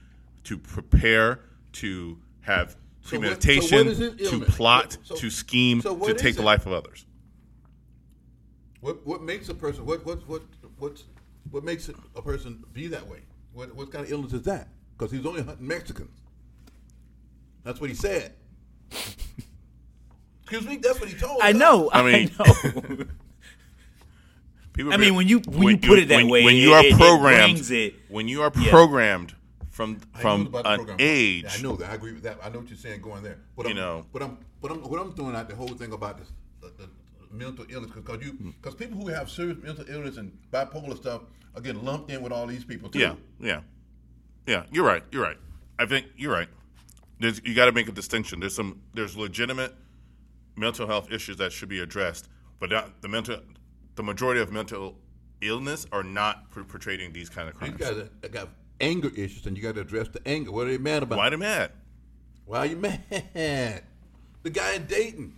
to 0.45 0.57
prepare, 0.57 1.39
to 1.73 2.17
have 2.41 2.71
So 2.71 2.75
what- 2.75 3.09
so 3.09 3.19
premeditation, 3.19 3.87
what 3.87 4.17
to 4.17 4.39
plot, 4.41 4.97
So- 5.03 5.15
to 5.15 5.29
scheme, 5.29 5.81
to 5.81 6.13
take 6.17 6.35
the 6.35 6.41
life 6.41 6.65
of 6.65 6.73
others. 6.73 7.05
What 8.81 9.05
what 9.05 9.21
makes 9.21 9.49
a 9.49 9.53
person 9.53 9.85
what 9.85 10.05
what 10.05 10.27
what 10.27 10.41
what 10.77 11.03
what 11.51 11.63
makes 11.63 11.89
a 11.89 12.21
person 12.21 12.63
be 12.73 12.87
that 12.87 13.07
way? 13.07 13.19
What 13.53 13.75
what 13.75 13.91
kind 13.91 14.05
of 14.05 14.11
illness 14.11 14.33
is 14.33 14.43
that? 14.43 14.69
Because 14.97 15.11
he's 15.11 15.25
only 15.25 15.41
hunting 15.43 15.67
Mexicans. 15.67 16.21
That's 17.63 17.79
what 17.79 17.89
he 17.89 17.95
said. 17.95 18.33
Excuse 20.43 20.65
me. 20.65 20.77
That's 20.77 20.99
what 20.99 21.09
he 21.09 21.15
told. 21.17 21.39
I 21.41 21.51
know. 21.51 21.89
I 21.91 21.99
I, 22.01 22.11
mean- 22.11 22.31
know. 22.39 23.05
People 24.73 24.93
I 24.93 24.97
mean, 24.97 25.15
when 25.15 25.27
you- 25.27 25.41
when 25.47 25.67
you 25.75 25.77
put 25.77 25.99
it 25.99 26.07
that 26.07 26.25
way, 26.25 26.43
when 26.45 26.55
you 26.55 26.73
are 26.73 26.83
it- 26.83 26.93
it 26.93 26.97
programmed, 26.97 27.53
brings 27.53 27.71
it- 27.71 27.95
when 28.07 28.27
you 28.29 28.41
are 28.43 28.51
Yeah. 28.55 28.69
programmed 28.69 29.35
from 29.69 29.99
from 30.21 30.45
an 30.55 30.63
program. 30.63 30.97
age, 30.99 31.43
Yeah, 31.43 31.51
I 31.53 31.61
know 31.61 31.75
that. 31.75 31.89
I 31.89 31.95
agree 31.95 32.13
with 32.13 32.23
that. 32.23 32.39
I 32.43 32.49
know 32.49 32.59
what 32.59 32.69
you're 32.69 32.77
saying 32.77 33.01
going 33.01 33.21
there. 33.23 33.39
But 33.57 33.65
You 33.65 33.71
I'm, 33.71 33.75
know. 33.77 34.05
but 34.13 34.21
I'm, 34.23 34.37
but 34.61 34.71
I'm, 34.71 34.81
what 34.89 34.99
I'm 35.01 35.11
throwing 35.13 35.35
out 35.35 35.49
the 35.49 35.55
whole 35.55 35.67
thing 35.69 35.91
about 35.91 36.17
this, 36.17 36.29
the, 36.61 36.71
the 36.77 36.89
mental 37.31 37.65
illness, 37.69 37.91
because 37.93 38.23
you, 38.23 38.31
Hmm. 38.31 38.49
because 38.51 38.75
people 38.75 38.97
who 38.99 39.07
have 39.07 39.29
serious 39.29 39.57
mental 39.61 39.85
illness 39.89 40.17
and 40.17 40.31
bipolar 40.51 40.95
stuff 40.95 41.23
are 41.55 41.61
getting 41.61 41.83
lumped 41.83 42.09
in 42.11 42.21
with 42.21 42.31
all 42.31 42.47
these 42.47 42.63
people 42.63 42.89
too. 42.89 42.99
Yeah, 42.99 43.15
yeah, 43.39 43.61
yeah. 44.47 44.63
You're 44.71 44.85
right. 44.85 45.03
You're 45.11 45.23
right. 45.23 45.37
I 45.77 45.85
think 45.87 46.05
you're 46.15 46.31
right. 46.33 46.49
There's, 47.19 47.41
you 47.43 47.53
got 47.53 47.65
to 47.65 47.71
make 47.71 47.87
a 47.89 47.91
distinction. 47.91 48.39
There's 48.39 48.55
some 48.55 48.81
there's 48.93 49.17
legitimate 49.17 49.73
mental 50.55 50.87
health 50.87 51.11
issues 51.11 51.37
that 51.37 51.51
should 51.51 51.69
be 51.69 51.79
addressed, 51.79 52.29
but 52.59 52.69
not, 52.69 53.01
the 53.01 53.07
mental 53.07 53.39
the 53.95 54.03
majority 54.03 54.39
of 54.41 54.51
mental 54.51 54.97
illness 55.41 55.85
are 55.91 56.03
not 56.03 56.49
portraying 56.51 57.11
these 57.13 57.29
kind 57.29 57.47
of 57.49 57.55
You 57.55 57.59
crimes. 57.59 57.77
got 57.77 58.21
to 58.23 58.29
got 58.29 58.49
anger 58.81 59.09
issues, 59.15 59.45
and 59.45 59.57
you 59.57 59.63
got 59.63 59.75
to 59.75 59.81
address 59.81 60.07
the 60.09 60.25
anger. 60.27 60.51
What 60.51 60.67
are 60.67 60.71
they 60.71 60.77
mad 60.77 61.03
about? 61.03 61.17
Why 61.17 61.27
are 61.27 61.31
they 61.31 61.35
mad? 61.35 61.71
Why 62.45 62.59
are 62.59 62.65
you 62.65 62.77
mad? 63.33 63.83
The 64.43 64.49
guy 64.49 64.73
in 64.75 64.85
Dayton, 64.85 65.33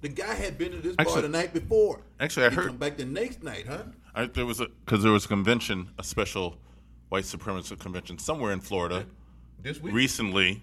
the 0.00 0.08
guy 0.08 0.34
had 0.34 0.56
been 0.56 0.72
to 0.72 0.78
this 0.78 0.96
bar 0.96 1.20
the 1.20 1.28
night 1.28 1.52
before. 1.52 2.00
actually, 2.18 2.46
I 2.46 2.50
he 2.50 2.56
heard- 2.56 2.66
come 2.68 2.76
back 2.78 2.96
the 2.96 3.04
next 3.04 3.42
night, 3.42 3.66
huh? 3.68 3.82
I, 4.14 4.26
there 4.26 4.46
was 4.46 4.60
a 4.60 4.66
because 4.84 5.02
there 5.02 5.12
was 5.12 5.26
a 5.26 5.28
convention, 5.28 5.90
a 5.98 6.02
special 6.02 6.56
white 7.10 7.24
supremacist 7.24 7.78
convention 7.78 8.18
somewhere 8.18 8.52
in 8.52 8.60
Florida 8.60 9.06
This 9.62 9.80
week. 9.80 9.92
recently, 9.94 10.62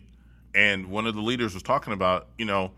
and 0.53 0.88
one 0.88 1.05
of 1.05 1.15
the 1.15 1.21
leaders 1.21 1.53
was 1.53 1.63
talking 1.63 1.93
about, 1.93 2.27
you 2.38 2.45
know, 2.45 2.71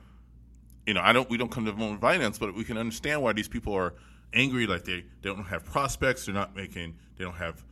you 0.86 0.94
know, 0.94 1.02
I 1.02 1.14
don't, 1.14 1.30
we 1.30 1.38
don't 1.38 1.52
come 1.52 1.66
condone 1.66 1.94
the 1.94 1.98
violence, 1.98 2.40
but 2.40 2.56
we 2.56 2.64
can 2.64 2.78
understand 2.78 3.22
why 3.22 3.34
these 3.34 3.48
people 3.48 3.74
are 3.74 3.94
angry. 4.34 4.68
Like 4.68 4.86
they, 4.86 5.06
they 5.22 5.30
don't 5.30 5.44
have 5.46 5.64
prospects. 5.64 6.26
They're 6.26 6.36
not 6.36 6.56
making. 6.56 6.96
They 7.18 7.24
don't 7.24 7.36
have. 7.36 7.64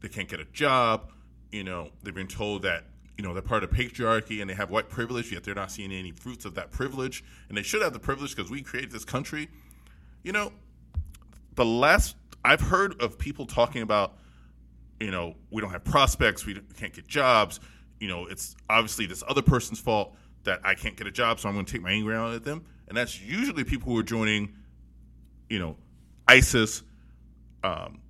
They 0.00 0.08
can't 0.08 0.28
get 0.28 0.40
a 0.40 0.44
job. 0.46 1.10
You 1.50 1.64
know, 1.64 1.90
they've 2.02 2.14
been 2.14 2.28
told 2.28 2.62
that 2.62 2.84
you 3.18 3.24
know 3.24 3.34
they're 3.34 3.42
part 3.42 3.62
of 3.62 3.70
patriarchy 3.70 4.40
and 4.40 4.48
they 4.48 4.54
have 4.54 4.70
white 4.70 4.88
privilege, 4.88 5.32
yet 5.32 5.44
they're 5.44 5.54
not 5.54 5.70
seeing 5.70 5.92
any 5.92 6.12
fruits 6.12 6.44
of 6.44 6.54
that 6.54 6.70
privilege. 6.70 7.22
And 7.48 7.56
they 7.56 7.62
should 7.62 7.82
have 7.82 7.92
the 7.92 7.98
privilege 7.98 8.34
because 8.34 8.50
we 8.50 8.62
created 8.62 8.90
this 8.90 9.04
country. 9.04 9.48
You 10.22 10.32
know, 10.32 10.52
the 11.54 11.64
last 11.64 12.16
I've 12.44 12.60
heard 12.60 13.00
of 13.02 13.18
people 13.18 13.46
talking 13.46 13.82
about, 13.82 14.16
you 14.98 15.10
know, 15.10 15.36
we 15.50 15.60
don't 15.60 15.70
have 15.70 15.84
prospects, 15.84 16.46
we 16.46 16.58
can't 16.76 16.92
get 16.92 17.06
jobs. 17.06 17.60
You 18.02 18.08
know, 18.08 18.26
it's 18.26 18.56
obviously 18.68 19.06
this 19.06 19.22
other 19.28 19.42
person's 19.42 19.78
fault 19.78 20.16
that 20.42 20.58
I 20.64 20.74
can't 20.74 20.96
get 20.96 21.06
a 21.06 21.10
job, 21.12 21.38
so 21.38 21.48
I'm 21.48 21.54
going 21.54 21.66
to 21.66 21.72
take 21.72 21.82
my 21.82 21.92
anger 21.92 22.12
out 22.12 22.34
at 22.34 22.42
them. 22.42 22.64
And 22.88 22.96
that's 22.96 23.20
usually 23.22 23.62
people 23.62 23.92
who 23.92 23.98
are 24.00 24.02
joining, 24.02 24.56
you 25.48 25.60
know, 25.60 25.76
ISIS, 26.26 26.82
um, 27.62 28.00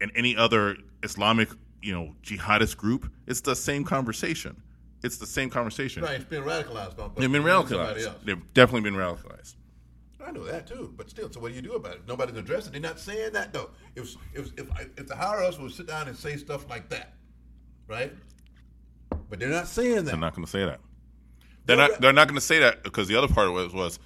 and 0.00 0.12
any 0.14 0.36
other 0.36 0.76
Islamic, 1.02 1.48
you 1.82 1.92
know, 1.92 2.14
jihadist 2.22 2.76
group. 2.76 3.10
It's 3.26 3.40
the 3.40 3.56
same 3.56 3.82
conversation. 3.82 4.62
It's 5.02 5.16
the 5.16 5.26
same 5.26 5.50
conversation. 5.50 6.04
Right, 6.04 6.14
it's 6.14 6.24
been 6.24 6.44
radicalized. 6.44 6.96
By, 6.96 7.08
They've 7.16 7.32
been 7.32 7.42
radicalized. 7.42 8.24
They've 8.24 8.54
definitely 8.54 8.88
been 8.88 8.94
radicalized. 8.94 9.56
I 10.24 10.30
know 10.30 10.44
that 10.44 10.68
too, 10.68 10.94
but 10.96 11.10
still. 11.10 11.32
So 11.32 11.40
what 11.40 11.48
do 11.48 11.56
you 11.56 11.62
do 11.62 11.72
about 11.72 11.96
it? 11.96 12.02
Nobody's 12.06 12.36
addressing. 12.36 12.70
They're 12.70 12.80
not 12.80 13.00
saying 13.00 13.32
that 13.32 13.52
though. 13.52 13.70
If 13.96 14.14
if 14.34 14.52
if, 14.56 14.68
if 14.96 15.08
the 15.08 15.16
higher 15.16 15.42
ups 15.42 15.58
would 15.58 15.72
sit 15.72 15.88
down 15.88 16.06
and 16.06 16.16
say 16.16 16.36
stuff 16.36 16.70
like 16.70 16.88
that, 16.90 17.14
right? 17.88 18.12
But 19.28 19.40
they're 19.40 19.48
not 19.48 19.68
saying 19.68 19.96
that. 19.96 20.04
They're 20.06 20.16
not 20.16 20.34
going 20.34 20.44
to 20.44 20.50
say 20.50 20.64
that. 20.64 20.80
They're 21.66 21.76
They're 21.76 21.88
not. 21.88 22.00
They're 22.00 22.12
not 22.12 22.28
going 22.28 22.38
to 22.38 22.44
say 22.44 22.58
that 22.60 22.82
because 22.82 23.08
the 23.08 23.16
other 23.16 23.32
part 23.32 23.52
was 23.52 23.72
was 23.72 23.98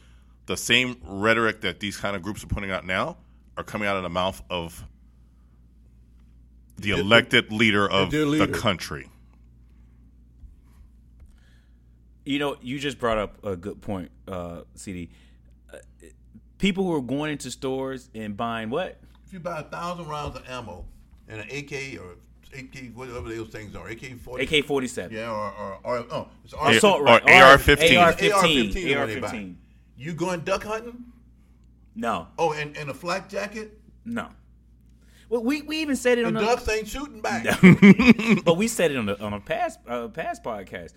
the 0.47 0.57
same 0.57 0.97
rhetoric 1.05 1.61
that 1.63 1.81
these 1.81 1.97
kind 1.97 2.17
of 2.17 2.23
groups 2.23 2.43
are 2.43 2.47
putting 2.47 2.71
out 2.71 2.87
now 2.87 3.17
are 3.57 3.65
coming 3.65 3.89
out 3.89 3.97
of 3.97 4.03
the 4.05 4.09
mouth 4.09 4.41
of 4.49 4.85
the 6.79 6.91
elected 6.91 7.53
leader 7.53 7.91
of 7.91 8.11
their 8.11 8.25
the 8.25 8.49
country. 8.49 9.11
You 12.25 12.39
know, 12.39 12.57
you 12.61 12.79
just 12.79 12.99
brought 12.99 13.19
up 13.19 13.45
a 13.45 13.57
good 13.57 13.81
point, 13.81 14.11
uh, 14.29 14.61
CD. 14.75 15.11
Uh, 15.73 15.79
people 16.59 16.85
who 16.85 16.95
are 16.95 17.01
going 17.01 17.33
into 17.33 17.51
stores 17.51 18.11
and 18.15 18.37
buying 18.37 18.71
what? 18.71 19.01
If 19.27 19.33
you 19.33 19.41
buy 19.41 19.61
a 19.61 19.65
thousand 19.65 20.07
rounds 20.07 20.37
of 20.37 20.49
ammo 20.49 20.85
and 21.27 21.41
an 21.41 21.49
AK 21.51 22.01
or 22.01 22.17
AK, 22.57 22.95
whatever 22.95 23.29
those 23.29 23.49
things 23.49 23.75
are, 23.77 23.89
AK 23.89 24.19
forty, 24.21 24.57
AK 24.57 24.65
forty 24.65 24.87
seven. 24.87 25.17
yeah, 25.17 25.31
or 25.31 25.53
or, 25.53 25.79
or 25.85 26.07
oh, 26.11 26.29
it's 26.45 26.53
Yeah. 26.55 26.71
Assault 26.71 27.01
or 27.01 27.05
rifle. 27.05 27.29
AR-15. 27.31 27.99
AR 27.99 28.07
AR 28.07 28.13
fifteen. 28.13 28.73
fifteen. 28.73 28.97
AR 28.97 29.07
fifteen. 29.09 29.59
You 29.97 30.13
going 30.15 30.41
duck 30.41 30.65
hunting? 30.65 31.05
No, 31.95 32.29
Oh, 32.39 32.53
and, 32.53 32.77
and 32.77 32.89
a 32.91 32.95
flak 32.95 33.29
jacket? 33.29 33.79
no. 34.05 34.29
Well, 35.31 35.43
we, 35.45 35.61
we 35.61 35.83
even 35.83 35.95
said 35.97 36.17
it 36.17 36.23
The 36.23 36.29
on 36.29 36.35
the 36.35 36.41
ducks 36.41 36.67
ain't 36.71 36.89
shooting 36.89 37.21
back. 37.21 37.45
but 38.47 38.57
we 38.57 38.67
said 38.67 38.93
it 38.93 38.97
on 38.97 39.05
the 39.05 39.21
on 39.23 39.35
a 39.35 39.41
past 39.41 39.79
uh, 39.87 40.09
past 40.09 40.43
podcast. 40.43 40.93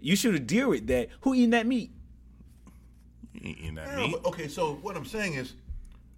You 0.00 0.16
shoot 0.16 0.34
a 0.34 0.38
deer 0.40 0.66
with 0.68 0.86
that. 0.86 1.08
Who 1.20 1.34
eating 1.34 1.50
that 1.50 1.66
meat? 1.66 1.90
In 3.42 3.74
that 3.74 3.88
Yeah, 3.88 3.96
meat. 4.06 4.16
but- 4.22 4.28
okay, 4.28 4.48
so 4.48 4.76
what 4.76 4.96
I'm 4.96 5.04
saying 5.04 5.34
is, 5.34 5.52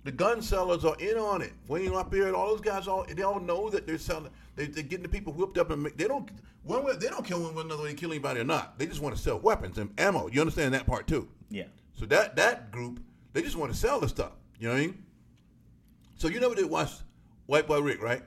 the 0.06 0.12
gun 0.12 0.40
sellers 0.42 0.84
are 0.84 0.96
in 0.98 1.16
on 1.18 1.42
it. 1.42 1.52
Wayne 1.68 1.92
LaPierre, 1.92 2.34
all 2.34 2.48
those 2.48 2.60
guys, 2.60 2.86
all 2.88 3.04
they 3.08 3.22
all 3.22 3.40
know 3.40 3.68
that 3.70 3.86
they're 3.86 3.98
selling. 3.98 4.30
They, 4.54 4.66
they're 4.66 4.82
getting 4.82 5.02
the 5.02 5.08
people 5.08 5.32
whipped 5.32 5.58
up, 5.58 5.70
and 5.70 5.82
make, 5.82 5.96
they 5.96 6.08
don't 6.08 6.30
one 6.62 6.84
way, 6.84 6.94
they 6.98 7.08
don't 7.08 7.24
kill 7.24 7.42
one 7.42 7.52
another 7.66 7.82
when 7.82 7.90
they 7.92 7.94
kill 7.94 8.10
anybody 8.10 8.40
or 8.40 8.44
not. 8.44 8.78
They 8.78 8.86
just 8.86 9.00
want 9.00 9.14
to 9.14 9.20
sell 9.22 9.38
weapons 9.38 9.78
and 9.78 9.90
ammo. 9.98 10.28
You 10.28 10.40
understand 10.40 10.74
that 10.74 10.86
part 10.86 11.06
too? 11.06 11.28
Yeah. 11.50 11.64
So 11.94 12.06
that 12.06 12.36
that 12.36 12.70
group, 12.70 13.00
they 13.32 13.42
just 13.42 13.56
want 13.56 13.72
to 13.72 13.78
sell 13.78 14.00
the 14.00 14.08
stuff. 14.08 14.32
You 14.58 14.68
know 14.68 14.74
what 14.74 14.80
I 14.80 14.86
mean? 14.86 15.04
So 16.16 16.28
you 16.28 16.40
never 16.40 16.54
did 16.54 16.70
watch 16.70 16.90
White 17.46 17.66
Boy 17.66 17.80
Rick, 17.80 18.02
right? 18.02 18.22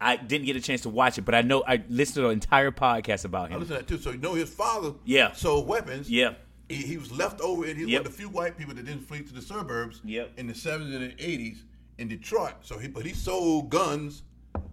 I 0.00 0.16
didn't 0.16 0.46
get 0.46 0.56
a 0.56 0.60
chance 0.60 0.82
to 0.82 0.90
watch 0.90 1.18
it, 1.18 1.22
but 1.22 1.34
I 1.34 1.42
know 1.42 1.64
I 1.66 1.82
listened 1.88 2.24
to 2.24 2.26
an 2.26 2.32
entire 2.32 2.70
podcast 2.70 3.24
about 3.24 3.48
him. 3.48 3.56
I 3.56 3.60
listened 3.60 3.78
to 3.78 3.84
that 3.84 3.88
too. 3.88 3.98
So 4.02 4.10
you 4.10 4.18
know 4.18 4.34
his 4.34 4.50
father, 4.50 4.92
Yeah. 5.04 5.32
sold 5.32 5.66
weapons. 5.66 6.10
Yeah. 6.10 6.34
He, 6.68 6.76
he 6.76 6.96
was 6.96 7.12
left 7.12 7.40
over, 7.40 7.64
and 7.64 7.76
he 7.76 7.84
was 7.84 7.92
Yep. 7.92 8.00
one 8.02 8.06
of 8.06 8.12
the 8.12 8.18
few 8.18 8.28
white 8.28 8.56
people 8.56 8.74
that 8.74 8.84
didn't 8.86 9.02
flee 9.06 9.22
to 9.22 9.34
the 9.34 9.42
suburbs 9.42 10.00
Yep. 10.04 10.32
in 10.38 10.46
the 10.46 10.54
seventies 10.54 10.94
and 10.94 11.14
eighties 11.18 11.64
in 11.98 12.08
Detroit. 12.08 12.54
So 12.62 12.78
he, 12.78 12.88
but 12.88 13.04
he 13.04 13.12
sold 13.12 13.70
guns 13.70 14.22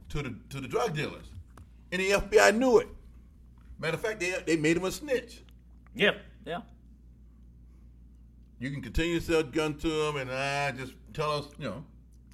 to 0.10 0.22
the 0.22 0.36
to 0.50 0.62
the 0.62 0.68
drug 0.68 0.96
dealers, 0.96 1.26
and 1.92 2.02
the 2.02 2.12
FBI 2.12 2.58
knew 2.58 2.78
it. 2.80 2.88
Matter 3.80 3.96
of 3.96 4.02
fact, 4.02 4.20
they 4.20 4.36
they 4.46 4.56
made 4.58 4.78
him 4.78 4.86
a 4.86 4.92
snitch. 4.92 5.42
Yeah. 5.96 6.12
Yeah. 6.46 6.62
You 8.60 8.70
can 8.70 8.82
continue 8.82 9.20
to 9.20 9.26
sell 9.26 9.44
guns 9.44 9.82
to 9.82 9.90
them, 9.90 10.18
and 10.18 10.30
uh, 10.30 10.72
just 10.74 10.94
tell 11.14 11.32
us, 11.32 11.46
you 11.58 11.66
know. 11.66 11.84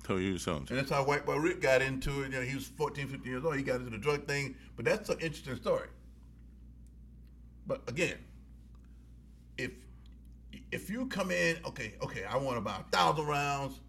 Tell 0.04 0.20
you 0.20 0.38
something. 0.38 0.68
And 0.70 0.78
that's 0.78 0.90
how 0.92 1.04
White 1.06 1.26
Boy 1.26 1.38
Rick 1.38 1.62
got 1.62 1.82
into 1.82 2.22
it. 2.22 2.32
You 2.32 2.40
know, 2.40 2.42
he 2.42 2.56
was 2.56 2.66
14, 2.66 3.08
15 3.08 3.30
years 3.32 3.44
old. 3.44 3.56
He 3.58 3.64
got 3.64 3.78
into 3.80 3.90
the 3.92 3.98
drug 3.98 4.26
thing. 4.28 4.56
But 4.76 4.86
that's 4.86 5.10
an 5.10 5.20
interesting 5.20 5.56
story. 5.58 5.88
But 7.66 7.82
again, 7.90 8.16
if 9.58 9.72
if 10.72 10.90
you 10.90 11.06
come 11.08 11.32
in, 11.32 11.58
okay, 11.66 11.94
okay, 12.04 12.24
I 12.26 12.38
want 12.38 12.58
about 12.58 12.82
a 12.82 12.96
thousand 12.96 13.26
rounds. 13.26 13.80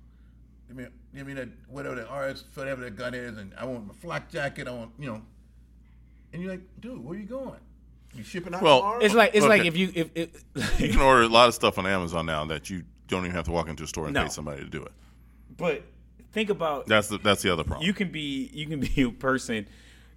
I 0.70 0.74
mean, 0.74 0.88
I 1.18 1.22
mean 1.22 1.36
that 1.36 1.48
whatever 1.68 1.94
the 1.96 2.02
RS, 2.02 2.44
whatever 2.54 2.82
that 2.82 2.96
gun 2.96 3.14
is, 3.14 3.38
and 3.38 3.52
I 3.58 3.64
want 3.64 3.86
my 3.86 3.94
flak 3.94 4.30
jacket. 4.30 4.68
I 4.68 4.72
want, 4.72 4.92
you 4.98 5.06
know. 5.06 5.22
And 6.32 6.42
you're 6.42 6.52
like, 6.52 6.60
dude, 6.80 7.02
where 7.02 7.16
are 7.16 7.20
you 7.20 7.26
going? 7.26 7.58
You 8.14 8.22
shipping 8.22 8.54
out 8.54 8.62
Well, 8.62 8.80
tomorrow? 8.80 9.00
It's 9.00 9.14
like 9.14 9.30
it's 9.34 9.46
like 9.46 9.64
if 9.64 9.76
you 9.76 9.90
if, 9.94 10.10
if 10.14 10.44
You 10.80 10.90
can 10.90 11.00
order 11.00 11.22
a 11.22 11.28
lot 11.28 11.48
of 11.48 11.54
stuff 11.54 11.78
on 11.78 11.86
Amazon 11.86 12.26
now 12.26 12.44
that 12.46 12.68
you 12.70 12.82
don't 13.06 13.24
even 13.24 13.34
have 13.34 13.46
to 13.46 13.50
walk 13.52 13.68
into 13.68 13.82
a 13.84 13.86
store 13.86 14.04
and 14.06 14.14
No. 14.14 14.24
pay 14.24 14.28
somebody 14.28 14.62
to 14.62 14.68
do 14.68 14.82
it. 14.82 14.92
but 15.56 15.82
think 16.32 16.50
about 16.50 16.86
That's 16.86 17.08
the 17.08 17.16
that's 17.18 17.40
the 17.42 17.50
other 17.50 17.64
problem. 17.64 17.86
you 17.86 17.94
can 17.94 18.10
be 18.10 18.50
you 18.52 18.66
can 18.66 18.80
be 18.94 19.02
a 19.02 19.10
person 19.10 19.66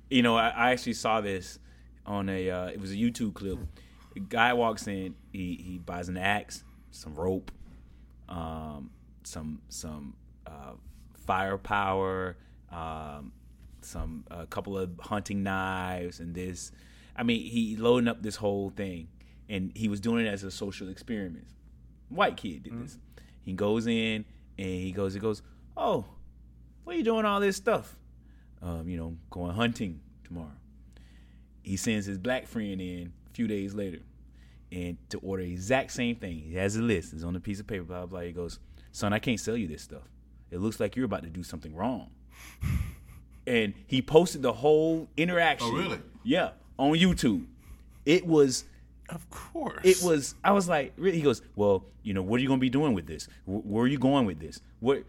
you 0.10 0.22
know 0.22 0.36
I, 0.36 0.50
I 0.50 0.72
actually 0.72 0.94
saw 0.94 1.22
this 1.22 1.58
on 2.06 2.28
a 2.28 2.50
uh, 2.50 2.66
it 2.68 2.82
was 2.82 2.92
a 2.92 2.96
youtube 2.96 3.34
clip 3.34 3.58
a 3.58 3.81
guy 4.20 4.54
walks 4.54 4.88
in 4.88 5.16
he, 5.32 5.56
he 5.64 5.78
buys 5.78 6.10
an 6.10 6.18
axe 6.18 6.64
some 6.92 7.16
rope 7.16 7.52
um, 8.30 8.90
some 9.24 9.62
some 9.70 10.16
uh, 10.48 10.74
firepower 11.26 12.38
um, 12.72 13.32
some 13.82 14.24
a 14.30 14.46
couple 14.46 14.78
of 14.78 14.92
hunting 15.00 15.44
knives 15.44 16.20
and 16.20 16.36
this 16.36 16.72
i 17.16 17.24
mean 17.24 17.42
he 17.42 17.76
loading 17.78 18.08
up 18.08 18.22
this 18.22 18.36
whole 18.36 18.70
thing 18.72 19.08
and 19.50 19.72
he 19.76 19.88
was 19.88 20.00
doing 20.00 20.26
it 20.26 20.30
as 20.30 20.44
a 20.44 20.52
social 20.52 20.90
experiment 20.90 21.48
white 22.10 22.38
kid 22.38 22.64
did 22.64 22.84
this 22.84 22.98
He 23.42 23.54
goes 23.54 23.88
in 23.88 24.26
and 24.58 24.68
he 24.68 24.92
goes, 24.92 25.14
he 25.14 25.20
goes, 25.20 25.42
oh, 25.76 26.06
what 26.84 26.94
are 26.94 26.98
you 26.98 27.04
doing 27.04 27.26
all 27.26 27.40
this 27.40 27.56
stuff? 27.58 27.96
Um, 28.62 28.88
you 28.88 28.98
know, 28.98 29.18
going 29.32 29.56
hunting 29.56 30.02
tomorrow. 30.24 30.52
He 31.64 31.78
sends 31.78 32.06
his 32.06 32.18
black 32.20 32.48
friend 32.48 32.80
in 32.80 33.14
a 33.32 33.36
few 33.36 33.48
days 33.48 33.74
later 33.74 34.00
and 34.72 34.98
to 35.10 35.18
order 35.20 35.44
the 35.44 35.52
exact 35.52 35.92
same 35.92 36.16
thing. 36.16 36.40
He 36.48 36.56
has 36.56 36.76
a 36.76 36.82
list. 36.82 37.14
It's 37.14 37.24
on 37.24 37.36
a 37.36 37.40
piece 37.40 37.60
of 37.60 37.68
paper, 37.68 37.84
blah, 37.84 38.00
blah, 38.00 38.06
blah. 38.08 38.20
He 38.22 38.32
goes, 38.32 38.60
son, 38.92 39.14
I 39.14 39.20
can't 39.20 39.40
sell 39.40 39.58
you 39.58 39.68
this 39.68 39.82
stuff. 39.82 40.04
It 40.50 40.60
looks 40.60 40.80
like 40.80 40.96
you're 40.96 41.06
about 41.06 41.24
to 41.24 41.30
do 41.30 41.44
something 41.44 41.76
wrong. 41.76 42.10
and 43.48 43.74
he 43.88 44.02
posted 44.02 44.42
the 44.42 44.54
whole 44.54 45.08
interaction. 45.18 45.68
Oh, 45.72 45.78
really? 45.78 46.00
Yeah, 46.24 46.52
on 46.78 46.92
YouTube. 46.98 47.46
It 48.06 48.26
was 48.26 48.66
Of 49.10 49.30
course. 49.30 49.82
it 49.84 50.02
was 50.04 50.36
i 50.44 50.52
was 50.52 50.68
like 50.70 50.94
really 50.98 51.18
he 51.18 51.24
goes 51.24 51.42
well 51.56 51.84
you 52.02 52.14
know 52.14 52.22
what 52.24 52.38
are 52.40 52.42
you 52.42 52.48
going 52.48 52.60
to 52.60 52.62
be 52.62 52.70
doing 52.70 52.94
with 52.94 53.06
this 53.06 53.28
Wh- 53.46 53.64
where 53.66 53.84
are 53.84 53.88
you 53.88 54.00
going 54.00 54.26
with 54.26 54.40
this 54.40 54.60
what 54.80 55.04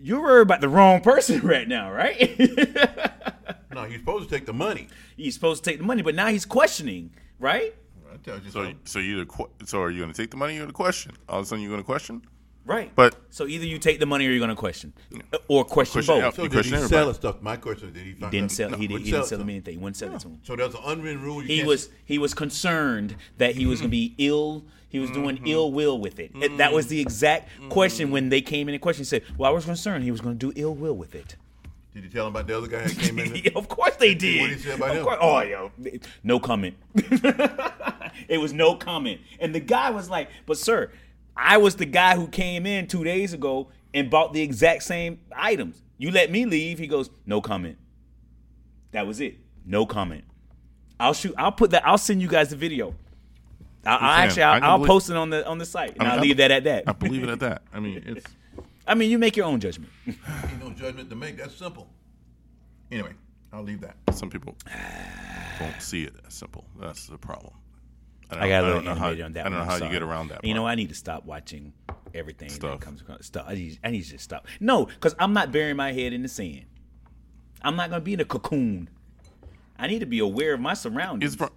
you're 0.00 0.22
worried 0.22 0.42
about 0.42 0.60
the 0.62 0.68
wrong 0.68 1.00
person 1.02 1.40
right 1.46 1.66
now 1.68 1.90
right 1.92 2.16
No, 3.74 3.84
you're 3.84 3.98
supposed 4.00 4.28
to 4.28 4.34
take 4.36 4.46
the 4.46 4.52
money. 4.52 4.88
he's 5.16 5.34
supposed 5.34 5.62
to 5.64 5.70
take 5.70 5.78
the 5.78 5.84
money 5.84 6.00
but 6.02 6.14
now 6.14 6.28
he's 6.28 6.44
questioning 6.46 7.10
right 7.40 7.74
I 8.12 8.16
tell 8.22 8.36
you 8.38 8.44
So, 8.50 8.50
something. 8.64 8.78
so 8.84 8.98
you 8.98 9.24
the 9.24 9.66
so 9.66 9.80
are 9.82 9.90
you 9.90 10.00
going 10.00 10.12
to 10.12 10.16
take 10.22 10.30
the 10.30 10.36
money 10.36 10.58
or 10.58 10.66
the 10.66 10.72
question? 10.72 11.12
All 11.28 11.38
of 11.40 11.44
a 11.44 11.48
sudden, 11.48 11.62
you're 11.62 11.70
going 11.70 11.80
to 11.82 11.86
question. 11.86 12.22
right 12.66 12.90
But 12.96 13.16
so 13.30 13.46
either 13.46 13.64
you 13.64 13.78
take 13.78 13.98
the 14.00 14.06
money 14.06 14.26
or 14.26 14.30
you're 14.30 14.40
going 14.40 14.50
to 14.50 14.56
question 14.56 14.92
Uh, 15.32 15.38
or 15.48 15.64
question, 15.64 16.00
Question 16.02 16.14
both 16.16 16.24
out. 16.24 16.34
So 16.34 16.42
You 16.42 16.48
did 16.48 16.64
he 16.64 16.70
question 16.70 16.88
sell 16.88 16.98
everybody. 17.08 17.14
stuff? 17.18 17.42
My 17.42 17.56
question 17.56 17.88
is, 17.88 17.94
did 17.94 18.04
he 18.04 18.12
find 18.14 18.32
didn't 18.32 18.44
out- 18.46 18.50
sell 18.52 18.68
he, 18.70 18.72
No, 18.72 18.78
did, 18.78 18.90
wouldn't 18.92 19.06
he 19.06 19.10
didn't 19.12 19.24
it 19.24 19.28
sell 19.28 19.38
to 19.38 19.42
him 19.44 19.50
anything 19.50 19.74
he 19.74 19.78
wouldn't 19.78 19.96
sell 19.96 20.14
it 20.14 20.20
to 20.20 20.28
him 20.28 20.38
So 20.42 20.56
there's 20.56 20.74
an 20.74 20.80
unwritten 20.84 21.22
rule. 21.22 21.40
You 21.42 21.48
he 21.48 21.56
can't- 21.58 21.68
was 21.68 21.88
he 22.04 22.18
was 22.18 22.34
concerned 22.34 23.16
that 23.38 23.54
he 23.54 23.64
was 23.66 23.80
going 23.80 23.90
to 23.90 23.96
be 23.96 24.14
ill 24.18 24.64
he 24.88 24.98
was 24.98 25.10
doing 25.12 25.36
Mm-hmm. 25.36 25.46
ill 25.46 25.70
will 25.72 25.98
with 26.00 26.18
it. 26.18 26.32
It- 26.34 26.58
that 26.58 26.72
was 26.72 26.88
the 26.88 27.00
exact 27.00 27.48
question 27.68 28.10
when 28.10 28.28
they 28.28 28.40
came 28.42 28.68
in 28.68 28.74
and 28.74 28.82
questioned 28.82 29.06
he 29.06 29.08
said 29.10 29.22
well 29.38 29.48
i 29.50 29.54
was 29.54 29.64
concerned 29.64 30.02
he 30.04 30.10
was 30.10 30.20
going 30.20 30.36
to 30.36 30.52
do 30.52 30.60
ill 30.60 30.74
will 30.74 30.96
with 30.96 31.14
it 31.14 31.36
Did 31.94 32.04
you 32.04 32.10
tell 32.10 32.26
him 32.28 32.34
about 32.36 32.46
the 32.46 32.56
other 32.56 32.68
guy 32.68 32.82
that 32.86 32.96
came 32.98 33.18
in? 33.18 33.34
Yeah, 33.44 33.50
of 33.56 33.66
course 33.68 33.96
they 33.96 34.14
did. 34.14 34.40
What 34.42 34.48
did 34.50 34.58
he 34.58 34.62
say 34.64 34.74
about 34.74 34.90
Of 34.90 34.96
him? 34.98 35.04
course- 35.04 35.18
Oh, 35.20 35.40
yo, 35.40 35.72
no 36.22 36.38
comment. 36.38 36.76
it 38.28 38.38
was 38.38 38.52
no 38.52 38.74
comment, 38.76 39.20
and 39.40 39.54
the 39.54 39.60
guy 39.60 39.90
was 39.90 40.08
like, 40.08 40.28
"But 40.46 40.58
sir, 40.58 40.90
I 41.36 41.56
was 41.58 41.76
the 41.76 41.86
guy 41.86 42.16
who 42.16 42.28
came 42.28 42.66
in 42.66 42.86
two 42.86 43.02
days 43.04 43.32
ago 43.32 43.68
and 43.92 44.08
bought 44.10 44.32
the 44.32 44.42
exact 44.42 44.82
same 44.84 45.18
items. 45.34 45.82
You 45.98 46.10
let 46.10 46.30
me 46.30 46.44
leave." 46.46 46.78
He 46.78 46.86
goes, 46.86 47.10
"No 47.26 47.40
comment." 47.40 47.76
That 48.92 49.06
was 49.06 49.20
it. 49.20 49.38
No 49.64 49.86
comment. 49.86 50.24
I'll 50.98 51.14
shoot. 51.14 51.34
I'll 51.38 51.52
put 51.52 51.70
that. 51.72 51.86
I'll 51.86 51.98
send 51.98 52.20
you 52.22 52.28
guys 52.28 52.50
the 52.50 52.56
video. 52.56 52.94
I, 53.84 53.94
I 53.94 53.98
can. 53.98 54.08
actually, 54.28 54.42
I 54.42 54.56
I'll, 54.58 54.62
I'll 54.64 54.76
believe- 54.78 54.88
post 54.88 55.10
it 55.10 55.16
on 55.16 55.30
the 55.30 55.46
on 55.46 55.58
the 55.58 55.66
site, 55.66 55.92
and 55.92 56.02
I 56.02 56.04
mean, 56.04 56.12
I'll 56.12 56.20
leave 56.20 56.36
be- 56.36 56.42
that 56.42 56.50
at 56.50 56.64
that. 56.64 56.84
I 56.86 56.92
believe 56.92 57.22
it 57.24 57.28
at 57.30 57.40
that. 57.40 57.62
I 57.72 57.80
mean, 57.80 58.02
it's 58.06 58.24
I 58.90 58.94
mean, 58.94 59.10
you 59.10 59.18
make 59.18 59.36
your 59.36 59.46
own 59.46 59.60
judgment. 59.60 59.92
Ain't 60.06 60.60
no 60.60 60.70
judgment 60.70 61.08
to 61.10 61.16
make. 61.16 61.36
That's 61.36 61.54
simple. 61.54 61.88
Anyway, 62.90 63.12
I'll 63.52 63.62
leave 63.62 63.80
that. 63.82 63.96
some 64.12 64.28
people 64.30 64.56
won't 65.60 65.80
see 65.80 66.02
it 66.04 66.14
as 66.26 66.34
simple. 66.34 66.64
That's 66.78 67.06
the 67.06 67.16
problem. 67.16 67.52
don't 68.30 68.40
I 68.42 68.48
got 68.48 68.64
a 68.64 68.66
don't 68.66 68.76
little 68.78 68.94
know 68.94 69.00
how- 69.00 69.10
on 69.24 69.32
that. 69.34 69.46
I 69.46 69.48
don't 69.48 69.58
know 69.58 69.64
how 69.64 69.76
you 69.76 69.90
get 69.92 70.02
around 70.02 70.28
that. 70.28 70.44
You 70.44 70.54
know. 70.54 70.66
I 70.66 70.74
need 70.74 70.88
to 70.88 70.94
stop 70.96 71.24
watching 71.24 71.72
everything 72.14 72.48
Stuff. 72.48 72.80
that 72.80 72.84
comes 72.84 73.00
across. 73.00 73.26
Stuff. 73.26 73.46
I 73.48 73.54
need, 73.54 73.78
I 73.84 73.90
need 73.90 74.02
to 74.02 74.10
just 74.10 74.24
stop. 74.24 74.46
No, 74.58 74.86
because 74.86 75.14
I'm 75.20 75.32
not 75.32 75.52
burying 75.52 75.76
my 75.76 75.92
head 75.92 76.12
in 76.12 76.22
the 76.22 76.28
sand. 76.28 76.64
I'm 77.62 77.76
not 77.76 77.90
gonna 77.90 78.00
be 78.02 78.14
in 78.14 78.20
a 78.20 78.24
cocoon. 78.24 78.88
I 79.78 79.86
need 79.86 80.00
to 80.00 80.06
be 80.06 80.18
aware 80.18 80.52
of 80.54 80.60
my 80.60 80.74
surroundings. 80.74 81.36
Pro- 81.36 81.50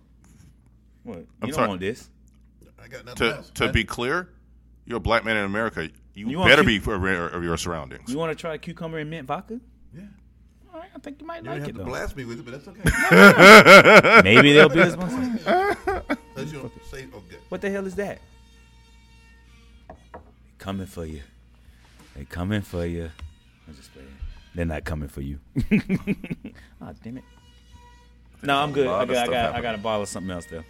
what? 1.03 1.17
You 1.17 1.27
I'm 1.41 1.49
don't 1.49 1.55
sorry. 1.55 1.67
want 1.69 1.81
this. 1.81 2.09
I 2.81 2.87
got 2.87 3.05
nothing 3.05 3.27
to 3.29 3.35
else. 3.37 3.49
to 3.55 3.71
be 3.71 3.83
clear, 3.85 4.29
you're 4.85 4.97
a 4.97 5.01
black 5.01 5.25
man 5.25 5.35
in 5.37 5.45
America. 5.45 5.89
You, 6.13 6.30
You 6.30 6.38
want 6.39 6.49
better 6.52 6.63
cu- 6.63 6.80
be 6.80 6.91
aware 6.91 7.26
uh, 7.34 7.38
of 7.38 7.43
your 7.43 7.58
surroundings. 7.58 8.10
You 8.12 8.17
want 8.17 8.32
to 8.32 8.39
try 8.39 8.58
cucumber 8.58 8.99
and 8.99 9.10
mint 9.10 9.28
vodka? 9.28 9.60
Yeah. 9.95 10.04
All 10.73 10.80
right, 10.80 10.89
I 10.95 10.99
think 10.99 11.19
you 11.21 11.28
might 11.28 11.38
You 11.38 11.43
don't 11.43 11.54
like 11.54 11.62
have 11.62 11.69
it 11.69 11.73
to 11.73 11.78
though. 11.80 11.86
blast 11.86 12.15
me 12.15 12.26
with 12.26 12.39
it, 12.39 12.45
but 12.45 12.52
that's 12.52 12.67
okay. 12.67 14.21
Maybe 14.23 14.54
they'll 14.54 14.69
be 14.69 14.80
as 14.80 14.97
much. 14.97 15.12
Unless 16.36 16.52
you 16.52 16.60
don't 16.60 16.71
say, 16.86 17.08
oh, 17.13 17.17
okay. 17.17 17.38
What 17.49 17.62
the 17.62 17.69
hell 17.69 17.86
is 17.86 17.95
that? 17.95 18.19
They 19.89 19.95
coming 20.58 20.88
for 20.88 21.06
you. 21.06 21.21
They 22.15 22.26
coming 22.26 22.62
for 22.62 22.86
you. 22.86 23.10
I'm 23.67 23.76
just 23.76 23.93
playing. 23.93 24.08
They're 24.56 24.65
not 24.65 24.84
coming 24.84 25.10
for 25.10 25.21
you. 25.21 25.39
oh 26.82 26.91
damn 27.04 27.17
it. 27.17 27.23
No, 28.43 28.58
I'm 28.58 28.71
good. 28.71 28.88
I 28.88 29.06
got, 29.06 29.17
I 29.17 29.28
got, 29.32 29.56
I 29.56 29.62
got 29.62 29.76
a 29.76 29.78
bottle 29.78 30.04
of 30.04 30.10
something 30.10 30.32
else 30.32 30.45
though. 30.45 30.63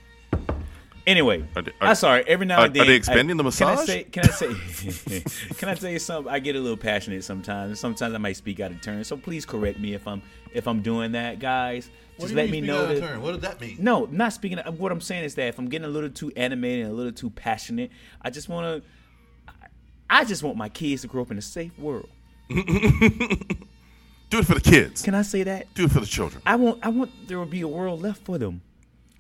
Anyway, 1.06 1.44
Are 1.56 1.62
they- 1.62 1.72
are- 1.82 1.88
I'm 1.90 1.96
sorry. 1.96 2.24
Every 2.28 2.46
now 2.46 2.60
are- 2.60 2.66
and 2.68 2.74
then, 2.74 2.84
are 2.84 2.86
they 2.86 2.96
expanding 2.96 3.38
I- 3.40 3.44
the 3.44 3.52
Can 3.52 3.68
I 3.68 3.72
massage? 3.76 3.86
say? 3.88 4.04
Can 4.06 4.24
I 4.26 4.28
say? 4.30 5.24
can 5.58 5.70
I 5.70 5.76
tell 5.76 5.90
you 5.90 6.00
something? 6.00 6.32
I 6.32 6.40
get 6.40 6.56
a 6.56 6.60
little 6.60 6.78
passionate 6.78 7.24
sometimes. 7.26 7.80
Sometimes 7.80 8.14
I 8.16 8.18
might 8.20 8.38
speak 8.38 8.60
out 8.62 8.72
of 8.72 8.82
turn. 8.82 9.04
So 9.04 9.18
please 9.18 9.46
correct 9.46 9.80
me 9.80 9.94
if 9.94 10.08
I'm 10.08 10.22
if 10.54 10.66
I'm 10.68 10.82
doing 10.82 11.12
that, 11.12 11.40
guys. 11.40 11.90
What 12.16 12.28
Just 12.28 12.28
do 12.28 12.34
you 12.34 12.36
let 12.38 12.52
mean 12.52 12.52
me 12.52 12.58
speak 12.60 12.68
know 12.68 12.86
out 12.86 12.92
of 12.92 13.02
that. 13.02 13.08
turn? 13.08 13.22
What 13.22 13.32
does 13.34 13.42
that 13.42 13.60
mean? 13.60 13.78
No, 13.80 14.06
not 14.12 14.32
speaking. 14.34 14.60
Of, 14.60 14.80
what 14.80 14.92
I'm 14.94 15.02
saying 15.02 15.26
is 15.26 15.36
that 15.36 15.48
if 15.48 15.58
I'm 15.60 15.68
getting 15.68 15.86
a 15.86 15.90
little 15.90 16.10
too 16.12 16.32
animated 16.38 16.86
and 16.86 16.94
a 16.94 16.96
little 16.96 17.12
too 17.12 17.32
passionate, 17.32 17.92
I 18.22 18.30
just 18.30 18.48
want 18.48 18.84
to. 18.84 18.90
I 20.10 20.24
just 20.26 20.42
want 20.44 20.56
my 20.58 20.70
kids 20.70 21.02
to 21.02 21.08
grow 21.08 21.24
up 21.24 21.32
in 21.32 21.38
a 21.38 21.42
safe 21.42 21.78
world. 21.80 22.08
Do 22.50 24.40
it 24.40 24.46
for 24.46 24.56
the 24.56 24.62
kids. 24.62 25.02
Can 25.02 25.16
I 25.16 25.22
say 25.22 25.44
that? 25.44 25.72
Do 25.76 25.86
it 25.86 25.92
for 25.92 26.00
the 26.00 26.06
children. 26.06 26.42
I 26.46 26.56
want. 26.56 26.80
I 26.86 26.90
want 26.90 27.12
there 27.28 27.38
will 27.40 27.46
be 27.46 27.62
a 27.62 27.68
world 27.68 28.02
left 28.02 28.24
for 28.26 28.38
them. 28.38 28.62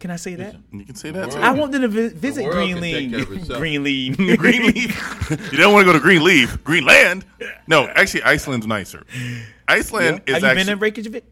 Can 0.03 0.11
I 0.11 0.17
say 0.17 0.35
that? 0.35 0.57
You 0.73 0.83
can 0.83 0.95
say 0.95 1.11
that 1.11 1.31
too. 1.31 1.39
I 1.39 1.51
want 1.51 1.71
them 1.71 1.83
to 1.83 1.87
vi- 1.87 2.09
visit 2.09 2.43
world 2.43 2.55
can 2.67 2.77
Greenleaf. 2.77 2.93
take 2.97 3.09
care 3.11 3.21
of 3.21 3.31
itself. 3.31 3.59
Greenleaf. 3.59 4.17
Greenleaf. 4.37 5.49
you 5.53 5.57
don't 5.57 5.71
want 5.71 5.85
to 5.87 5.93
go 5.93 5.93
to 5.93 5.99
Greenleaf. 6.03 6.61
Greenland. 6.65 7.23
No, 7.67 7.87
actually, 7.87 8.23
Iceland's 8.23 8.67
nicer. 8.67 9.05
Iceland 9.65 10.23
is 10.27 10.33
Have 10.33 10.41
you 10.43 10.47
actually 10.49 10.63
been 10.65 10.73
in 10.73 10.79
Reykjavik? 10.79 11.23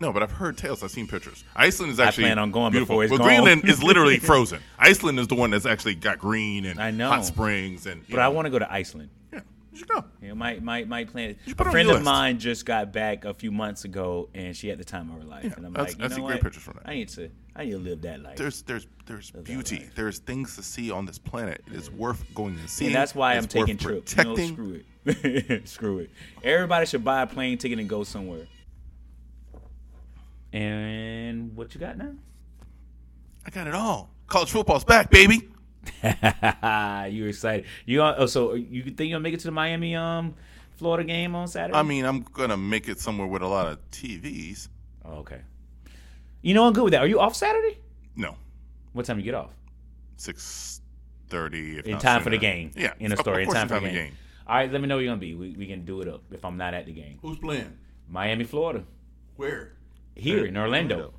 no, 0.00 0.10
but 0.10 0.22
I've 0.22 0.32
heard 0.32 0.56
tales. 0.56 0.82
I've 0.82 0.90
seen 0.90 1.06
pictures. 1.06 1.44
Iceland 1.54 1.92
is 1.92 2.00
actually. 2.00 2.24
plan 2.24 2.38
on 2.38 2.50
going 2.50 2.72
beautiful. 2.72 2.94
before 2.94 3.04
it's 3.04 3.10
But 3.10 3.18
gone. 3.18 3.26
Greenland 3.26 3.68
is 3.68 3.82
literally 3.82 4.18
frozen. 4.30 4.60
Iceland 4.78 5.20
is 5.20 5.28
the 5.28 5.34
one 5.34 5.50
that's 5.50 5.66
actually 5.66 5.94
got 5.96 6.18
green 6.18 6.64
and 6.64 6.80
I 6.80 6.92
know. 6.92 7.10
hot 7.10 7.26
springs 7.26 7.84
and. 7.84 8.00
you 8.08 8.14
But 8.14 8.20
I 8.20 8.28
want 8.28 8.46
to 8.46 8.50
go 8.50 8.58
to 8.58 8.72
Iceland. 8.72 9.10
Yeah, 9.72 9.78
you 9.78 9.78
should 9.78 9.88
go. 9.88 10.04
You 10.20 10.28
know, 10.28 10.34
my 10.34 10.58
my 10.60 10.84
my 10.84 11.04
plan. 11.04 11.36
should 11.46 11.60
A 11.60 11.64
friend 11.70 11.88
of 11.88 11.94
list. 11.96 12.04
mine 12.04 12.38
just 12.38 12.66
got 12.66 12.92
back 12.92 13.24
a 13.24 13.32
few 13.34 13.50
months 13.50 13.84
ago, 13.84 14.28
and 14.34 14.56
she 14.56 14.68
had 14.68 14.78
the 14.78 14.84
time 14.84 15.10
of 15.10 15.18
her 15.18 15.24
life. 15.24 15.44
Yeah, 15.44 15.54
and 15.56 15.66
I'm 15.66 15.72
that's- 15.72 15.94
like, 15.94 15.98
you 15.98 16.04
I 16.04 16.08
know 16.08 16.14
see 16.14 16.20
great 16.20 16.34
what? 16.34 16.42
pictures 16.42 16.62
from 16.62 16.74
that. 16.82 16.88
I 16.90 16.94
need 16.94 17.08
to 17.10 17.30
I 17.56 17.64
need 17.64 17.70
to 17.72 17.78
live 17.78 18.02
that 18.02 18.20
life. 18.20 18.36
There's 18.36 18.62
there's 18.62 18.86
there's 19.06 19.30
that 19.30 19.44
beauty. 19.44 19.88
There's 19.94 20.18
things 20.18 20.56
to 20.56 20.62
see 20.62 20.90
on 20.90 21.06
this 21.06 21.18
planet. 21.18 21.62
It 21.66 21.74
is 21.74 21.90
worth 21.90 22.22
going 22.34 22.56
and 22.58 22.68
seeing. 22.70 22.88
and 22.88 22.94
that's 22.94 23.14
why 23.14 23.34
It's 23.34 23.44
I'm 23.44 23.48
taking 23.48 23.76
trips. 23.78 24.14
You 24.16 24.24
know, 24.24 24.36
screw 24.36 24.82
it. 25.04 25.68
screw 25.68 25.98
it. 26.00 26.10
Everybody 26.44 26.86
should 26.86 27.04
buy 27.04 27.22
a 27.22 27.26
plane 27.26 27.58
ticket 27.58 27.78
and 27.78 27.88
go 27.88 28.04
somewhere. 28.04 28.46
And 30.52 31.56
what 31.56 31.74
you 31.74 31.80
got 31.80 31.96
now? 31.96 32.12
I 33.46 33.50
got 33.50 33.66
it 33.66 33.74
all. 33.74 34.10
College 34.26 34.50
football's 34.50 34.84
back, 34.84 35.10
baby. 35.10 35.48
you 37.12 37.26
excited? 37.26 37.66
You 37.86 38.02
on, 38.02 38.14
oh, 38.18 38.26
so 38.26 38.54
you 38.54 38.84
think 38.84 39.10
you'll 39.10 39.20
make 39.20 39.34
it 39.34 39.40
to 39.40 39.46
the 39.48 39.52
Miami 39.52 39.94
um 39.96 40.34
Florida 40.76 41.04
game 41.04 41.34
on 41.34 41.48
Saturday? 41.48 41.76
I 41.78 41.82
mean, 41.82 42.04
I'm 42.04 42.22
gonna 42.22 42.56
make 42.56 42.88
it 42.88 42.98
somewhere 43.00 43.26
with 43.26 43.42
a 43.42 43.46
lot 43.48 43.66
of 43.66 43.78
TVs. 43.90 44.68
oh, 45.04 45.18
okay. 45.18 45.40
You 46.42 46.54
know 46.54 46.66
I'm 46.66 46.72
good 46.72 46.84
with 46.84 46.92
that. 46.92 47.02
Are 47.02 47.06
you 47.06 47.20
off 47.20 47.36
Saturday? 47.36 47.78
No, 48.16 48.36
What 48.92 49.06
time 49.06 49.18
you 49.18 49.24
get 49.24 49.34
off? 49.34 49.50
six 50.16 50.80
thirty. 51.28 51.78
In 51.84 51.98
time 51.98 52.22
for 52.22 52.30
the 52.30 52.38
game. 52.38 52.70
Yeah, 52.76 52.92
In 52.98 53.10
the 53.10 53.14
of- 53.14 53.20
story. 53.20 53.42
Of 53.42 53.48
In 53.48 53.54
time 53.54 53.68
for 53.68 53.80
the 53.80 53.88
in 53.88 53.94
game. 53.94 54.12
All 54.46 54.56
right, 54.56 54.70
let 54.70 54.80
me 54.80 54.86
know 54.88 54.96
where 54.96 55.04
you're 55.04 55.10
gonna 55.12 55.20
be. 55.20 55.34
We, 55.34 55.50
we 55.56 55.66
can 55.66 55.84
do 55.84 56.00
it 56.00 56.08
up 56.08 56.22
if 56.32 56.44
I'm 56.44 56.56
not 56.56 56.74
at 56.74 56.86
the 56.86 56.92
game. 56.92 57.18
Who's 57.22 57.38
playing? 57.38 57.72
Miami, 58.08 58.44
Florida, 58.44 58.84
Where? 59.36 59.72
here 60.14 60.44
in 60.44 60.56
Orlando. 60.56 61.14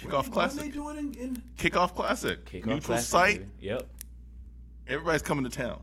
Kickoff 0.00 0.12
What 0.12 0.14
are 0.14 0.22
they 0.22 0.30
classic. 0.30 0.72
doing 0.72 0.96
in, 0.98 1.14
in 1.14 1.42
Kickoff 1.58 1.94
classic. 1.94 2.44
Kickoff 2.46 2.66
Neutral 2.66 2.80
classic, 2.80 3.08
site. 3.10 3.38
baby. 3.38 3.50
Yep. 3.60 3.88
Everybody's 4.88 5.22
coming 5.22 5.44
to 5.44 5.50
town. 5.50 5.82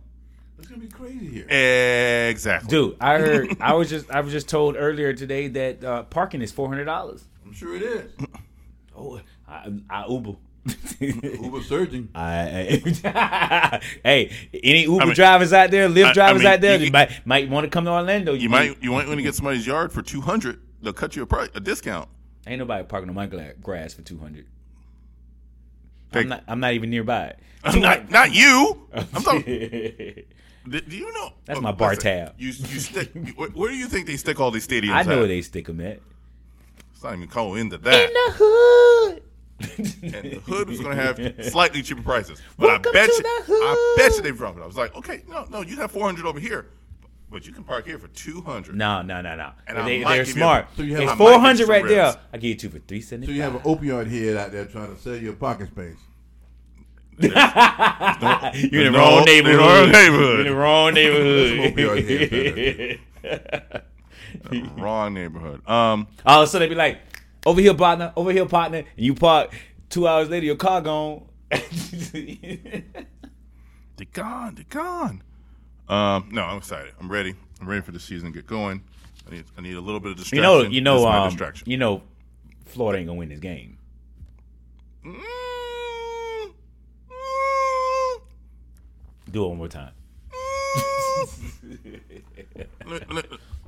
It's 0.60 0.68
gonna 0.68 0.82
be 0.82 0.88
crazy 0.88 1.28
here. 1.30 1.48
Exactly. 2.30 2.70
Dude, 2.70 2.98
I 3.00 3.20
heard. 3.20 3.58
I 3.62 3.74
was 3.74 3.90
just. 3.92 4.10
I 4.10 4.22
was 4.22 4.32
just 4.34 4.50
told 4.50 4.76
earlier 4.76 5.14
today 5.14 5.48
that 5.50 5.84
uh, 5.84 6.04
parking 6.04 6.42
is 6.42 6.52
four 6.52 6.68
hundred 6.68 6.86
dollars. 6.86 7.24
I'm 7.46 7.54
sure 7.54 7.76
it 7.76 7.84
is. 7.84 8.12
Oh, 9.00 9.22
I, 9.48 9.72
I 9.92 10.08
Uber. 10.08 10.32
Uber 11.00 11.62
surging. 11.62 12.10
I, 12.16 12.82
I- 13.06 13.82
hey, 14.04 14.32
any 14.52 14.82
Uber 14.86 15.06
mean- 15.06 15.14
drivers 15.14 15.54
out 15.54 15.70
there, 15.70 15.88
Lyft 15.88 16.06
I- 16.06 16.10
I 16.10 16.14
drivers 16.14 16.42
mean, 16.42 16.52
out 16.52 16.62
there, 16.62 16.80
you 16.80 16.90
that 16.90 17.10
can- 17.10 17.22
might 17.28 17.44
might 17.46 17.50
want 17.52 17.66
to 17.66 17.70
come 17.70 17.86
to 17.86 17.92
Orlando. 17.92 18.34
You 18.34 18.50
might 18.50 18.82
you 18.82 18.92
might 18.94 19.06
want 19.06 19.20
to 19.20 19.22
get 19.24 19.36
somebody's 19.36 19.68
yard 19.68 19.92
for 19.94 20.02
two 20.02 20.22
hundred. 20.22 20.60
They'll 20.82 20.94
cut 20.94 21.16
you 21.16 21.22
a 21.22 21.28
price, 21.28 21.50
a 21.54 21.60
discount. 21.60 22.10
Ain't 22.48 22.60
nobody 22.60 22.84
parking 22.86 23.10
on 23.10 23.16
my 23.16 23.28
grass 23.28 23.94
for 23.94 24.02
two 24.02 24.18
hundred. 24.18 24.46
I'm 26.14 26.28
not. 26.30 26.44
I'm 26.48 26.60
not 26.60 26.74
even 26.74 26.90
nearby. 26.90 27.36
I'm 27.64 27.80
not 27.82 28.10
not 28.10 28.34
you. 28.34 28.88
I'm 28.94 29.24
talking. 29.24 30.24
Do 30.70 30.82
do 30.82 30.98
you 30.98 31.14
know? 31.14 31.32
That's 31.46 31.60
oh, 31.60 31.62
my 31.62 31.72
bar 31.72 31.96
tab. 31.96 32.34
You 32.38 32.48
you 32.48 32.54
stick. 32.54 33.12
where, 33.38 33.50
where 33.50 33.70
do 33.70 33.78
you 33.78 33.88
think 33.88 34.06
they 34.06 34.18
stick 34.18 34.40
all 34.40 34.52
these 34.52 34.68
stadiums? 34.68 34.92
I 34.92 35.04
know 35.04 35.14
at? 35.14 35.20
where 35.20 35.28
they 35.28 35.42
stick 35.42 35.66
them 35.66 35.80
at. 35.80 36.02
It's 36.92 37.04
not 37.04 37.14
even 37.14 37.30
going 37.30 37.62
into 37.62 37.78
that. 37.78 38.10
In 38.10 38.14
the 38.14 38.34
hood. 38.36 39.24
and 39.60 40.32
the 40.32 40.42
hood 40.46 40.68
was 40.68 40.80
going 40.80 40.98
to 40.98 41.02
have 41.02 41.46
slightly 41.46 41.82
cheaper 41.82 42.02
prices. 42.02 42.42
But 42.58 42.68
Welcome 42.68 42.90
I 42.90 42.94
bet 42.94 43.10
to 43.10 43.16
you, 43.16 43.24
the 43.24 43.44
hood. 43.46 43.62
I 43.62 43.96
bet 43.98 44.16
you 44.18 44.22
they 44.24 44.32
dropped 44.32 44.58
it. 44.58 44.62
I 44.62 44.68
was 44.68 44.76
like, 44.78 44.96
okay, 44.96 45.24
no, 45.28 45.46
no, 45.50 45.62
you 45.62 45.78
have 45.78 45.92
400 45.92 46.26
over 46.26 46.40
here, 46.40 46.68
but 47.30 47.46
you 47.46 47.54
can 47.54 47.64
park 47.64 47.86
here 47.86 48.00
for 48.00 48.08
200. 48.08 48.76
No, 48.76 49.02
no, 49.02 49.22
no, 49.22 49.36
no. 49.36 49.52
And 49.68 49.78
they, 49.88 50.04
they're 50.04 50.18
give 50.20 50.28
you- 50.28 50.34
smart. 50.34 50.68
So 50.78 50.84
you 50.84 50.94
have- 50.96 51.04
it's 51.04 51.12
I 51.12 51.16
might 51.16 51.20
give 51.20 51.28
you 51.28 51.32
four 51.34 51.40
hundred 51.40 51.58
some 51.66 51.70
right 51.70 51.86
there. 51.88 52.16
I 52.34 52.38
give 52.38 52.50
you 52.50 52.56
two 52.56 52.70
for 52.70 52.80
three 52.80 53.02
seventy 53.02 53.28
So 53.28 53.34
you 53.34 53.42
have 53.42 53.56
an 53.56 53.62
opioid 53.62 54.10
head 54.10 54.38
out 54.38 54.52
there 54.52 54.66
trying 54.66 54.96
to 54.96 55.02
sell 55.02 55.16
you 55.16 55.32
a 55.32 55.34
parking 55.34 55.68
space. 55.68 55.98
You're 57.20 57.32
in 57.32 57.34
the 57.34 58.90
No, 58.92 59.00
wrong 59.00 59.20
in 59.20 59.26
the 59.26 59.32
neighborhood. 59.32 59.60
wrong 59.60 59.92
neighborhood. 59.92 60.46
You're 60.46 60.46
in 60.46 60.46
the 60.46 60.56
wrong 60.56 60.94
opioid 60.94 62.08
neighborhood. 62.08 63.00
Wrong 64.78 65.14
neighborhood. 65.14 65.68
Um, 65.68 66.08
All 66.26 66.42
of 66.44 66.48
a 66.48 66.52
sudden, 66.52 66.68
they 66.70 66.74
be 66.74 66.78
like, 66.78 67.00
over 67.46 67.60
here, 67.60 67.74
partner, 67.74 68.14
over 68.16 68.32
here, 68.32 68.46
partner. 68.46 68.78
And 68.80 68.88
you 68.96 69.16
park 69.16 69.52
two 69.90 70.08
hours 70.08 70.30
later, 70.30 70.46
your 70.46 70.56
car 70.56 70.80
gone. 70.82 71.24
they're 71.50 72.84
gone. 74.14 74.56
They're 74.56 74.66
gone. 74.70 75.24
Um, 75.90 76.30
no, 76.32 76.44
I'm 76.44 76.58
excited. 76.58 76.94
I'm 77.00 77.12
ready. 77.12 77.36
I'm 77.62 77.68
ready 77.68 77.82
for 77.82 77.92
the 77.92 78.00
season 78.00 78.32
to 78.32 78.36
get 78.36 78.48
going. 78.48 78.84
I 79.28 79.32
need, 79.32 79.46
I 79.58 79.62
need 79.62 79.76
a 79.76 79.82
little 79.82 80.00
bit 80.00 80.12
of 80.12 80.18
distraction. 80.18 80.38
you 80.38 80.42
know, 80.42 80.62
you 80.62 80.82
know, 80.82 81.04
my 81.04 81.18
um, 81.20 81.30
distraction. 81.30 81.70
you 81.70 81.78
know, 81.78 82.02
Florida 82.66 83.00
ain't 83.00 83.08
gonna 83.08 83.20
win 83.20 83.30
this 83.30 83.40
game. 83.40 83.78
Mm, 85.06 85.16
mm, 87.10 88.22
Do 89.32 89.46
it 89.46 89.48
one 89.48 89.58
more 89.58 89.68
time. 89.68 89.92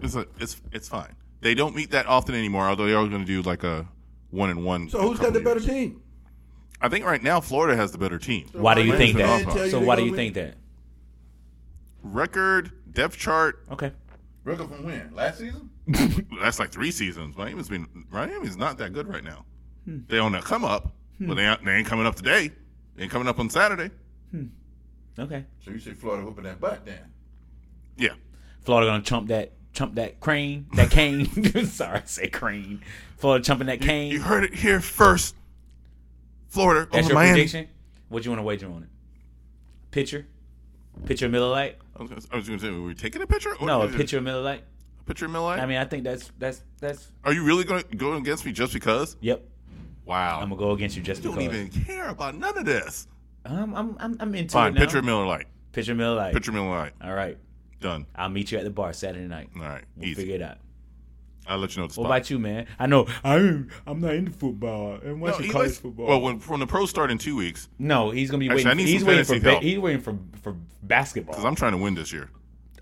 it's, 0.01 0.15
a, 0.15 0.25
it's 0.39 0.61
it's 0.71 0.87
fine. 0.87 1.15
They 1.41 1.53
don't 1.53 1.75
meet 1.75 1.91
that 1.91 2.07
often 2.07 2.35
anymore. 2.35 2.67
Although 2.67 2.85
they 2.85 2.93
are 2.93 3.07
going 3.07 3.21
to 3.21 3.25
do 3.25 3.41
like 3.41 3.63
a 3.63 3.87
one 4.31 4.49
and 4.49 4.65
one. 4.65 4.89
So 4.89 5.01
who's 5.01 5.19
got 5.19 5.33
the 5.33 5.39
better 5.39 5.59
team? 5.59 6.01
I 6.81 6.89
think 6.89 7.05
right 7.05 7.21
now 7.21 7.41
Florida 7.41 7.75
has 7.75 7.91
the 7.91 7.97
better 7.97 8.17
team. 8.17 8.47
Why 8.53 8.73
do 8.73 8.83
you 8.83 8.95
think 8.95 9.17
that? 9.17 9.45
man 9.45 9.53
tell 9.53 9.65
you 9.65 9.71
So 9.71 9.81
why 9.81 9.95
do 9.95 10.05
you 10.05 10.15
think 10.15 10.33
that? 10.35 10.55
Record, 12.03 12.71
depth 12.91 13.17
chart. 13.17 13.65
Okay. 13.71 13.91
Record 14.43 14.69
from 14.69 14.83
when? 14.83 15.13
Last 15.13 15.39
season? 15.39 15.69
That's 16.41 16.59
like 16.59 16.71
three 16.71 16.91
seasons. 16.91 17.35
Miami's 17.37 17.69
been 17.69 17.87
Miami's 18.11 18.57
not 18.57 18.77
that 18.77 18.93
good 18.93 19.07
right 19.07 19.23
now. 19.23 19.45
Hmm. 19.85 19.99
They 20.07 20.19
on 20.19 20.31
that 20.33 20.43
come 20.43 20.63
up, 20.63 20.93
but 21.19 21.35
they 21.35 21.43
ain't, 21.45 21.65
they 21.65 21.71
ain't 21.73 21.87
coming 21.87 22.05
up 22.05 22.15
today. 22.15 22.51
They 22.95 23.03
ain't 23.03 23.11
coming 23.11 23.27
up 23.27 23.39
on 23.39 23.49
Saturday. 23.49 23.91
Okay. 25.17 25.45
So 25.65 25.71
you 25.71 25.79
say 25.79 25.91
Florida 25.93 26.25
whooping 26.25 26.45
that 26.45 26.61
butt 26.61 26.85
then? 26.85 27.11
Yeah, 27.97 28.13
Florida 28.61 28.89
gonna 28.89 29.03
chump 29.03 29.27
that 29.27 29.51
chump 29.73 29.95
that 29.95 30.19
crane 30.21 30.67
that 30.75 30.89
cane. 30.91 31.25
Sorry, 31.65 31.99
I 31.99 32.03
say 32.05 32.29
crane. 32.29 32.81
Florida 33.17 33.43
chumping 33.43 33.67
that 33.67 33.81
cane. 33.81 34.11
you 34.11 34.21
heard 34.21 34.45
it 34.45 34.53
here 34.53 34.79
first. 34.79 35.35
Florida 36.47 36.87
That's 36.91 37.05
over 37.05 37.09
your 37.09 37.15
Miami. 37.15 37.33
prediction. 37.33 37.67
What 38.07 38.23
you 38.23 38.31
want 38.31 38.39
to 38.39 38.43
wager 38.43 38.67
on 38.67 38.83
it? 38.83 38.89
Pitcher, 39.91 40.25
pitcher 41.05 41.25
of 41.25 41.31
Miller 41.31 41.49
Lite. 41.49 41.77
I 41.99 42.01
was, 42.03 42.09
gonna, 42.09 42.21
I 42.31 42.35
was 42.37 42.47
gonna 42.47 42.59
say, 42.59 42.69
were 42.71 42.81
we 42.81 42.93
taking 42.95 43.21
a 43.21 43.27
picture? 43.27 43.55
Or 43.59 43.67
No, 43.67 43.81
a 43.81 43.87
it 43.87 44.13
of 44.13 44.23
Miller 44.23 44.41
Lite. 44.41 44.63
a 45.01 45.03
picture 45.03 45.25
of 45.25 45.31
Miller 45.31 45.45
Lite? 45.47 45.59
I 45.59 45.65
mean, 45.65 45.77
I 45.77 45.85
think 45.85 46.03
that's 46.05 46.31
that's 46.39 46.63
that's. 46.79 47.11
Are 47.25 47.33
you 47.33 47.43
really 47.43 47.63
going 47.65 47.83
to 47.83 47.95
go 47.97 48.13
against 48.13 48.45
me 48.45 48.51
just 48.53 48.73
because? 48.73 49.17
Yep. 49.19 49.43
Wow. 50.05 50.39
I'm 50.41 50.49
gonna 50.49 50.59
go 50.59 50.71
against 50.71 50.95
you 50.95 51.03
just 51.03 51.21
because 51.21 51.35
you 51.43 51.49
don't 51.49 51.55
even 51.67 51.83
care 51.83 52.07
about 52.09 52.35
none 52.35 52.57
of 52.57 52.65
this. 52.65 53.07
Um, 53.45 53.75
I'm 53.75 53.97
I'm 53.99 54.17
I'm 54.19 54.35
into 54.35 54.53
Fine, 54.53 54.71
it 54.71 54.79
now. 54.79 54.85
pitcher 54.85 54.99
of 54.99 55.05
Miller 55.05 55.25
Lite. 55.25 55.47
Pitcher 55.71 55.91
of 55.91 55.97
Miller 55.97 56.15
Lite. 56.15 56.33
Pitcher 56.33 56.51
of 56.51 56.55
Miller 56.55 56.69
Lite. 56.69 56.93
All 57.03 57.13
right. 57.13 57.37
Done. 57.79 58.05
I'll 58.15 58.29
meet 58.29 58.51
you 58.51 58.57
at 58.57 58.63
the 58.63 58.69
bar 58.69 58.91
Saturday 58.93 59.27
night. 59.27 59.49
All 59.55 59.61
right. 59.61 59.83
We'll 59.95 60.07
Easy. 60.07 60.15
figure 60.21 60.35
it 60.35 60.41
out. 60.41 60.57
I'll 61.49 61.57
let 61.57 61.75
you 61.75 61.81
know 61.81 61.87
the 61.87 61.93
spot. 61.93 62.03
What 62.03 62.09
about 62.15 62.29
you, 62.29 62.39
man? 62.39 62.67
I 62.77 62.85
know 62.87 63.07
I'm 63.23 63.69
I'm 63.87 63.99
not 63.99 64.13
into 64.13 64.31
football. 64.31 64.99
I'm 65.03 65.19
No, 65.19 65.25
watching 65.31 65.45
he 65.45 65.51
college 65.51 65.69
likes- 65.69 65.79
football. 65.79 66.07
well, 66.07 66.21
when 66.21 66.39
when 66.41 66.59
the 66.59 66.67
pros 66.67 66.89
start 66.89 67.11
in 67.11 67.17
two 67.17 67.35
weeks, 67.35 67.67
no, 67.79 68.11
he's 68.11 68.29
gonna 68.29 68.39
be 68.39 68.49
Actually, 68.49 68.65
waiting. 68.65 68.85
he's 68.87 69.03
waiting 69.03 69.25
for 69.25 69.39
ba- 69.39 69.59
he's 69.59 69.79
waiting 69.79 70.01
for 70.01 70.17
for 70.41 70.55
basketball. 70.83 71.33
because 71.33 71.45
I'm 71.45 71.55
trying 71.55 71.71
to 71.73 71.77
win 71.79 71.95
this 71.95 72.13
year. 72.13 72.29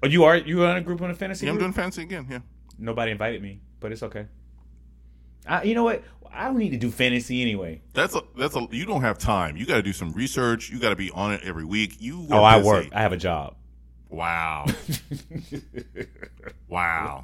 oh, 0.04 0.08
you 0.08 0.24
are 0.26 0.38
you 0.38 0.64
in 0.66 0.78
a 0.78 0.82
group 0.82 1.02
on 1.02 1.10
a 1.10 1.16
fantasy? 1.16 1.46
Yeah, 1.46 1.54
I'm 1.54 1.58
doing 1.58 1.74
fantasy 1.74 2.04
again. 2.04 2.28
Yeah. 2.30 2.40
Nobody 2.78 3.12
invited 3.12 3.42
me, 3.42 3.62
but 3.80 3.92
it's 3.92 4.04
okay. 4.04 4.26
I, 5.48 5.64
you 5.64 5.74
know 5.76 5.84
what? 5.86 6.04
I 6.32 6.46
don't 6.46 6.58
need 6.58 6.72
to 6.72 6.78
do 6.78 6.92
fantasy 6.92 7.42
anyway. 7.42 7.82
That's 7.94 8.14
a 8.14 8.22
that's 8.38 8.56
a 8.56 8.68
you 8.72 8.86
don't 8.86 9.02
have 9.02 9.18
time. 9.18 9.56
You 9.58 9.66
got 9.66 9.76
to 9.78 9.82
do 9.82 9.94
some 9.94 10.12
research. 10.12 10.70
You 10.70 10.78
got 10.78 10.90
to 10.90 10.96
be 10.96 11.10
on 11.12 11.32
it 11.34 11.42
every 11.44 11.64
week. 11.66 11.96
You 12.00 12.28
Oh, 12.30 12.44
I 12.44 12.58
busy. 12.58 12.68
work. 12.70 12.88
I 12.94 13.02
have 13.02 13.14
a 13.14 13.18
job. 13.18 13.56
Wow. 14.10 14.66
wow. 16.68 17.24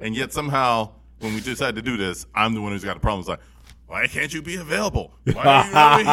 And 0.00 0.14
yet 0.16 0.32
somehow 0.32 0.92
when 1.20 1.34
we 1.34 1.40
decide 1.40 1.76
to 1.76 1.82
do 1.82 1.96
this, 1.96 2.26
I'm 2.34 2.54
the 2.54 2.60
one 2.60 2.72
who's 2.72 2.84
got 2.84 2.94
the 2.94 3.00
problem. 3.00 3.20
It's 3.20 3.28
like, 3.28 3.40
why 3.86 4.06
can't 4.06 4.32
you 4.32 4.42
be 4.42 4.56
available? 4.56 5.12
Why 5.24 5.42
are 5.44 6.00
you 6.00 6.04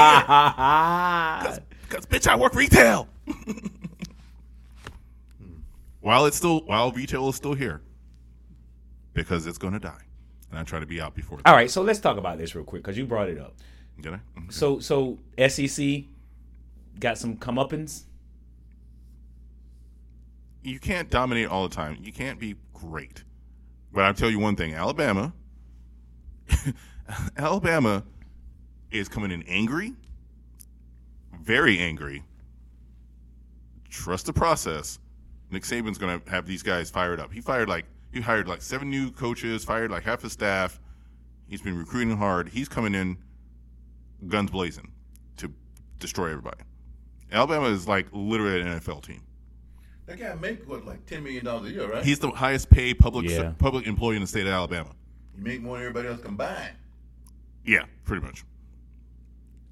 over 1.42 1.52
here? 1.52 1.64
Because 1.90 2.06
bitch, 2.08 2.28
I 2.28 2.36
work 2.36 2.56
retail. 2.56 3.08
while 6.02 6.26
it's 6.26 6.38
still 6.38 6.62
while 6.62 6.92
retail 6.92 7.30
is 7.30 7.36
still 7.36 7.54
here, 7.54 7.82
because 9.14 9.46
it's 9.46 9.60
going 9.60 9.74
to 9.74 9.80
die, 9.80 10.02
and 10.50 10.60
I 10.60 10.64
try 10.64 10.80
to 10.80 10.88
be 10.88 11.00
out 11.00 11.14
before. 11.14 11.40
All 11.46 11.54
right, 11.54 11.70
so 11.70 11.84
let's 11.84 12.00
talk 12.00 12.18
about 12.18 12.40
this 12.40 12.56
real 12.56 12.66
quick 12.66 12.82
because 12.82 12.98
you 12.98 13.06
brought 13.06 13.30
it 13.30 13.38
up. 13.40 13.54
Did 14.02 14.14
I? 14.16 14.20
Mhm. 14.40 14.52
So 14.52 14.80
so 14.80 15.20
SEC 15.38 16.06
got 17.00 17.18
some 17.20 17.38
comeuppance. 17.38 18.06
you 20.64 20.80
can't 20.80 21.10
dominate 21.12 21.48
all 21.48 21.68
the 21.68 21.76
time. 21.76 21.98
You 22.02 22.12
can't 22.14 22.40
be 22.40 22.56
great. 22.74 23.24
But 23.94 24.06
I'll 24.06 24.14
tell 24.14 24.32
you 24.32 24.40
one 24.40 24.56
thing: 24.56 24.74
Alabama, 24.74 25.34
Alabama 27.38 28.04
is 28.92 29.08
coming 29.08 29.32
in 29.32 29.44
angry, 29.44 29.94
very 31.42 31.78
angry. 31.78 32.24
Trust 33.90 34.26
the 34.26 34.34
process. 34.34 35.00
Nick 35.52 35.64
Saban's 35.64 36.00
going 36.00 36.20
to 36.20 36.32
have 36.32 36.48
these 36.48 36.64
guys 36.64 36.90
fired 36.90 37.20
up. 37.20 37.32
He 37.32 37.40
fired 37.40 37.70
like 37.70 37.86
he 38.12 38.22
hired 38.22 38.48
like 38.48 38.62
seven 38.62 38.90
new 38.90 39.12
coaches, 39.12 39.64
fired 39.64 39.92
like 39.92 40.04
half 40.04 40.24
his 40.24 40.32
staff. 40.32 40.80
He's 41.48 41.62
been 41.62 41.78
recruiting 41.78 42.18
hard. 42.18 42.50
He's 42.50 42.68
coming 42.68 42.96
in 42.96 43.18
guns 44.28 44.50
blazing 44.50 44.92
to 45.38 45.52
destroy 46.00 46.30
everybody. 46.30 46.64
Alabama 47.32 47.68
is 47.68 47.88
like 47.88 48.08
literally 48.12 48.62
an 48.62 48.80
NFL 48.80 49.04
team. 49.04 49.22
That 50.06 50.20
guy 50.20 50.34
make 50.36 50.68
what 50.68 50.86
like 50.86 51.06
ten 51.06 51.24
million 51.24 51.46
dollars 51.46 51.70
a 51.70 51.74
year, 51.74 51.92
right? 51.92 52.04
He's 52.04 52.20
the 52.20 52.30
highest 52.32 52.70
paid 52.70 53.00
public 53.00 53.30
Yeah. 53.30 53.54
public 53.58 53.88
employee 53.88 54.16
in 54.18 54.22
the 54.22 54.28
state 54.28 54.46
of 54.46 54.52
Alabama. 54.54 54.90
he 55.36 55.42
make 55.42 55.62
more 55.62 55.78
than 55.78 55.88
everybody 55.88 56.10
else 56.10 56.22
combined. 56.22 56.76
Yeah, 57.66 57.86
pretty 58.04 58.26
much. 58.26 58.44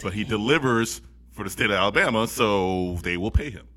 But 0.02 0.14
he 0.14 0.24
delivers 0.24 1.02
for 1.32 1.44
the 1.44 1.50
state 1.50 1.66
of 1.66 1.72
Alabama, 1.76 2.28
so 2.28 2.96
they 3.04 3.18
will 3.18 3.32
pay 3.32 3.50
him. 3.50 3.68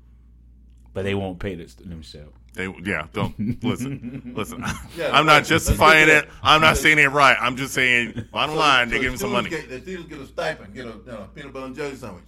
But 0.93 1.03
they 1.03 1.13
won't 1.13 1.39
pay 1.39 1.55
this 1.55 1.75
themselves. 1.75 2.31
They 2.53 2.73
yeah, 2.85 3.07
don't 3.11 3.61
listen. 3.61 4.31
Listen. 4.35 4.63
Yeah, 4.95 5.11
I'm 5.11 5.25
not 5.25 5.43
justifying 5.43 6.07
it. 6.07 6.29
I'm 6.41 6.61
not 6.61 6.77
saying 6.77 6.99
it 6.99 7.07
right. 7.11 7.35
I'm 7.37 7.57
just 7.57 7.73
saying 7.73 8.27
bottom 8.31 8.55
line, 8.55 8.87
they 8.87 9.01
give 9.01 9.11
him 9.11 9.17
some 9.17 9.33
money. 9.33 9.49
students 9.49 9.67
Get, 9.69 9.77
the 9.77 9.81
students 9.91 10.09
get 10.09 10.21
a 10.21 10.25
stipend, 10.27 10.73
get 10.73 10.85
a 10.85 10.89
you 10.91 11.03
know, 11.05 11.27
peanut 11.35 11.51
butter 11.51 11.65
and 11.65 11.75
jelly 11.75 11.95
sandwich. 11.97 12.23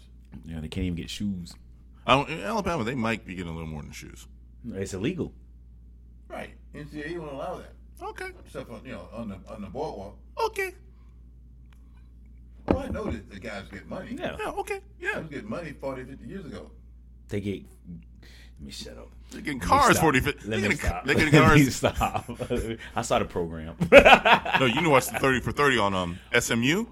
Yeah, 0.45 0.59
they 0.59 0.67
can't 0.67 0.84
even 0.84 0.97
get 0.97 1.09
shoes. 1.09 1.53
I 2.07 2.15
don't, 2.15 2.29
in 2.29 2.39
Alabama, 2.39 2.83
they 2.83 2.95
might 2.95 3.25
be 3.25 3.35
getting 3.35 3.51
a 3.51 3.53
little 3.53 3.67
more 3.67 3.81
than 3.83 3.91
shoes. 3.91 4.25
It's 4.73 4.93
illegal. 4.93 5.33
Right. 6.29 6.51
NCAA 6.73 7.19
won't 7.19 7.33
allow 7.33 7.57
that. 7.59 7.73
Okay. 8.01 8.29
Except 8.45 8.67
for, 8.67 8.79
you 8.85 8.93
know, 8.93 9.07
on 9.13 9.29
the 9.29 9.37
on 9.51 9.61
the 9.61 9.67
boardwalk. 9.67 10.15
Okay. 10.45 10.73
Well, 12.67 12.79
I 12.79 12.87
know 12.89 13.05
that 13.05 13.29
the 13.29 13.39
guys 13.39 13.63
get 13.71 13.87
money. 13.87 14.15
Yeah, 14.19 14.35
Yeah, 14.39 14.49
okay. 14.51 14.75
I 14.75 14.81
Yeah. 14.99 15.19
was 15.19 15.27
getting 15.29 15.49
money 15.49 15.73
40, 15.79 16.03
50 16.03 16.27
years 16.27 16.45
ago. 16.45 16.71
they 17.29 17.39
get. 17.41 17.63
Let 18.59 18.65
me 18.65 18.71
shut 18.71 18.97
up. 18.97 19.09
They're 19.31 19.41
getting 19.41 19.59
cars 19.59 19.91
stop. 19.97 20.01
40 20.03 20.19
50. 20.21 20.47
Let 20.47 20.49
They're 20.49 20.69
me 20.69 20.75
getting, 20.75 20.77
stop. 20.77 21.05
they're 21.05 21.15
getting 21.15 21.33
Let 21.39 21.55
me 21.57 21.63
cars. 21.63 21.75
stop. 21.75 22.29
I 22.95 23.01
saw 23.03 23.19
the 23.19 23.25
program. 23.25 23.75
No, 23.91 24.65
you 24.65 24.81
know 24.81 24.89
what's 24.89 25.09
the 25.09 25.19
30 25.19 25.41
for 25.41 25.51
30 25.51 25.77
on 25.77 25.93
um, 25.93 26.19
SMU? 26.37 26.85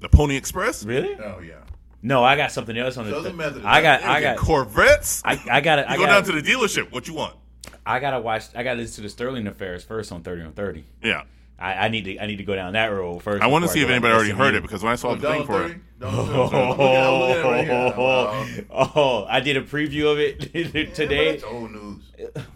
The 0.00 0.08
Pony 0.08 0.36
Express? 0.36 0.84
really? 0.84 1.14
Oh 1.16 1.40
yeah. 1.40 1.54
No, 2.02 2.24
I 2.24 2.36
got 2.36 2.50
something 2.52 2.76
else 2.78 2.96
on 2.96 3.04
the. 3.04 3.10
Southern 3.12 3.36
Methodist. 3.36 3.66
I 3.66 3.82
got. 3.82 4.02
I 4.02 4.20
got. 4.22 4.36
Corvettes? 4.38 5.22
I, 5.24 5.38
I 5.50 5.60
got. 5.60 5.80
I 5.80 5.92
you 5.92 5.98
go 6.00 6.06
got. 6.06 6.24
down 6.26 6.34
to 6.34 6.40
the 6.40 6.50
dealership. 6.50 6.90
What 6.92 7.06
you 7.08 7.14
want? 7.14 7.36
I 7.84 7.98
gotta 8.00 8.20
watch. 8.20 8.44
I 8.54 8.62
gotta 8.62 8.78
listen 8.80 8.96
to 8.96 9.00
the 9.02 9.08
Sterling 9.08 9.46
affairs 9.46 9.84
first 9.84 10.10
on 10.12 10.22
Thirty 10.22 10.42
on 10.42 10.52
Thirty. 10.52 10.84
Yeah. 11.02 11.24
I, 11.58 11.74
I 11.74 11.88
need 11.88 12.06
to. 12.06 12.18
I 12.18 12.26
need 12.26 12.36
to 12.36 12.44
go 12.44 12.54
down 12.54 12.72
that 12.72 12.86
road 12.86 13.22
first. 13.22 13.42
I 13.42 13.46
want 13.48 13.62
to 13.64 13.66
before 13.66 13.74
see 13.74 13.82
if 13.82 13.90
anybody 13.90 14.14
already 14.14 14.30
SMU. 14.30 14.38
heard 14.38 14.54
it 14.54 14.62
because 14.62 14.82
when 14.82 14.92
I 14.92 14.96
saw 14.96 15.14
the 15.14 15.20
thing 15.30 15.44
for 15.44 15.66
it, 15.66 15.76
$1.30? 16.00 16.00
$1.30. 16.00 16.08
I'm 16.08 16.16
looking 16.16 16.58
at- 16.58 17.04
I'm 17.04 17.20
looking 17.20 17.36
at 17.36 17.36
it 17.36 17.44
right 17.44 17.64
here. 17.66 17.94
Wow. 17.98 18.46
Oh, 18.96 19.26
I 19.28 19.40
did 19.40 19.58
a 19.58 19.62
preview 19.62 20.10
of 20.10 20.18
it 20.18 20.54
Yeah, 20.74 20.94
today. 20.94 21.32
that's 21.32 21.44
old 21.44 21.70
news. 21.72 22.02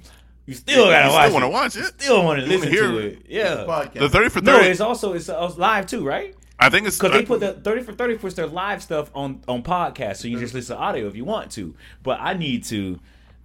You 0.47 0.53
still 0.53 0.89
gotta 0.91 1.07
you 1.09 1.13
watch. 1.15 1.23
still 1.23 1.33
want 1.33 1.45
to 1.45 1.49
watch 1.49 1.77
it. 1.89 2.01
Still 2.03 2.23
want 2.25 2.39
to 2.41 2.45
You 2.47 2.59
wanna 2.59 2.71
listen 2.71 2.91
to 2.93 2.99
it. 2.99 3.05
it. 3.15 3.19
Yeah. 3.29 3.65
Podcast. 3.67 3.99
The 3.99 4.09
30 4.11 4.29
for 4.29 4.41
30. 4.41 4.45
No, 4.45 4.59
it's 4.61 4.81
also 4.81 5.15
it's, 5.15 5.29
uh, 5.31 5.47
it's 5.49 5.57
live 5.57 5.87
too, 5.87 6.05
right? 6.05 6.35
I 6.59 6.71
think 6.71 6.87
it's 6.87 6.97
Because 6.99 7.13
they 7.13 7.25
put 7.25 7.41
the 7.41 7.53
thirty 7.55 7.83
for 7.83 7.93
thirty 7.93 8.17
for 8.17 8.31
their 8.31 8.47
live 8.47 8.83
stuff 8.83 9.11
on 9.15 9.43
on 9.49 9.63
podcast, 9.63 10.17
so 10.17 10.29
you 10.29 10.39
just 10.39 10.55
listen 10.55 10.77
to 10.77 10.83
audio 10.83 11.07
if 11.07 11.17
you 11.17 11.25
want 11.25 11.51
to. 11.53 11.75
But 12.03 12.21
I 12.21 12.35
need 12.35 12.65
to, 12.65 13.01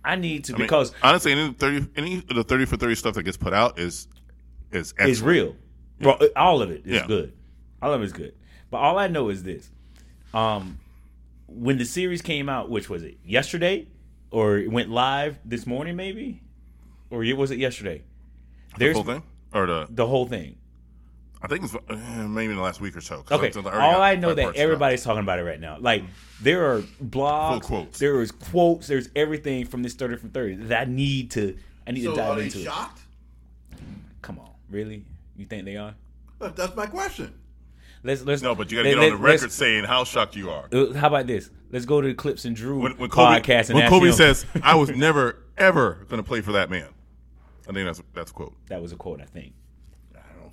I 0.06 0.16
need 0.16 0.46
to 0.46 0.54
I 0.54 0.58
mean, 0.58 0.66
because 0.68 0.94
honestly, 1.02 1.32
any 1.32 1.46
of 1.48 1.58
the 1.58 1.66
30 1.66 1.88
any 1.96 2.18
of 2.18 2.36
the 2.36 2.44
30 2.44 2.66
for 2.66 2.78
30 2.78 2.96
stuff 2.96 3.16
that 3.16 3.24
gets 3.24 3.38
put 3.38 3.54
out 3.54 3.80
is 3.80 4.08
is 4.72 4.92
excellent. 4.94 5.12
it's 5.12 5.22
real. 5.22 5.56
Bro, 6.00 6.20
all 6.36 6.62
of 6.62 6.70
it 6.72 6.86
is 6.86 7.02
Yeah. 7.02 7.08
good. 7.08 7.34
All 7.82 7.94
of 7.94 8.02
it 8.02 8.06
is 8.06 8.14
good. 8.14 8.34
But 8.70 8.78
all 8.78 8.98
I 9.00 9.08
know 9.08 9.30
is 9.30 9.44
this: 9.44 9.70
Um, 10.34 10.80
when 11.48 11.78
the 11.80 11.86
series 11.86 12.22
came 12.22 12.48
out, 12.48 12.70
which 12.70 12.90
was 12.90 13.02
it 13.04 13.18
yesterday, 13.26 13.88
or 14.30 14.60
it 14.60 14.72
went 14.72 14.90
live 14.92 15.40
this 15.44 15.66
morning, 15.66 15.96
maybe, 15.96 16.42
or 17.10 17.24
it 17.24 17.36
was 17.36 17.50
it 17.50 17.58
yesterday? 17.58 18.04
The 18.78 18.94
whole 18.94 19.04
thing, 19.04 19.24
or 19.52 19.66
the 19.66 19.88
the 19.90 20.06
whole 20.06 20.28
thing. 20.28 20.58
I 21.42 21.48
think 21.48 21.64
it's 21.64 21.74
uh, 21.74 22.28
maybe 22.28 22.52
in 22.52 22.58
the 22.58 22.62
last 22.62 22.82
week 22.82 22.98
or 22.98 23.02
so. 23.02 23.24
Okay, 23.32 23.52
I- 23.56 23.70
I 23.70 23.94
all 23.94 24.02
I 24.02 24.16
know 24.16 24.34
that 24.34 24.56
everybody's 24.56 25.04
talking 25.04 25.22
about 25.22 25.40
it 25.40 25.44
right 25.44 25.60
now. 25.60 25.78
Like 25.80 26.04
there 26.42 26.70
are 26.74 26.82
blogs, 27.04 27.52
Full 27.52 27.60
quotes. 27.62 28.00
there 28.00 28.22
is 28.22 28.32
quotes, 28.32 28.88
there's 28.88 29.10
everything 29.16 29.66
from 29.66 29.82
this 29.84 29.94
thirty 29.94 30.18
from 30.18 30.30
thirty 30.32 30.56
that 30.56 30.88
I 30.88 30.92
need 30.92 31.32
to. 31.32 31.58
I 31.88 31.92
need 31.92 32.04
So 32.04 32.14
to 32.14 32.22
are 32.22 32.28
dive 32.28 32.38
they 32.38 32.44
into 32.46 32.60
it. 32.60 32.64
shocked? 32.66 33.02
Come 34.22 34.40
on, 34.40 34.50
really? 34.70 35.06
You 35.38 35.46
think 35.46 35.66
they 35.66 35.78
are? 35.78 35.96
That's 36.40 36.76
my 36.76 36.86
question. 36.86 37.34
Let's 38.04 38.22
let's 38.24 38.42
No, 38.42 38.56
but 38.56 38.72
you 38.72 38.78
got 38.78 38.84
to 38.84 38.90
let- 38.96 38.96
get 39.04 39.14
on 39.14 39.18
the 39.20 39.24
record 39.24 39.52
saying 39.52 39.86
how 39.86 40.04
shocked 40.04 40.36
you 40.36 40.50
are. 40.50 40.68
Uh, 40.72 40.94
How 40.94 41.08
about 41.08 41.28
this? 41.28 41.50
Let's 41.72 41.86
go 41.86 42.02
to 42.02 42.08
the 42.08 42.14
Clips 42.14 42.46
and 42.46 42.56
Drew 42.56 42.80
When, 42.80 42.94
when 42.98 43.10
Kobe, 43.10 43.40
podcast 43.42 43.68
and 43.70 43.76
when 43.76 43.84
ask 43.84 43.92
Kobe 43.92 44.08
him- 44.08 44.14
says, 44.14 44.46
"I 44.64 44.76
was 44.76 44.90
never 44.96 45.38
ever 45.58 46.06
going 46.10 46.22
to 46.22 46.28
play 46.28 46.42
for 46.42 46.54
that 46.54 46.70
man," 46.70 46.88
I 47.68 47.74
think 47.74 47.86
that's 47.86 48.02
that's 48.14 48.32
a 48.32 48.34
quote. 48.34 48.54
that 48.68 48.82
was 48.82 48.92
a 48.92 48.96
quote, 48.96 49.22
I 49.22 49.26
think. 49.26 49.54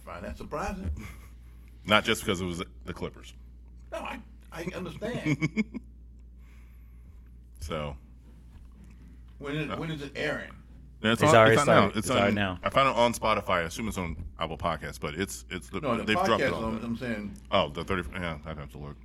I 0.07 0.13
don't 0.13 0.23
find 0.23 0.25
that 0.25 0.39
surprising. 0.39 0.91
Not 1.87 2.05
just 2.05 2.23
because 2.23 2.41
it 2.41 2.45
was 2.45 2.63
the 2.85 2.93
Clippers. 2.93 3.35
No, 3.93 3.99
I, 3.99 4.19
I 4.53 4.67
understand. 4.75 5.65
So 7.59 7.97
when, 9.39 9.57
is, 9.57 9.77
when 9.77 9.91
is 9.91 10.01
it 10.01 10.13
airing? 10.15 10.53
it's, 11.03 11.21
It's 11.21 11.33
on, 11.33 11.37
already 11.37 11.55
it's 11.55 11.63
on 11.63 11.67
now. 11.67 11.87
It's, 11.87 11.97
It's 11.97 12.11
on, 12.11 12.19
out 12.19 12.33
now. 12.35 12.61
I 12.63 12.71
found 12.71 12.89
it 12.91 12.95
on 12.95 13.13
Spotify. 13.13 13.49
I 13.49 13.61
assume 13.63 13.89
it's 13.89 13.99
on 13.99 14.17
Apple 14.39 14.57
Podcasts, 14.57 15.01
but 15.01 15.15
it's 15.17 15.45
it's 15.51 15.69
the, 15.69 15.81
No, 15.81 15.97
the 15.97 16.05
they've 16.05 16.25
dropped 16.25 16.43
it 16.43 16.53
on. 16.53 16.81
I'm, 16.85 16.97
saying 16.97 17.35
Oh, 17.51 17.69
the 17.71 17.83
thirty. 17.83 18.09
Yeah, 18.13 18.39
I'd 18.47 18.57
have 18.57 18.71
to 18.73 18.79
look. 18.79 18.97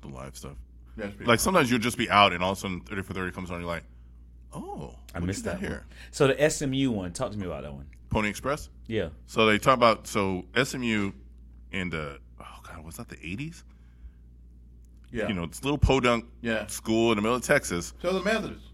The 0.00 0.08
live 0.08 0.36
stuff. 0.36 0.56
Like 1.24 1.38
sometimes 1.38 1.70
you'll 1.70 1.78
just 1.78 1.96
be 1.98 2.10
out, 2.10 2.32
and 2.32 2.42
all 2.42 2.52
of 2.52 2.58
a 2.58 2.60
sudden, 2.60 2.80
thirty 2.80 3.02
for 3.02 3.14
thirty 3.14 3.30
comes 3.30 3.50
on. 3.50 3.56
And 3.58 3.64
you're 3.64 3.72
like, 3.72 3.84
"Oh, 4.52 4.94
I 5.14 5.20
missed 5.20 5.44
that 5.44 5.60
here." 5.60 5.70
one. 5.70 5.96
So 6.10 6.26
the 6.28 6.50
SMU 6.50 6.90
one, 6.90 7.12
talk 7.12 7.32
to 7.32 7.38
me 7.38 7.46
about 7.46 7.62
that 7.64 7.72
one. 7.72 7.86
Pony 8.10 8.28
Express. 8.28 8.70
Yeah. 8.86 9.08
So 9.26 9.46
they 9.46 9.58
talk 9.58 9.74
about 9.74 10.06
so 10.06 10.44
SMU 10.62 11.12
in 11.72 11.90
the 11.90 12.18
oh 12.40 12.60
god 12.62 12.84
was 12.84 12.96
that 12.96 13.08
the 13.08 13.16
eighties? 13.24 13.64
yeah. 15.10 15.28
You 15.28 15.34
know, 15.34 15.44
it's 15.44 15.60
a 15.60 15.64
little 15.64 15.78
podunk 15.78 16.26
Yeah. 16.42 16.66
school 16.66 17.12
in 17.12 17.16
the 17.16 17.22
middle 17.22 17.36
of 17.36 17.42
Texas. 17.42 17.94
so 18.02 18.12
the 18.12 18.22
Methodists. 18.22 18.64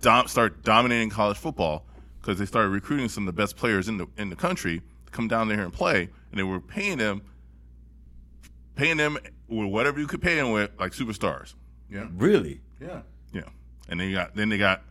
Dom, 0.00 0.28
start 0.28 0.62
dominating 0.62 1.10
college 1.10 1.36
football 1.38 1.84
because 2.20 2.38
they 2.38 2.44
started 2.46 2.68
recruiting 2.68 3.08
some 3.08 3.26
of 3.26 3.34
the 3.34 3.40
best 3.42 3.56
players 3.56 3.88
in 3.88 3.96
the 3.98 4.06
in 4.16 4.30
the 4.30 4.36
country 4.36 4.80
to 5.06 5.12
come 5.12 5.28
down 5.28 5.48
there 5.48 5.60
and 5.62 5.72
play, 5.72 6.08
and 6.30 6.38
they 6.38 6.42
were 6.42 6.60
paying 6.60 6.98
them, 6.98 7.22
paying 8.76 8.96
them 8.96 9.18
with 9.48 9.68
whatever 9.70 9.98
you 9.98 10.06
could 10.06 10.20
pay 10.22 10.36
them 10.36 10.52
with, 10.52 10.70
like 10.78 10.92
superstars. 10.92 11.54
Yeah. 11.90 12.06
Really? 12.14 12.60
Yeah. 12.80 13.00
Yeah, 13.32 13.42
and 13.88 13.98
they 14.00 14.12
got 14.12 14.34
then 14.36 14.48
they 14.48 14.58
got. 14.58 14.82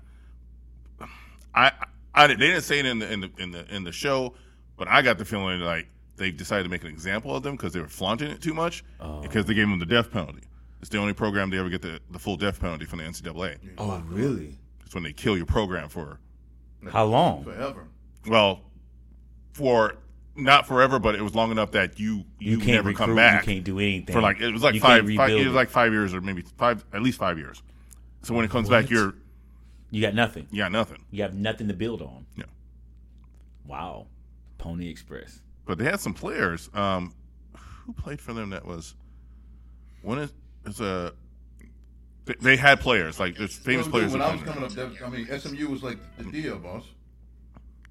I 1.57 1.71
I 2.13 2.27
they 2.27 2.35
didn't 2.35 2.61
say 2.61 2.79
it 2.79 2.85
in 2.85 2.99
the 2.99 3.11
in 3.11 3.21
the 3.21 3.31
in 3.37 3.51
the 3.51 3.75
in 3.75 3.83
the 3.83 3.91
show, 3.91 4.35
but 4.77 4.87
I 4.87 5.01
got 5.01 5.17
the 5.17 5.25
feeling 5.25 5.59
like 5.61 5.87
they 6.17 6.31
decided 6.31 6.63
to 6.63 6.69
make 6.69 6.83
an 6.83 6.89
example 6.89 7.35
of 7.35 7.43
them 7.43 7.55
because 7.55 7.73
they 7.73 7.79
were 7.79 7.87
flaunting 7.87 8.31
it 8.31 8.41
too 8.41 8.53
much 8.53 8.83
oh. 8.99 9.21
because 9.21 9.45
they 9.45 9.53
gave 9.53 9.67
them 9.67 9.79
the 9.79 9.85
death 9.85 10.11
penalty. 10.11 10.43
It's 10.81 10.89
the 10.89 10.97
only 10.97 11.13
program 11.13 11.49
they 11.49 11.57
ever 11.57 11.69
get 11.69 11.81
the, 11.81 11.99
the 12.11 12.19
full 12.19 12.37
death 12.37 12.59
penalty 12.59 12.85
from 12.85 12.99
the 12.99 13.05
NCAA. 13.05 13.57
Oh, 13.77 14.03
really? 14.07 14.57
It's 14.85 14.93
when 14.93 15.03
they 15.03 15.13
kill 15.13 15.35
your 15.35 15.45
program 15.45 15.89
for 15.89 16.19
How 16.89 17.05
long? 17.05 17.43
Forever. 17.43 17.87
well, 18.27 18.61
for 19.53 19.95
not 20.35 20.67
forever, 20.67 20.99
but 20.99 21.15
it 21.15 21.21
was 21.21 21.33
long 21.33 21.51
enough 21.51 21.71
that 21.71 21.99
you 21.99 22.25
you, 22.39 22.51
You 22.51 22.57
can't 22.57 22.69
never 22.69 22.89
recruit. 22.89 23.05
come 23.05 23.15
back 23.15 23.45
You 23.45 23.53
can't 23.53 23.65
do 23.65 23.79
anything. 23.79 24.13
for 24.13 24.21
like 24.21 24.39
it 24.39 24.51
was 24.51 24.63
like 24.63 24.75
You 24.75 24.81
five, 24.81 25.01
five 25.01 25.07
rebuild 25.07 25.41
it 25.41 25.45
was 25.45 25.55
like 25.55 25.69
five 25.69 25.91
years 25.91 26.13
or 26.13 26.21
maybe 26.21 26.43
five 26.57 26.85
at 26.93 27.01
least 27.01 27.17
five 27.17 27.37
years. 27.37 27.61
So 28.23 28.33
when 28.33 28.45
it 28.45 28.51
comes 28.51 28.69
back, 28.69 28.89
you're 28.89 29.15
You 29.89 30.01
got 30.01 30.13
nothing. 30.13 30.47
you 30.51 30.57
got 30.57 30.71
nothing. 30.71 31.03
You 31.11 31.23
have 31.23 31.33
nothing 31.33 31.67
to 31.69 31.73
build 31.73 32.01
on. 32.01 32.25
Yeah. 32.35 32.43
Wow. 33.65 34.07
Pony 34.57 34.89
Express. 34.89 35.41
But 35.65 35.77
they 35.77 35.85
had 35.85 35.99
some 35.99 36.13
players. 36.13 36.69
Um, 36.73 37.13
who 37.85 37.93
played 37.93 38.19
for 38.19 38.33
them? 38.33 38.49
That 38.49 38.65
was 38.65 38.95
one 40.01 40.19
is 40.19 40.33
is 40.65 40.79
a. 40.81 41.13
They, 42.25 42.35
they 42.41 42.55
had 42.57 42.81
players 42.81 43.19
like 43.19 43.37
there's 43.37 43.55
famous 43.55 43.85
Well, 43.85 43.91
players. 43.93 44.11
When 44.11 44.21
I 44.21 44.31
was 44.31 44.41
played 44.41 44.53
coming 44.55 44.63
up, 44.65 44.75
that, 44.75 45.05
I 45.05 45.09
mean, 45.09 45.27
SMU 45.39 45.67
was 45.69 45.83
like 45.83 45.97
the 46.17 46.25
deal, 46.25 46.57
boss. 46.57 46.83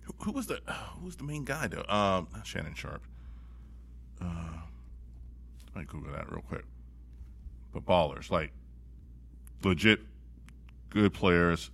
Who, 0.02 0.14
who 0.24 0.32
was 0.32 0.46
the 0.46 0.60
who 0.98 1.04
was 1.06 1.16
the 1.16 1.24
main 1.24 1.44
guy 1.44 1.66
though? 1.68 1.84
Um, 1.88 2.28
not 2.34 2.46
Shannon 2.46 2.74
Sharpe. 2.74 3.06
Uh, 4.20 4.24
let 5.74 5.80
me 5.82 5.86
Google 5.86 6.12
that 6.12 6.30
real 6.30 6.42
quick. 6.42 6.64
But 7.72 7.84
ballers, 7.86 8.30
like 8.30 8.52
legit 9.62 10.00
good 10.90 11.12
players. 11.14 11.70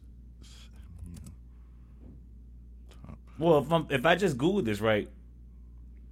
Well, 3.43 3.59
if, 3.59 3.72
I'm, 3.72 3.86
if 3.90 4.07
I 4.07 4.14
just 4.14 4.38
Googled 4.38 4.64
this 4.66 4.80
right, 4.80 5.09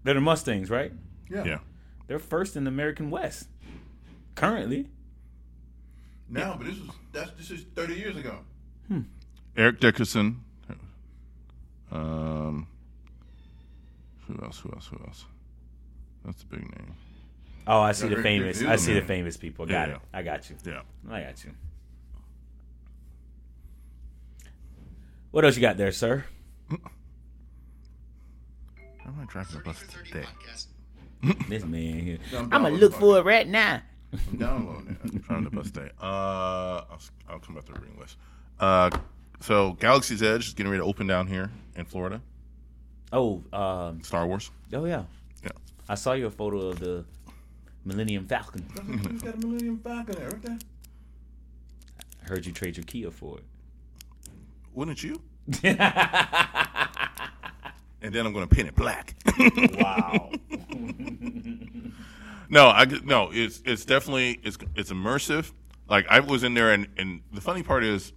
they're 0.03 0.15
the 0.15 0.21
Mustangs, 0.21 0.69
right? 0.69 0.93
Yeah. 1.31 1.45
Yeah. 1.45 1.59
They're 2.09 2.19
first 2.19 2.57
in 2.57 2.65
the 2.65 2.71
American 2.71 3.09
West. 3.09 3.47
Currently. 4.35 4.89
Now, 6.29 6.57
but 6.59 6.67
this 6.67 6.75
is 6.77 6.83
that's 7.13 7.31
this 7.33 7.51
is 7.53 7.65
30 7.77 7.95
years 7.95 8.17
ago. 8.17 8.39
Eric 9.57 9.79
Dickerson. 9.79 10.41
Um, 11.93 12.67
who 14.27 14.41
else? 14.45 14.59
Who 14.61 14.71
else? 14.73 14.87
Who 14.87 14.99
else? 15.07 15.25
That's 16.25 16.43
a 16.43 16.47
big 16.47 16.63
name. 16.63 16.95
Oh, 17.67 17.81
I 17.81 17.93
see 17.93 18.05
Yeah, 18.05 18.11
the 18.11 18.17
Rick- 18.17 18.25
famous. 18.25 18.63
I 18.63 18.75
see 18.77 18.95
the 18.95 19.03
famous 19.03 19.37
people. 19.37 19.67
Got 19.67 19.89
Yeah, 19.89 19.95
it. 19.97 20.01
I 20.13 20.23
got 20.23 20.51
you. 20.51 20.57
Yeah. 20.67 20.81
I 21.09 21.23
got 21.23 21.45
you. 21.45 21.51
What 25.31 25.45
else 25.45 25.55
you 25.57 25.61
got 25.63 25.77
there, 25.77 25.93
sir? 25.93 26.25
How 29.11 29.17
am 29.17 29.23
I 29.29 29.33
driving 29.33 29.57
the 29.59 29.63
bus 29.65 29.83
today? 30.07 30.27
This 31.51 31.65
man 31.67 31.99
here. 31.99 32.19
I'm 32.35 32.45
I'm 32.53 32.63
gonna 32.63 32.77
look 32.77 32.95
for 32.95 33.19
it 33.19 33.25
right 33.27 33.47
now. 33.47 33.83
I'm 34.13 34.39
downloading 34.39 34.97
it. 35.05 35.25
Trying 35.25 35.45
to 35.45 35.51
bust 35.51 35.75
today. 35.75 35.91
Uh, 36.01 36.85
I'll, 36.89 36.95
s- 36.95 37.11
I'll 37.29 37.39
come 37.41 37.57
back 37.57 37.67
to 37.67 37.73
the 37.73 37.81
reading 37.81 37.99
list. 38.01 38.17
Uh, 38.59 38.89
so 39.41 39.73
Galaxy's 39.75 40.23
Edge 40.23 40.47
is 40.49 40.55
getting 40.55 40.71
ready 40.73 40.81
to 40.81 40.87
open 40.87 41.07
down 41.07 41.27
here 41.27 41.51
in 41.77 41.85
Florida. 41.85 42.23
Oh, 43.13 43.43
um, 43.53 44.03
Star 44.03 44.27
Wars. 44.27 44.51
oh 44.73 44.85
yeah. 44.87 45.03
Yeah. 45.45 45.51
I 45.91 45.95
saw 45.97 46.13
your 46.13 46.31
photo 46.31 46.69
of 46.69 46.79
the 46.79 47.05
Millennium 47.85 48.27
Falcon. 48.27 48.65
You 48.89 48.97
got 49.19 49.35
a 49.35 49.39
Millennium 49.39 49.79
Falcon 49.81 50.15
there, 50.15 50.31
right 50.31 50.43
there. 50.43 50.59
I 52.25 52.29
heard 52.29 52.47
you 52.47 52.53
trade 52.53 52.77
your 52.79 52.85
Kia 52.85 53.11
for 53.11 53.37
it. 53.39 53.45
Wouldn't 54.73 55.03
you? 55.03 55.21
and 58.03 58.13
then 58.15 58.27
I'm 58.27 58.33
going 58.33 58.49
to 58.49 58.55
paint 58.55 58.69
it 58.69 58.75
black. 58.77 59.15
Wow. 59.79 60.31
No, 62.53 62.67
I 62.67 62.85
no. 63.05 63.31
It's 63.33 63.63
it's 63.65 63.85
definitely 63.85 64.41
it's 64.43 64.59
it's 64.75 64.91
immersive. 64.91 65.53
Like 65.89 66.07
I 66.09 66.19
was 66.19 66.43
in 66.43 66.55
there, 66.55 66.73
and 66.73 66.89
and 66.97 67.21
the 67.33 67.41
funny 67.41 67.63
part 67.63 67.85
is, 67.85 68.13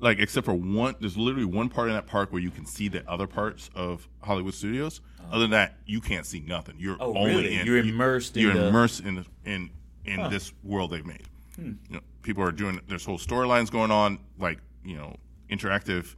like 0.00 0.18
except 0.18 0.44
for 0.46 0.54
one, 0.54 0.96
there's 0.98 1.16
literally 1.16 1.44
one 1.44 1.68
part 1.68 1.88
in 1.90 1.94
that 1.94 2.08
park 2.08 2.32
where 2.32 2.42
you 2.42 2.50
can 2.50 2.66
see 2.66 2.88
the 2.88 3.08
other 3.08 3.28
parts 3.28 3.70
of 3.76 4.08
Hollywood 4.20 4.54
Studios. 4.54 5.00
Oh. 5.20 5.26
Other 5.36 5.40
than 5.42 5.50
that, 5.52 5.76
you 5.86 6.00
can't 6.00 6.26
see 6.26 6.40
nothing. 6.40 6.74
You're 6.76 6.96
Oh, 6.98 7.14
only 7.16 7.36
really? 7.36 7.54
in. 7.56 7.66
You're 7.66 7.78
immersed 7.78 8.36
You're 8.36 8.52
the- 8.52 8.66
immersed 8.66 9.00
in 9.04 9.24
in 9.44 9.70
in 10.04 10.28
this 10.30 10.52
world 10.64 10.90
they've 10.90 11.06
made. 11.06 11.22
Hmm. 11.54 11.74
You 11.88 11.96
know, 11.96 12.00
people 12.22 12.42
are 12.42 12.50
doing 12.50 12.80
there's 12.88 13.04
whole 13.04 13.18
storylines 13.18 13.70
going 13.70 13.92
on, 13.92 14.18
like 14.40 14.58
you 14.84 14.96
know, 14.96 15.14
interactive 15.50 16.16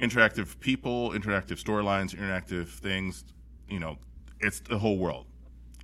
interactive 0.00 0.58
people, 0.60 1.10
interactive 1.10 1.62
storylines, 1.62 2.14
interactive 2.14 2.68
things. 2.68 3.24
You 3.68 3.80
know, 3.80 3.98
it's 4.40 4.60
the 4.60 4.78
whole 4.78 4.98
world. 4.98 5.26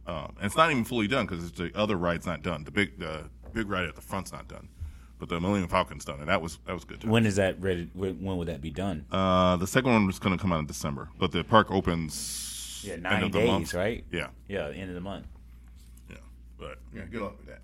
Um, 0.07 0.35
and 0.37 0.47
it's 0.47 0.57
not 0.57 0.71
even 0.71 0.85
fully 0.85 1.09
done 1.09 1.27
because 1.27 1.51
the 1.53 1.71
other 1.75 1.97
ride's 1.97 2.27
not 2.27 2.43
done. 2.43 2.65
The 2.65 2.71
big 2.71 2.99
the 2.99 3.25
big 3.53 3.69
ride 3.69 3.87
at 3.87 3.95
the 3.95 4.03
front's 4.03 4.33
not 4.33 4.49
done, 4.49 4.69
but 5.19 5.29
the 5.29 5.41
Millennium 5.41 5.69
Falcon's 5.69 6.05
done, 6.05 6.21
and 6.21 6.29
that 6.29 6.43
was 6.43 6.59
that 6.67 6.75
was 6.75 6.85
good. 6.85 7.01
Too. 7.01 7.09
when 7.09 7.25
is 7.25 7.37
that 7.37 7.61
ready? 7.61 7.89
When, 7.95 8.23
when 8.23 8.37
would 8.37 8.49
that 8.49 8.61
be 8.61 8.71
done? 8.71 9.07
Uh, 9.11 9.57
the 9.57 9.67
second 9.67 9.93
one 9.93 10.07
was 10.07 10.19
going 10.19 10.37
to 10.37 10.41
come 10.41 10.53
out 10.53 10.59
in 10.61 10.67
December, 10.67 11.09
but 11.19 11.33
the 11.33 11.43
park 11.43 11.71
opens 11.71 12.83
yeah, 12.87 12.95
end 12.95 13.03
nine 13.05 13.23
of 13.25 13.33
the 13.33 13.39
days, 13.39 13.49
month. 13.49 13.75
right? 13.75 14.05
Yeah, 14.13 14.29
Yeah, 14.47 14.69
end 14.69 14.91
of 14.91 14.95
the 14.95 15.01
month. 15.01 15.27
yeah, 16.11 16.17
but 16.59 16.79
Yeah, 16.95 17.03
good 17.11 17.23
luck 17.23 17.37
with 17.39 17.47
that. 17.47 17.61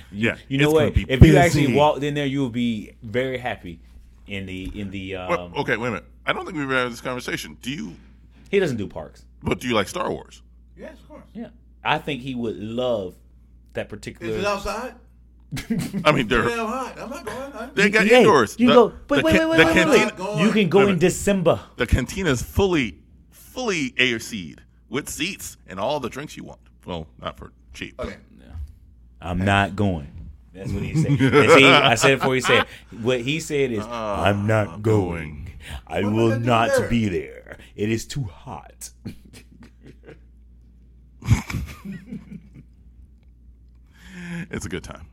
yeah, 0.10 0.36
You 0.48 0.58
know 0.58 0.70
what? 0.70 0.94
gonna 0.94 1.06
be 1.06 1.12
If 1.12 1.22
you 1.22 1.36
actually 1.36 1.74
walked 1.74 2.02
in 2.02 2.14
there, 2.14 2.26
you 2.26 2.42
would 2.44 2.52
be 2.52 2.92
very 3.02 3.38
happy. 3.38 3.80
In 4.26 4.46
the 4.46 4.70
in 4.80 4.90
the 4.90 5.16
um, 5.16 5.28
Well, 5.28 5.52
okay, 5.58 5.76
wait 5.76 5.88
a 5.88 5.90
minute. 5.90 6.04
I 6.26 6.32
don't 6.32 6.44
think 6.46 6.56
we've 6.56 6.64
ever 6.64 6.84
had 6.84 6.92
this 6.92 7.00
conversation. 7.02 7.58
Do 7.60 7.70
you? 7.70 7.94
he 8.50 8.58
doesn't 8.58 8.76
do 8.78 8.86
parks. 8.86 9.24
But 9.42 9.60
do 9.60 9.68
you 9.68 9.74
like 9.74 9.88
Star 9.88 10.10
Wars? 10.10 10.42
Yes, 10.76 10.94
of 11.00 11.08
course. 11.08 11.24
Yeah, 11.34 11.48
I 11.84 11.98
think 11.98 12.22
he 12.22 12.34
would 12.34 12.56
love 12.56 13.14
that 13.74 13.88
particular. 13.88 14.32
Is 14.32 14.38
it 14.38 14.44
outside? 14.46 14.94
I 16.04 16.10
mean, 16.12 16.26
they're 16.26 16.42
Damn 16.48 16.66
hot. 16.66 16.98
I'm 16.98 17.10
not 17.10 17.24
going. 17.26 17.52
I, 17.52 17.66
they 17.74 17.90
got 17.90 18.06
Hey, 18.06 18.18
indoors. 18.20 18.56
You 18.58 18.68
The- 18.68 18.74
go. 18.74 18.88
the 18.88 18.94
Wait, 19.08 19.24
wait, 19.24 19.32
can- 19.36 19.48
wait, 19.50 19.56
the 19.58 19.64
wait, 19.64 19.66
wait, 19.66 19.84
cantina- 19.84 20.04
wait. 20.06 20.16
Going- 20.16 20.38
You 20.46 20.52
can 20.52 20.68
go 20.68 20.78
Wait 20.78 20.88
a 20.88 20.90
in. 20.92 20.98
December. 20.98 21.60
The 21.76 21.86
cantina 21.86 22.30
is 22.30 22.42
fully, 22.42 22.98
fully 23.30 23.94
AC'd 23.98 24.62
with 24.88 25.08
seats 25.08 25.56
and 25.68 25.78
all 25.78 26.00
the 26.00 26.08
drinks 26.08 26.36
you 26.36 26.44
want. 26.44 26.60
Well, 26.86 27.06
not 27.20 27.36
for 27.38 27.52
cheap. 27.72 28.00
Okay. 28.00 28.16
I'm 29.20 29.38
not 29.38 29.76
going. 29.76 30.10
That's 30.54 30.72
what 30.72 30.82
he 30.82 30.94
said. 30.94 31.18
See, 31.18 31.66
I 31.66 31.94
said 31.96 32.12
it 32.12 32.18
before 32.20 32.34
he 32.34 32.40
said 32.40 32.66
what 33.02 33.20
he 33.20 33.40
said 33.40 33.72
is 33.72 33.82
ah, 33.82 34.22
I'm 34.22 34.46
not 34.46 34.82
going. 34.82 35.50
I 35.86 36.02
will 36.02 36.38
not 36.38 36.70
that? 36.76 36.90
be 36.90 37.08
there. 37.08 37.58
It 37.74 37.90
is 37.90 38.06
too 38.06 38.24
hot. 38.24 38.90
It's 44.50 44.66
a 44.66 44.68
good 44.68 44.84
time. 44.84 45.06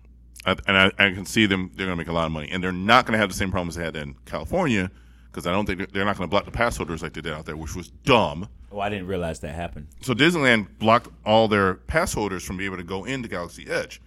I, 0.46 0.56
and 0.68 0.78
I, 0.78 0.86
I 0.98 1.12
can 1.12 1.26
see 1.26 1.46
them, 1.46 1.72
they're 1.76 1.86
going 1.86 1.98
to 1.98 2.02
make 2.02 2.08
a 2.08 2.14
lot 2.14 2.26
of 2.26 2.32
money. 2.32 2.50
And 2.52 2.64
they're 2.64 2.72
not 2.72 3.06
going 3.06 3.14
to 3.14 3.20
have 3.20 3.30
the 3.30 3.36
same 3.36 3.52
problems 3.52 3.76
they 3.76 3.84
had 3.84 3.96
in 3.96 4.16
California 4.26 4.90
because 5.32 5.46
I 5.48 5.52
don't 5.52 5.66
think 5.66 5.78
they're, 5.78 5.88
they're 5.92 6.06
not 6.06 6.18
going 6.18 6.28
to 6.28 6.32
block 6.32 6.46
the 6.46 6.52
pass 6.52 6.78
holders 6.78 7.02
like 7.02 7.14
they 7.14 7.22
did 7.22 7.34
out 7.34 7.46
there, 7.46 7.56
which 7.56 7.76
was 7.76 7.90
dumb. 8.04 8.50
Oh, 8.72 8.80
I 8.80 8.90
didn't 8.90 9.08
realize 9.08 9.40
that 9.42 9.54
happened. 9.54 9.88
So 10.02 10.14
Disneyland 10.14 10.68
blocked 10.80 11.10
all 11.26 11.48
their 11.48 11.76
pass 11.76 12.14
holders 12.14 12.44
from 12.44 12.58
being 12.58 12.68
able 12.68 12.78
to 12.78 12.84
go 12.84 13.06
into 13.06 13.28
Galaxy 13.28 13.70
Edge. 13.70 14.02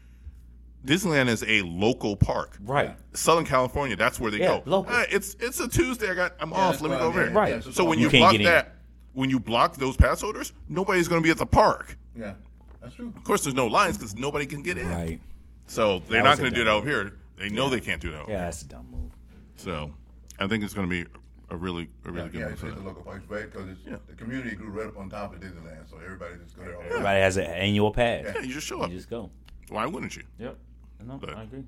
Disneyland 0.84 1.28
is 1.28 1.42
a 1.46 1.62
local 1.62 2.16
park. 2.16 2.58
Right. 2.62 2.96
Southern 3.14 3.44
California, 3.46 3.96
that's 3.96 4.20
where 4.20 4.30
they 4.30 4.38
Yeah, 4.38 4.58
go. 4.58 4.62
local. 4.66 4.92
"Ah, 4.94 5.04
it's 5.10 5.34
it's 5.40 5.58
a 5.60 5.68
Tuesday. 5.68 6.10
I 6.10 6.14
got 6.14 6.34
I'm 6.40 6.52
off. 6.52 6.80
Let 6.80 6.90
me 6.90 6.96
go 6.98 7.04
over 7.04 7.22
here. 7.24 7.32
Right. 7.32 7.64
Yeah, 7.64 7.72
So 7.72 7.84
when 7.84 7.98
You 7.98 8.10
you, 8.10 8.18
block 8.18 8.32
get 8.32 8.40
in. 8.42 8.46
that, 8.46 8.74
when 9.12 9.30
you 9.30 9.40
block 9.40 9.76
those 9.76 9.96
pass 9.96 10.20
holders, 10.20 10.52
nobody's 10.68 11.08
going 11.08 11.22
to 11.22 11.24
be 11.24 11.30
at 11.30 11.38
the 11.38 11.46
park. 11.46 11.96
Yeah, 12.16 12.34
that's 12.82 12.94
true. 12.94 13.12
Of 13.16 13.24
course, 13.24 13.44
there's 13.44 13.54
no 13.54 13.66
lines 13.66 13.96
because 13.96 14.14
nobody 14.16 14.44
can 14.46 14.62
get 14.62 14.76
in. 14.78 14.88
Right. 14.88 15.20
So 15.66 16.00
they're 16.00 16.22
That 16.22 16.28
not 16.28 16.38
going 16.38 16.50
to 16.50 16.54
do 16.56 16.64
that 16.64 16.70
over 16.70 16.86
here. 16.88 17.12
They 17.38 17.48
know 17.48 17.68
they 17.70 17.80
can't 17.80 18.00
do 18.00 18.10
that. 18.10 18.22
Over 18.22 18.30
Yeah, 18.30 18.36
here. 18.38 18.44
that's 18.46 18.62
a 18.62 18.68
dumb 18.68 18.86
move. 18.90 19.10
So 19.56 19.90
I 20.38 20.46
think 20.46 20.62
it's 20.62 20.74
going 20.74 20.88
to 20.88 20.90
be 21.04 21.08
a 21.50 21.56
really 21.56 21.88
a 22.04 22.10
really 22.10 22.26
Yeah, 22.26 22.28
good 22.32 22.38
yeah 22.38 22.44
move 22.44 22.52
it's 22.52 22.60
for 22.60 22.70
the 22.70 22.80
local 22.82 23.02
parks, 23.02 23.24
right? 23.28 23.50
Because 23.50 23.68
Yeah. 23.86 23.96
the 24.06 24.14
community 24.14 24.54
grew 24.54 24.68
right 24.68 24.86
up 24.88 24.98
on 24.98 25.08
top 25.08 25.34
of 25.34 25.40
Disneyland, 25.40 25.88
so 25.90 25.96
everybody 26.04 26.34
just 26.44 26.56
go 26.56 26.64
there. 26.64 26.76
all. 26.76 26.82
Everybody 26.82 27.20
has 27.20 27.36
an 27.38 27.44
annual 27.46 27.90
pass. 27.92 28.24
Yeah, 28.26 28.42
you 28.42 28.52
just 28.52 28.66
show 28.66 28.80
up. 28.82 28.90
You 28.90 28.96
just 28.96 29.08
go. 29.08 29.30
Why 29.70 29.86
wouldn't 29.86 30.14
you? 30.16 30.24
Yep. 30.38 30.58
No, 31.02 31.18
But- 31.18 31.36
I 31.36 31.42
agree. 31.42 31.64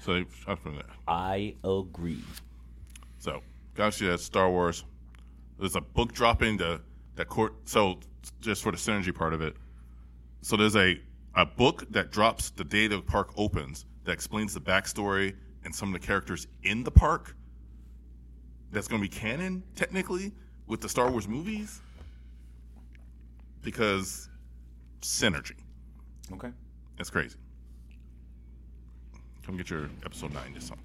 So 0.00 0.14
they 0.14 0.24
from 0.56 0.76
that. 0.76 0.86
I 1.06 1.56
agree. 1.64 2.22
So 3.18 3.42
Galaxy 3.74 4.08
Edge, 4.08 4.20
Star 4.20 4.50
Wars. 4.50 4.84
There's 5.58 5.74
a 5.76 5.80
book 5.80 6.12
dropping 6.12 6.56
the 6.56 6.80
that 7.16 7.28
court. 7.28 7.54
So 7.68 7.98
just 8.40 8.62
for 8.62 8.70
the 8.70 8.78
synergy 8.78 9.14
part 9.14 9.34
of 9.34 9.40
it. 9.40 9.56
So 10.42 10.56
there's 10.56 10.76
a 10.76 11.00
a 11.34 11.44
book 11.46 11.84
that 11.90 12.10
drops 12.10 12.50
the 12.50 12.64
day 12.64 12.86
the 12.86 13.00
park 13.00 13.32
opens 13.36 13.86
that 14.04 14.12
explains 14.12 14.54
the 14.54 14.60
backstory 14.60 15.34
and 15.64 15.74
some 15.74 15.94
of 15.94 16.00
the 16.00 16.06
characters 16.06 16.46
in 16.62 16.84
the 16.84 16.90
park. 16.90 17.36
That's 18.70 18.86
going 18.88 19.02
to 19.02 19.08
be 19.08 19.14
canon 19.14 19.62
technically 19.74 20.32
with 20.66 20.80
the 20.80 20.88
Star 20.88 21.10
Wars 21.10 21.26
movies 21.26 21.80
because 23.62 24.28
synergy. 25.00 25.56
Okay. 26.32 26.50
That's 26.96 27.10
crazy. 27.10 27.36
Come 29.48 29.56
get 29.56 29.70
your 29.70 29.88
episode 30.04 30.34
nine 30.34 30.52
this 30.52 30.66
song. 30.66 30.76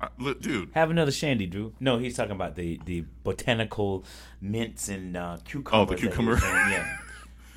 Uh, 0.00 0.06
look, 0.20 0.40
dude, 0.40 0.70
Have 0.74 0.92
another 0.92 1.10
shandy, 1.10 1.44
Drew. 1.44 1.72
No, 1.80 1.98
he's 1.98 2.14
talking 2.16 2.30
about 2.30 2.54
the, 2.54 2.80
the 2.84 3.04
botanical 3.24 4.04
mints 4.40 4.88
and 4.88 5.16
uh, 5.16 5.38
cucumbers. 5.44 5.74
Oh, 5.74 5.84
the 5.86 5.90
that 5.90 6.00
he 6.00 6.06
was 6.28 6.38
cucumber. 6.40 6.70
Yeah. 6.70 6.96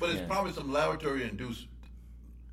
But 0.00 0.10
it's 0.10 0.20
Yeah. 0.22 0.26
probably 0.26 0.50
some 0.50 0.72
laboratory-induced 0.72 1.66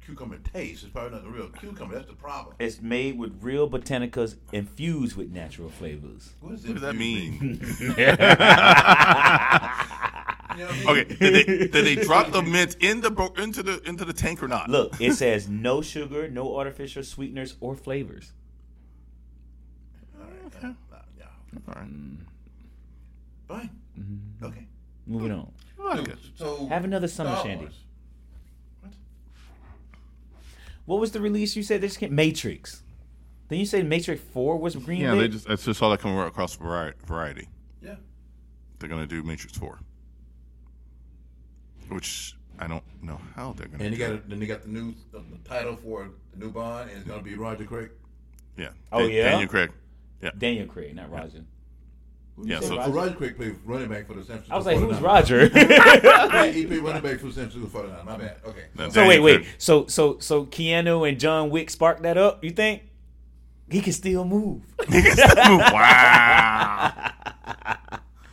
cucumber 0.06 0.38
taste. 0.54 0.84
It's 0.84 0.92
probably 0.92 1.14
not 1.14 1.24
the 1.24 1.32
real 1.32 1.50
cucumber. 1.50 1.96
That's 1.96 2.08
the 2.08 2.14
problem. 2.14 2.56
It's 2.60 2.80
made 2.80 3.18
with 3.18 3.36
real 3.42 3.68
botanicas 3.68 4.36
infused 4.52 5.16
with 5.16 5.32
natural 5.32 5.70
flavors. 5.70 6.34
What, 6.40 6.54
is 6.54 6.68
what 6.68 6.74
does 6.74 6.82
that 6.84 6.96
mean? 6.96 7.60
You 10.58 10.64
know 10.64 10.66
what 10.66 10.74
I 10.74 10.78
mean? 10.78 10.88
Okay, 10.90 11.16
did 11.16 11.34
they, 11.34 11.44
did 11.68 11.72
they 11.72 11.96
drop 11.96 12.32
the 12.32 12.42
mint 12.56 12.76
in 12.80 13.02
the 13.02 13.10
into 13.38 13.64
the 13.64 13.82
into 13.88 14.06
the 14.06 14.14
tank 14.14 14.42
or 14.44 14.48
not? 14.48 14.70
Look, 14.70 15.00
it 15.02 15.14
says 15.24 15.48
no 15.50 15.82
sugar, 15.82 16.30
no 16.30 16.56
artificial 16.58 17.04
sweeteners 17.04 17.56
or 17.62 17.76
flavors. 17.76 18.34
Yeah, 20.62 20.70
uh, 20.70 20.74
yeah. 21.18 21.26
All 21.68 21.74
right. 21.76 21.86
Mm. 21.90 22.18
Fine. 23.48 23.70
Mm-hmm. 24.00 24.46
Okay. 24.46 24.68
Moving 25.08 25.32
on. 25.32 25.52
Like 25.78 26.06
So, 26.06 26.12
it. 26.12 26.18
so 26.36 26.66
Have 26.68 26.84
another 26.86 27.08
summer 27.08 27.32
Star 27.32 27.44
shandy. 27.46 27.66
Wars. 27.66 27.76
What 30.86 31.00
was 31.00 31.12
the 31.12 31.22
release 31.22 31.56
you 31.56 31.64
said 31.64 31.82
they 31.82 31.88
just 31.88 32.00
came? 32.00 32.14
Matrix. 32.14 32.84
Then 33.50 33.60
you 33.60 33.66
say 33.66 33.84
Matrix 33.84 34.22
Four 34.34 34.58
was 34.58 34.76
green. 34.76 35.02
Yeah, 35.02 35.16
they 35.16 35.28
just 35.28 35.50
I 35.50 35.56
just 35.56 35.80
saw 35.80 35.90
that 35.90 36.00
coming 36.00 36.18
right 36.18 36.28
across 36.28 36.56
variety. 36.56 36.98
variety. 37.06 37.48
Yeah. 37.82 37.96
They're 38.80 38.90
gonna 38.90 39.08
do 39.08 39.24
Matrix 39.24 39.58
Four, 39.58 39.80
which 41.92 42.36
I 42.60 42.68
don't 42.68 42.84
know 43.04 43.20
how 43.36 43.54
they're 43.54 43.68
gonna. 43.68 43.84
And 43.84 43.94
do. 43.96 43.98
they 44.04 44.08
got 44.14 44.30
then 44.30 44.40
they 44.40 44.46
got 44.46 44.64
the 44.64 44.70
new 44.70 44.94
the, 45.12 45.20
the 45.20 45.38
title 45.50 45.76
for 45.76 46.10
the 46.34 46.40
new 46.46 46.52
Bond, 46.52 46.90
and 46.90 47.00
it's 47.00 47.08
gonna 47.08 47.22
be 47.22 47.36
Roger 47.36 47.66
Craig. 47.66 47.90
yeah. 48.58 48.70
Oh, 48.92 49.00
Dan- 49.00 49.10
yeah? 49.12 49.30
Daniel 49.32 49.50
Craig. 49.50 49.72
Yeah, 50.22 50.30
Daniel 50.38 50.68
Craig, 50.68 50.96
not 50.96 51.12
Roger. 51.12 51.44
yeah. 52.44 52.60
So 52.60 52.68
So 52.80 52.92
Roger 52.92 53.16
Craig 53.16 53.36
played 53.38 53.56
running 53.66 53.90
back 53.90 54.06
for 54.08 54.14
the 54.14 54.24
San 54.24 54.42
Francisco. 54.42 54.54
I 54.54 54.58
was 54.58 54.66
like, 54.68 54.78
who's 54.78 54.98
49ers. 54.98 55.02
Roger? 55.02 55.50
Yeah, 56.42 56.46
he 56.52 56.66
played 56.66 56.80
running 56.80 57.02
back 57.02 57.20
for 57.20 57.28
the 57.28 57.34
San 57.34 57.50
Francisco 57.50 57.82
49ers. 57.82 58.06
My 58.06 58.18
bad. 58.18 58.38
Okay. 58.46 58.66
No, 58.78 58.90
so 58.90 59.02
wait, 59.02 59.16
Daniel 59.16 59.24
wait. 59.24 59.36
Craig. 59.42 59.48
So 59.58 59.88
so 59.88 60.20
so 60.20 60.46
Keanu 60.46 61.08
and 61.10 61.20
John 61.20 61.50
Wick 61.50 61.70
sparked 61.72 62.04
that 62.04 62.18
up. 62.18 62.44
You 62.44 62.52
think 62.52 62.84
he 63.70 63.82
can 63.82 63.94
still 63.94 64.24
move. 64.26 64.62
move? 64.90 65.04
wow. 65.72 67.12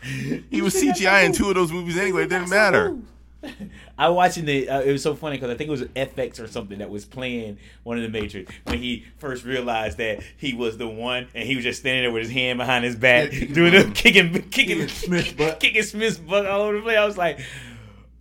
he 0.50 0.60
was 0.62 0.74
CGI 0.74 1.24
in 1.24 1.32
two 1.32 1.48
of 1.48 1.54
those 1.54 1.72
movies 1.72 1.96
anyway. 1.96 2.24
It 2.24 2.28
didn't 2.30 2.50
matter. 2.50 2.96
I 3.98 4.08
was 4.08 4.16
watching 4.16 4.44
the. 4.46 4.68
Uh, 4.68 4.80
it 4.80 4.90
was 4.92 5.02
so 5.02 5.14
funny 5.14 5.36
because 5.36 5.50
I 5.50 5.56
think 5.56 5.68
it 5.68 5.70
was 5.70 5.82
FX 5.82 6.42
or 6.42 6.48
something 6.48 6.78
that 6.78 6.90
was 6.90 7.04
playing 7.04 7.58
one 7.84 7.96
of 7.96 8.02
the 8.02 8.08
Matrix 8.08 8.52
when 8.64 8.78
he 8.78 9.04
first 9.18 9.44
realized 9.44 9.98
that 9.98 10.22
he 10.36 10.54
was 10.54 10.76
the 10.76 10.88
one, 10.88 11.28
and 11.34 11.46
he 11.46 11.54
was 11.54 11.64
just 11.64 11.80
standing 11.80 12.02
there 12.02 12.10
with 12.12 12.24
his 12.24 12.32
hand 12.32 12.58
behind 12.58 12.84
his 12.84 12.96
back, 12.96 13.32
Yeah, 13.32 13.38
kicking 13.38 13.54
doing 13.54 13.72
the 13.72 13.84
kicking, 13.94 14.32
kicking, 14.32 14.50
Kicking 14.50 14.88
Smith's 14.88 15.32
butt. 15.34 15.60
kicking 15.60 15.82
Smith's 15.84 16.18
butt 16.18 16.46
all 16.46 16.62
over 16.62 16.76
the 16.78 16.82
place. 16.82 16.98
I 16.98 17.04
was 17.04 17.16
like, 17.16 17.38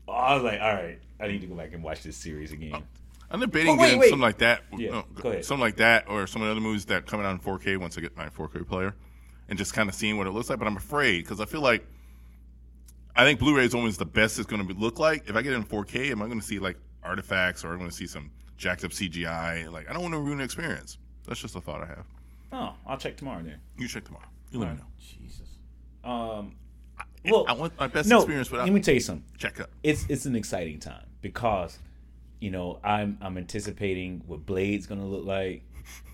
oh, 0.07 0.11
I 0.13 0.34
was 0.36 0.43
like, 0.43 0.61
all 0.61 0.74
right, 0.74 0.99
I 1.20 1.28
need 1.28 1.41
to 1.41 1.47
go 1.47 1.55
back 1.55 1.74
and 1.74 1.84
watch 1.84 2.03
this 2.03 2.15
series 2.15 2.51
again. 2.51 2.84
I'm 3.32 3.39
debating 3.39 3.72
Oh, 3.72 3.76
wait, 3.76 3.86
getting 3.88 3.99
wait. 3.99 4.09
something 4.09 4.22
like 4.22 4.38
that. 4.38 4.61
Yeah, 4.78 4.91
no, 4.91 5.03
go 5.15 5.30
ahead. 5.32 5.45
Something 5.45 5.61
like 5.61 5.78
that, 5.78 6.07
or 6.07 6.28
some 6.28 6.41
of 6.43 6.45
the 6.45 6.51
other 6.51 6.61
movies 6.61 6.86
that 6.86 7.07
coming 7.07 7.26
out 7.26 7.32
in 7.32 7.39
4K 7.39 7.78
once 7.78 7.97
I 7.97 8.01
get 8.01 8.15
my 8.15 8.30
4K 8.30 8.68
player, 8.68 8.95
and 9.49 9.57
just 9.57 9.74
kind 9.74 9.89
of 9.89 9.95
seeing 9.95 10.18
what 10.18 10.28
it 10.28 10.32
looks 10.32 10.49
like. 10.49 10.59
But 10.59 10.68
I'm 10.68 10.78
afraid 10.78 11.24
because 11.24 11.41
I 11.41 11.45
feel 11.45 11.61
like 11.61 11.86
I 13.18 13.24
think 13.24 13.39
Blu-ray 13.39 13.65
is 13.65 13.74
always 13.74 13.97
the 13.97 14.05
best 14.05 14.38
it's 14.38 14.47
going 14.47 14.65
to 14.65 14.74
look 14.76 14.99
like. 14.99 15.28
If 15.28 15.36
I 15.36 15.41
get 15.41 15.53
it 15.53 15.55
in 15.55 15.63
4K, 15.63 16.11
am 16.11 16.22
I 16.22 16.28
going 16.28 16.39
to 16.39 16.45
see 16.45 16.59
like 16.59 16.78
artifacts 17.03 17.65
or 17.65 17.70
am 17.70 17.76
I 17.76 17.78
going 17.80 17.89
to 17.89 17.95
see 17.95 18.05
some 18.05 18.30
jacked 18.57 18.84
up 18.84 18.91
CGI? 18.91 19.72
Like 19.72 19.89
I 19.89 19.93
don't 19.93 20.03
want 20.03 20.13
to 20.13 20.20
ruin 20.20 20.38
the 20.38 20.43
experience. 20.43 20.99
That's 21.28 21.39
just 21.39 21.55
a 21.55 21.61
thought 21.61 21.82
I 21.82 21.88
have. 21.88 22.05
Oh, 22.51 22.74
I'll 22.86 22.97
check 22.97 23.18
tomorrow 23.18 23.41
then. 23.41 23.59
You 23.78 23.88
check 23.88 24.05
tomorrow. 24.05 24.28
You 24.51 24.59
let 24.59 24.70
me 24.70 24.76
know. 24.76 24.86
Jesus. 24.99 25.49
Um. 26.03 26.55
Well, 27.26 27.45
I 27.47 27.53
want 27.53 27.78
my 27.78 27.88
best 27.88 28.07
no. 28.07 28.20
experience 28.20 28.49
without 28.49 28.65
Let 28.65 28.74
me 28.74 28.80
tell 28.80 28.93
you 28.93 29.01
something. 29.01 29.26
check 29.38 29.59
up. 29.59 29.70
it's 29.84 30.05
it's 30.07 30.26
an 30.26 30.36
exciting 30.36 30.80
time 30.80 31.05
because 31.22 31.78
you 32.39 32.51
know 32.51 32.80
I'm 32.84 33.18
I'm 33.22 33.38
anticipating 33.38 34.24
what 34.28 34.45
Blade's 34.45 34.86
gonna 34.86 35.05
look 35.05 35.26
like, 35.26 35.63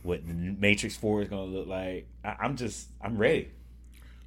what 0.02 0.26
the 0.26 0.34
Matrix 0.34 0.96
Four 0.96 1.22
is 1.22 1.28
gonna 1.28 1.44
look 1.44 1.68
like. 1.68 2.08
I, 2.24 2.38
I'm 2.40 2.56
just 2.56 2.88
I'm 3.00 3.18
ready. 3.18 3.50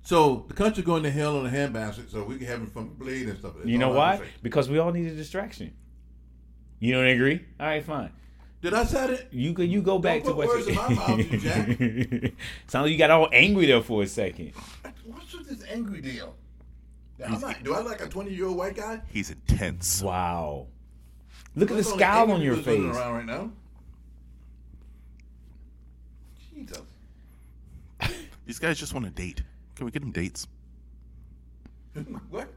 So 0.07 0.45
the 0.47 0.55
country 0.55 0.85
going 0.85 1.03
to 1.03 1.11
hell 1.11 1.37
on 1.37 1.47
a 1.47 1.51
handbasket, 1.51 2.13
so 2.13 2.23
we 2.23 2.37
can 2.37 2.47
have 2.47 2.61
him 2.61 2.71
from 2.71 2.91
Blade 2.91 3.27
and 3.29 3.37
stuff. 3.41 3.55
That's 3.57 3.67
You 3.67 3.77
know 3.77 3.89
why? 3.89 4.21
Because 4.41 4.69
we 4.69 4.79
all 4.79 4.93
need 4.93 5.09
a 5.09 5.17
distraction. 5.17 5.75
You 6.79 6.95
don't 6.95 7.09
agree? 7.09 7.45
All 7.59 7.67
right, 7.67 7.85
fine. 7.85 8.13
Did 8.63 8.73
I 8.73 8.85
say 8.85 9.15
it? 9.15 9.29
You 9.33 9.53
go 9.53 9.65
you 9.65 9.83
go 9.83 9.99
back 9.99 10.23
to 10.23 10.33
what 10.33 10.47
words 10.47 10.69
you. 10.69 10.75
in 10.75 10.77
my 10.77 10.89
mouth, 10.91 11.19
you 11.19 11.39
jack. 11.39 11.67
Sounds 12.69 12.85
like 12.85 12.93
you 12.93 12.99
got 12.99 13.11
all 13.11 13.29
angry 13.33 13.67
there 13.67 13.83
for 13.83 14.05
a 14.05 14.07
second. 14.07 14.53
What's 15.07 15.33
with 15.33 15.49
this 15.49 15.69
angry 15.69 16.01
deal? 16.01 16.37
Now, 17.19 17.27
I'm 17.27 17.41
not, 17.41 17.65
do 17.65 17.75
I 17.75 17.81
like 17.81 18.01
a 18.01 18.07
20 18.07 18.33
year 18.33 18.47
old 18.47 18.59
white 18.59 18.77
guy? 18.77 19.03
He's 19.09 19.31
intense. 19.31 20.03
Wow. 20.03 20.69
Look 21.57 21.73
at 21.73 21.77
the 21.77 21.83
scowl 21.83 22.31
on 22.31 22.43
your 22.43 22.55
face. 22.55 22.95
Around 22.95 23.15
right 23.15 23.27
now. 23.27 23.51
Jesus. 26.55 26.83
These 28.47 28.61
guys 28.61 28.79
just 28.79 28.95
want 28.95 29.05
to 29.07 29.11
date. 29.11 29.43
Can 29.77 29.85
we 29.87 29.93
get 29.93 30.03
him 30.03 30.11
dates? 30.11 30.47
what? 32.31 32.49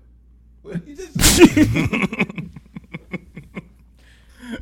What? 0.64 0.86
You 0.88 0.96
just 0.96 1.16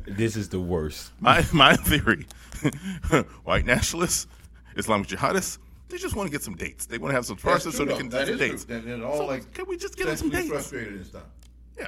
This 0.06 0.36
is 0.36 0.50
the 0.50 0.60
worst. 0.60 1.12
My 1.22 1.46
my 1.54 1.76
theory: 1.76 2.26
white 3.46 3.66
nationalists, 3.66 4.28
Islamic 4.76 5.08
jihadists, 5.08 5.60
they 5.90 5.98
just 5.98 6.16
want 6.16 6.28
to 6.28 6.32
get 6.32 6.44
some 6.44 6.56
dates. 6.56 6.86
They 6.88 6.98
want 6.98 7.12
to 7.12 7.16
have 7.16 7.26
some 7.26 7.36
That's 7.38 7.44
farces 7.44 7.76
true, 7.76 7.86
so 7.86 7.86
they 7.86 7.92
though. 7.94 7.98
can 8.00 8.10
do 8.10 8.18
That 8.18 8.28
some 8.28 8.38
dates. 8.38 8.66
true. 8.66 8.82
They're, 8.82 8.98
they're 8.98 9.08
all 9.08 9.18
So, 9.20 9.26
like 9.28 9.54
can 9.54 9.66
we 9.68 9.78
just 9.78 9.96
get 9.96 10.08
them 10.08 10.18
some 10.18 10.30
sexually 10.32 10.50
dates? 10.50 10.68
frustrated 10.70 10.94
and 10.96 11.06
stuff. 11.06 11.24
Yeah, 11.78 11.88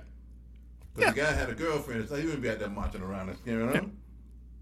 Because 0.95 1.13
the 1.15 1.21
guy 1.21 1.31
had 1.33 1.49
a 1.49 1.53
girlfriend, 1.55 2.07
so 2.07 2.15
he 2.15 2.23
wouldn't 2.25 2.41
be 2.43 2.49
out 2.49 2.59
there 2.59 2.69
marching 2.69 3.01
around 3.01 3.29
and 3.29 3.37
scaring 3.39 3.71
them. 3.73 3.97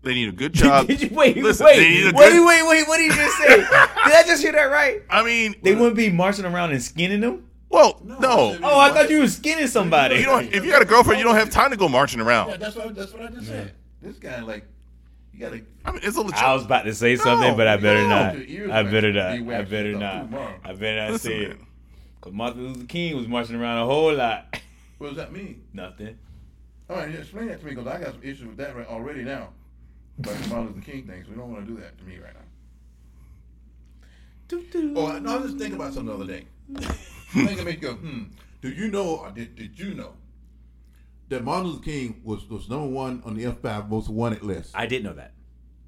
They 0.08 0.14
need 0.16 0.30
a 0.30 0.34
good 0.34 0.53
job. 0.64 0.88
Did 0.88 1.01
you 1.01 1.10
wait? 1.16 1.38
Listen, 1.38 1.66
wait, 1.66 1.78
they 1.78 1.89
need 1.89 2.08
a 2.08 2.18
wait, 2.18 2.32
good- 2.32 2.45
wait, 2.47 2.68
wait! 2.68 2.88
What 2.88 2.97
did 2.97 3.05
you 3.05 3.14
just 3.16 3.38
say? 3.38 3.58
did 3.58 3.68
I 3.72 4.24
just 4.26 4.41
hear 4.41 4.51
that 4.53 4.64
right? 4.66 5.01
I 5.10 5.24
mean, 5.24 5.55
They 5.62 5.76
wouldn't 5.76 5.95
be 5.95 6.10
marching 6.10 6.45
around 6.45 6.72
and 6.72 6.82
skinning 6.82 7.22
them. 7.22 7.43
Well, 7.70 7.99
No, 8.03 8.18
no. 8.20 8.60
Oh, 8.64 8.80
I 8.80 8.91
thought 8.91 9.10
you 9.10 9.20
were 9.20 9.28
skinning 9.28 9.68
somebody. 9.68 10.16
You 10.16 10.24
don't. 10.26 10.45
If 10.53 10.64
you 10.66 10.72
got 10.72 10.82
a 10.82 10.86
girlfriend, 10.86 11.20
you 11.20 11.26
don't 11.26 11.36
have 11.36 11.49
time 11.49 11.72
to 11.72 11.78
go 11.78 11.89
marching 11.89 12.20
Yeah, 12.20 12.26
around. 12.26 12.60
that's 12.60 12.76
what 12.76 12.95
that's 12.95 13.12
what 13.14 13.24
I 13.24 13.28
just 13.28 13.47
said. 13.47 13.74
This 14.01 14.18
guy 14.18 14.39
like 14.41 14.64
you 15.34 15.39
gotta 15.41 15.62
I 15.86 15.91
mean, 15.91 15.99
it's 16.03 16.16
a 16.18 16.22
legit. 16.22 16.41
I 16.41 16.53
was 16.53 16.66
about 16.66 16.84
to 16.86 16.93
say 16.95 17.16
something, 17.18 17.55
but 17.58 17.68
I 17.68 17.78
better 17.78 18.01
no. 18.03 18.10
not. 18.10 18.36
Your 18.36 18.64
ears 18.64 18.72
I 18.72 18.84
better 18.84 19.12
not. 19.14 19.32
I 19.53 19.62
better 19.64 19.93
not. 19.93 20.34
I 20.64 20.74
better 20.74 21.12
not 21.12 21.20
say 21.22 21.39
it. 21.41 21.58
Because 22.20 22.34
Martin 22.34 22.68
Luther 22.74 22.86
King 22.88 23.16
was 23.18 23.28
marching 23.28 23.55
around 23.55 23.78
a 23.80 23.86
whole 23.86 24.14
lot. 24.14 24.60
what 24.97 25.10
does 25.10 25.18
that 25.18 25.32
mean? 25.32 25.62
Nothing. 25.74 26.18
All 26.89 26.95
right, 26.95 27.14
explain 27.14 27.47
that 27.47 27.60
to 27.60 27.66
me 27.66 27.76
because 27.76 27.86
I 27.86 27.99
got 27.99 28.14
some 28.14 28.24
issues 28.24 28.45
with 28.47 28.58
that 28.58 28.76
right 28.76 28.88
already 28.88 29.24
now. 29.24 29.49
Like 30.26 30.38
the 30.41 30.49
Martin 30.49 30.68
Luther 30.76 30.91
King 30.91 31.03
thing, 31.07 31.24
so 31.24 31.30
we 31.30 31.36
don't 31.36 31.51
want 31.51 31.65
to 31.68 31.72
do 31.74 31.80
that 31.80 31.97
to 31.97 32.03
me 32.03 32.18
right 32.18 32.34
now. 32.34 32.39
Oh, 34.95 35.20
no, 35.20 35.32
I 35.32 35.38
was 35.38 35.51
just 35.51 35.57
thinking 35.57 35.76
about 35.80 35.93
something 35.93 36.07
the 36.18 36.24
other 36.24 36.26
day. 36.26 36.45
Think 37.34 37.59
it 37.59 37.65
make 37.65 37.82
you 37.82 37.89
go, 37.89 37.93
hmm. 37.95 38.24
Do 38.61 38.70
you 38.70 38.88
know, 38.89 39.18
or 39.18 39.32
did, 39.32 39.55
did 39.55 39.78
you 39.78 39.93
know, 39.93 40.13
that 41.30 41.43
Martin 41.43 41.68
Luther 41.68 41.84
King 41.84 42.22
was, 42.24 42.49
was 42.49 42.70
number 42.70 42.88
one 42.88 43.22
on 43.26 43.36
the 43.36 43.43
FBI 43.45 43.88
most 43.89 44.09
wanted 44.09 44.43
list? 44.43 44.72
I 44.74 44.86
did 44.88 45.03
know 45.03 45.13
that. 45.13 45.34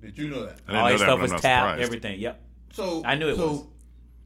Did 0.02 0.18
you 0.18 0.30
know 0.30 0.46
that? 0.46 0.60
I 0.68 0.72
didn't 0.72 0.76
All 0.76 0.86
know 0.86 0.92
his 0.92 1.02
that, 1.02 1.06
stuff 1.06 1.22
was 1.22 1.32
tapped, 1.32 1.42
surprised. 1.42 1.82
everything. 1.82 2.20
Yep. 2.20 2.42
So 2.74 3.02
I 3.06 3.16
knew 3.16 3.30
it 3.30 3.36
so, 3.38 3.52
was. 3.52 3.64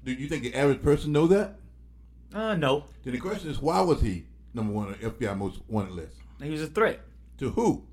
do 0.03 0.11
you 0.11 0.27
think 0.27 0.43
the 0.43 0.53
average 0.55 0.81
person 0.81 1.11
know 1.11 1.27
that? 1.27 1.59
Uh, 2.33 2.55
no. 2.55 2.85
Then 3.03 3.13
the 3.13 3.19
question 3.19 3.49
is, 3.49 3.59
why 3.61 3.79
was 3.81 4.01
he 4.01 4.25
number 4.53 4.73
one 4.73 4.87
on 4.87 4.93
the 4.99 5.09
FBI 5.09 5.37
most 5.37 5.59
wanted 5.67 5.93
list? 5.93 6.15
He 6.41 6.49
was 6.49 6.61
a 6.61 6.67
threat. 6.67 6.99
To 7.37 7.51
who? 7.51 7.83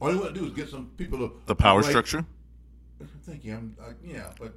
All 0.00 0.10
he 0.10 0.16
want 0.16 0.34
to 0.34 0.40
do 0.40 0.46
is 0.46 0.52
get 0.52 0.68
some 0.68 0.90
people 0.96 1.18
to 1.18 1.32
The 1.46 1.54
power 1.54 1.80
right- 1.80 1.88
structure. 1.88 2.24
Thank 3.24 3.44
you. 3.44 3.54
I'm, 3.54 3.76
uh, 3.80 3.90
yeah, 4.04 4.30
but 4.38 4.54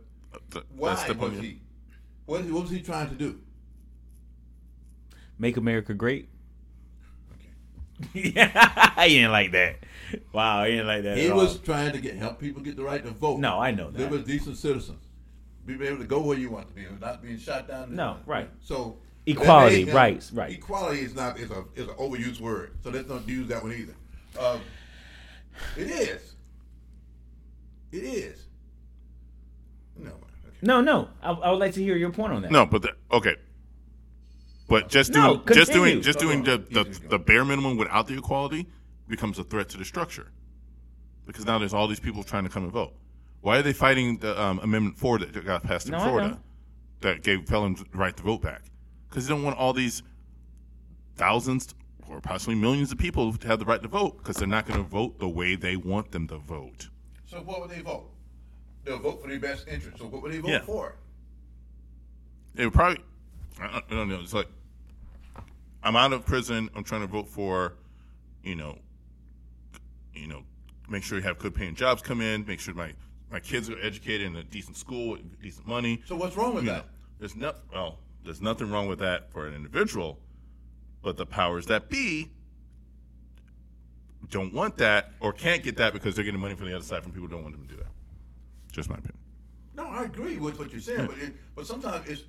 Th- 0.51 0.63
why 0.75 0.91
was 0.93 1.03
point. 1.17 1.41
he? 1.41 1.59
What, 2.25 2.43
what 2.45 2.61
was 2.63 2.71
he 2.71 2.81
trying 2.81 3.09
to 3.09 3.15
do? 3.15 3.39
Make 5.39 5.57
America 5.57 5.93
great. 5.93 6.29
Okay. 7.33 8.31
yeah, 8.35 9.03
he 9.07 9.15
didn't 9.15 9.31
like 9.31 9.51
that. 9.53 9.77
Wow, 10.33 10.65
he 10.65 10.71
didn't 10.71 10.87
like 10.87 11.03
that. 11.03 11.17
He 11.17 11.27
at 11.27 11.35
was 11.35 11.55
all. 11.57 11.61
trying 11.63 11.91
to 11.93 11.99
get 11.99 12.15
help 12.15 12.39
people 12.39 12.61
get 12.61 12.75
the 12.77 12.83
right 12.83 13.03
to 13.03 13.11
vote. 13.11 13.39
No, 13.39 13.59
I 13.59 13.71
know 13.71 13.87
Live 13.87 14.11
that. 14.11 14.19
as 14.19 14.25
decent 14.25 14.57
citizens. 14.57 15.03
Be 15.65 15.73
able 15.87 15.97
to 15.99 16.05
go 16.05 16.21
where 16.21 16.37
you 16.37 16.49
want 16.49 16.67
to 16.67 16.73
be, 16.73 16.85
not 16.99 17.21
being 17.21 17.37
shot 17.37 17.67
down. 17.67 17.95
No, 17.95 18.17
right. 18.25 18.49
So 18.63 18.97
Equality, 19.25 19.83
that 19.83 19.89
him- 19.91 19.95
rights, 19.95 20.31
right. 20.31 20.51
Equality 20.51 21.01
is 21.01 21.13
not 21.15 21.39
is 21.39 21.51
a 21.51 21.63
is 21.75 21.87
an 21.87 21.93
overused 21.95 22.39
word, 22.41 22.71
so 22.83 22.89
let's 22.89 23.07
not 23.09 23.27
use 23.27 23.47
that 23.49 23.61
one 23.63 23.73
either. 23.73 23.95
Um, 24.39 24.61
it 25.77 25.87
is. 25.89 26.35
It 27.91 28.03
is. 28.03 28.45
No. 29.97 30.11
Okay. 30.11 30.57
No, 30.61 30.81
no. 30.81 31.09
I, 31.21 31.31
I 31.31 31.51
would 31.51 31.59
like 31.59 31.73
to 31.73 31.83
hear 31.83 31.95
your 31.95 32.11
point 32.11 32.33
on 32.33 32.41
that. 32.43 32.51
No, 32.51 32.65
but 32.65 32.81
the, 32.81 32.91
okay. 33.11 33.35
But 34.67 34.87
just 34.87 35.11
No, 35.11 35.37
doing 35.37 35.57
just 35.57 35.71
doing 35.71 36.01
just 36.01 36.19
Go 36.19 36.25
doing 36.25 36.43
the, 36.43 36.57
the 36.57 36.83
the 37.09 37.19
bare 37.19 37.43
minimum 37.43 37.75
without 37.75 38.07
the 38.07 38.17
equality 38.17 38.67
becomes 39.07 39.39
a 39.39 39.43
threat 39.43 39.67
to 39.69 39.77
the 39.77 39.85
structure. 39.85 40.31
Because 41.25 41.45
now 41.45 41.57
there's 41.57 41.73
all 41.73 41.87
these 41.87 41.99
people 41.99 42.23
trying 42.23 42.43
to 42.43 42.49
come 42.49 42.63
and 42.63 42.71
vote. 42.71 42.93
Why 43.41 43.57
are 43.57 43.61
they 43.63 43.73
fighting 43.73 44.17
the 44.17 44.39
um, 44.39 44.59
Amendment 44.59 44.97
Four 44.97 45.17
that 45.19 45.45
got 45.45 45.63
passed 45.63 45.87
in 45.87 45.93
No, 45.93 45.99
Florida 45.99 46.39
that 47.01 47.23
gave 47.23 47.47
felons 47.47 47.83
the 47.83 47.97
right 47.97 48.15
to 48.15 48.23
vote 48.23 48.41
back? 48.41 48.61
Because 49.09 49.27
they 49.27 49.33
don't 49.33 49.43
want 49.43 49.57
all 49.57 49.73
these 49.73 50.03
thousands 51.15 51.73
or 52.09 52.19
possibly 52.19 52.55
millions 52.55 52.91
of 52.91 52.97
people 52.97 53.31
to 53.33 53.47
have 53.47 53.59
the 53.59 53.65
right 53.65 53.81
to 53.81 53.87
vote 53.87 54.17
because 54.17 54.37
they're 54.37 54.47
not 54.47 54.65
going 54.65 54.81
to 54.83 54.89
vote 54.89 55.19
the 55.19 55.29
way 55.29 55.55
they 55.55 55.75
want 55.75 56.11
them 56.11 56.27
to 56.27 56.37
vote. 56.37 56.89
So 57.25 57.37
what 57.37 57.61
would 57.61 57.69
they 57.69 57.81
vote? 57.81 58.09
They'll 58.83 58.97
vote 58.99 59.21
for 59.21 59.27
their 59.29 59.39
best 59.39 59.67
interest. 59.67 59.99
So 59.99 60.05
what 60.05 60.21
would 60.23 60.31
they 60.31 60.39
vote 60.39 60.49
Yeah. 60.49 60.61
for? 60.61 60.95
It 62.55 62.63
would 62.65 62.73
probably, 62.73 63.03
I 63.61 63.67
don't- 63.71 63.85
I 63.89 63.93
don't 63.95 64.09
know. 64.09 64.19
It's 64.19 64.33
like 64.33 64.47
I'm 65.83 65.95
out 65.95 66.11
of 66.11 66.25
prison. 66.25 66.69
I'm 66.75 66.83
trying 66.83 67.01
to 67.01 67.07
vote 67.07 67.27
for, 67.29 67.73
you 68.43 68.55
know, 68.55 68.77
you 70.13 70.27
know, 70.27 70.43
make 70.89 71.03
sure 71.03 71.17
you 71.17 71.23
have 71.23 71.37
good 71.39 71.55
paying 71.55 71.75
jobs 71.75 72.01
come 72.01 72.19
in. 72.21 72.45
Make 72.45 72.59
sure 72.59 72.73
my 72.73 72.93
my 73.31 73.39
kids 73.39 73.69
are 73.69 73.79
educated 73.79 74.25
in 74.25 74.35
a 74.37 74.43
decent 74.43 74.75
school, 74.75 75.11
with 75.11 75.39
decent 75.41 75.67
money. 75.67 76.01
So 76.07 76.15
what's 76.15 76.35
wrong 76.35 76.55
with 76.55 76.63
You 76.63 76.71
know, 76.71 76.75
that? 76.77 76.87
there's 77.19 77.35
no 77.35 77.53
well, 77.71 77.99
there's 78.23 78.41
nothing 78.41 78.71
wrong 78.71 78.87
with 78.87 78.97
that 78.99 79.31
for 79.31 79.45
an 79.47 79.53
individual, 79.53 80.19
but 81.01 81.17
the 81.17 81.25
powers 81.25 81.65
that 81.67 81.89
be 81.89 82.29
don't 84.29 84.53
want 84.53 84.77
that 84.77 85.11
or 85.19 85.33
can't 85.33 85.63
get 85.63 85.77
that 85.77 85.93
because 85.93 86.15
they're 86.15 86.25
getting 86.25 86.39
money 86.39 86.55
from 86.55 86.67
the 86.67 86.75
other 86.75 86.83
side 86.83 87.03
from 87.03 87.11
people 87.11 87.27
who 87.27 87.33
don't 87.33 87.43
want 87.43 87.55
them 87.55 87.67
to 87.67 87.73
do 87.73 87.79
that. 87.81 87.91
Just 88.71 88.89
my 88.89 88.95
opinion. 88.95 89.17
No, 89.75 89.87
I 89.87 90.03
agree 90.03 90.37
with 90.37 90.59
what 90.59 90.71
you're 90.71 90.81
saying, 90.81 91.07
but 91.07 91.17
it, 91.17 91.33
but 91.55 91.65
sometimes 91.65 92.07
it's 92.07 92.23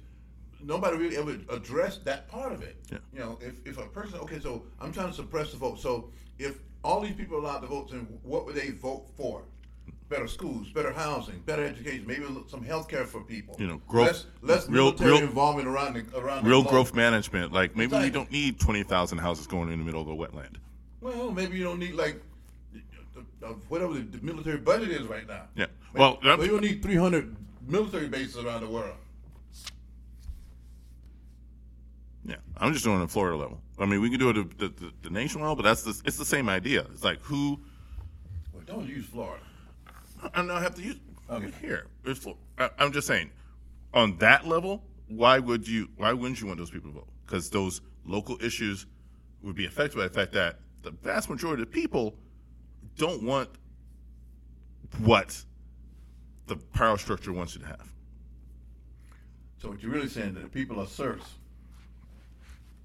nobody 0.63 0.97
really 0.97 1.17
ever 1.17 1.37
addressed 1.51 2.05
that 2.05 2.29
part 2.29 2.53
of 2.53 2.63
it. 2.63 2.77
Yeah. 2.91 2.99
You 3.13 3.19
know, 3.21 3.39
if, 3.41 3.55
if 3.67 3.79
a 3.79 3.87
person 3.87 4.21
okay, 4.21 4.39
so 4.39 4.65
I'm 4.81 4.93
trying 4.93 5.09
to 5.09 5.15
suppress 5.15 5.51
the 5.51 5.57
vote. 5.57 5.81
So 5.81 6.11
if 6.39 6.59
all 6.83 7.01
these 7.01 7.15
people 7.15 7.37
are 7.37 7.41
allowed 7.41 7.61
to 7.61 7.67
vote, 7.67 7.91
then 7.91 8.07
what 8.23 8.47
would 8.47 8.55
they 8.55 8.71
vote 8.71 9.07
for? 9.17 9.43
Better 10.11 10.27
schools, 10.27 10.69
better 10.71 10.93
housing, 10.93 11.39
better 11.47 11.65
education, 11.65 12.05
maybe 12.05 12.25
some 12.49 12.65
health 12.65 12.89
care 12.89 13.05
for 13.07 13.21
people. 13.21 13.55
You 13.61 13.69
know, 13.69 13.81
growth- 13.87 14.09
less, 14.09 14.27
less 14.43 14.69
real- 14.69 14.87
military 14.87 15.13
real- 15.13 15.23
involvement 15.23 15.69
around 15.69 15.95
the 15.95 16.19
around 16.19 16.45
Real 16.45 16.65
the 16.65 16.69
growth 16.69 16.95
management. 16.97 17.53
Like 17.53 17.77
maybe 17.77 17.97
we 17.97 18.11
don't 18.11 18.31
need 18.31 18.59
twenty 18.59 18.83
thousand 18.83 19.19
houses 19.19 19.47
going 19.47 19.71
in 19.73 19.79
the 19.79 19.85
middle 19.85 20.01
of 20.01 20.09
the 20.09 20.13
wetland. 20.15 20.57
Well, 21.01 21.31
maybe 21.31 21.57
you 21.57 21.63
don't 21.63 21.79
need 21.79 21.95
like 21.95 22.21
whatever 23.69 23.95
the, 23.95 24.19
military 24.21 24.59
budget 24.59 24.91
is 24.91 25.03
right 25.07 25.29
now. 25.29 25.45
Yeah. 25.55 25.67
Maybe- 25.95 26.01
Well, 26.01 26.19
that- 26.25 26.41
you 26.41 26.49
don't 26.49 26.61
need 26.63 26.83
300 26.83 27.37
military 27.69 28.09
bases 28.09 28.37
around 28.37 28.63
the 28.63 28.69
world. 28.69 28.97
Yeah, 32.25 32.37
I'm 32.59 32.73
just 32.73 32.85
doing 32.85 33.01
it 33.01 33.05
at 33.05 33.11
Florida 33.11 33.37
level. 33.37 33.61
I 33.79 33.87
mean, 33.87 34.01
we 34.01 34.11
can 34.11 34.19
do 34.19 34.29
it 34.31 34.37
at 34.37 34.59
the, 34.59 34.69
the, 34.69 34.93
the 35.03 35.11
nation 35.11 35.41
level, 35.41 35.57
but 35.57 35.63
that's 35.63 35.83
the, 35.83 35.99
it's 36.05 36.19
the 36.19 36.25
same 36.25 36.49
idea. 36.49 36.85
It's 36.93 37.03
like 37.05 37.21
who 37.23 37.59
Well, 38.53 38.63
don't 38.67 38.87
use 38.89 39.07
Florida. 39.07 39.43
I 40.35 40.45
don't 40.47 40.49
have 40.63 40.75
to 40.77 40.83
use 40.83 40.97
Okay. 41.31 41.51
here. 41.61 41.87
I, 42.59 42.71
I'm 42.79 42.93
just 42.93 43.07
saying, 43.07 43.31
on 43.95 44.17
that 44.19 44.47
level, 44.47 44.83
why 45.09 45.39
would 45.39 45.67
you? 45.69 45.89
Why 45.97 46.13
wouldn't 46.13 46.41
you 46.41 46.47
want 46.47 46.59
those 46.59 46.71
people 46.71 46.91
to 46.91 46.95
vote? 46.97 47.09
Because 47.25 47.51
those 47.51 47.81
local 48.05 48.37
issues 48.43 48.87
would 49.43 49.55
be 49.55 49.67
affected 49.67 49.97
by 49.97 50.09
the 50.09 50.15
fact 50.15 50.33
that 50.33 50.59
the 50.83 50.91
vast 50.91 51.31
majority 51.31 51.63
of 51.63 51.71
people 51.71 52.15
don't 52.97 53.23
want 53.23 53.49
what 54.99 55.45
the 56.47 56.57
power 56.57 56.99
structure 56.99 57.33
wants 57.33 57.55
you 57.55 57.61
to 57.61 57.67
have. 57.69 57.93
So 59.59 59.69
what 59.69 59.83
you're 59.83 59.93
really 59.93 60.09
saying 60.09 60.31
is 60.31 60.35
that 60.35 60.43
the 60.43 60.49
people 60.49 60.81
are 60.81 60.87
serfs, 60.87 61.35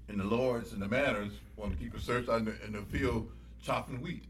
and 0.08 0.20
the 0.20 0.24
lords 0.24 0.72
and 0.72 0.80
the 0.80 0.88
manors 0.88 1.32
want 1.56 1.72
to 1.72 1.78
keep 1.78 1.92
the 1.94 2.00
serfs 2.00 2.28
out 2.28 2.38
in 2.40 2.44
the, 2.44 2.64
in 2.64 2.72
the 2.72 2.82
field 2.82 3.30
chopping 3.62 4.00
wheat. 4.00 4.24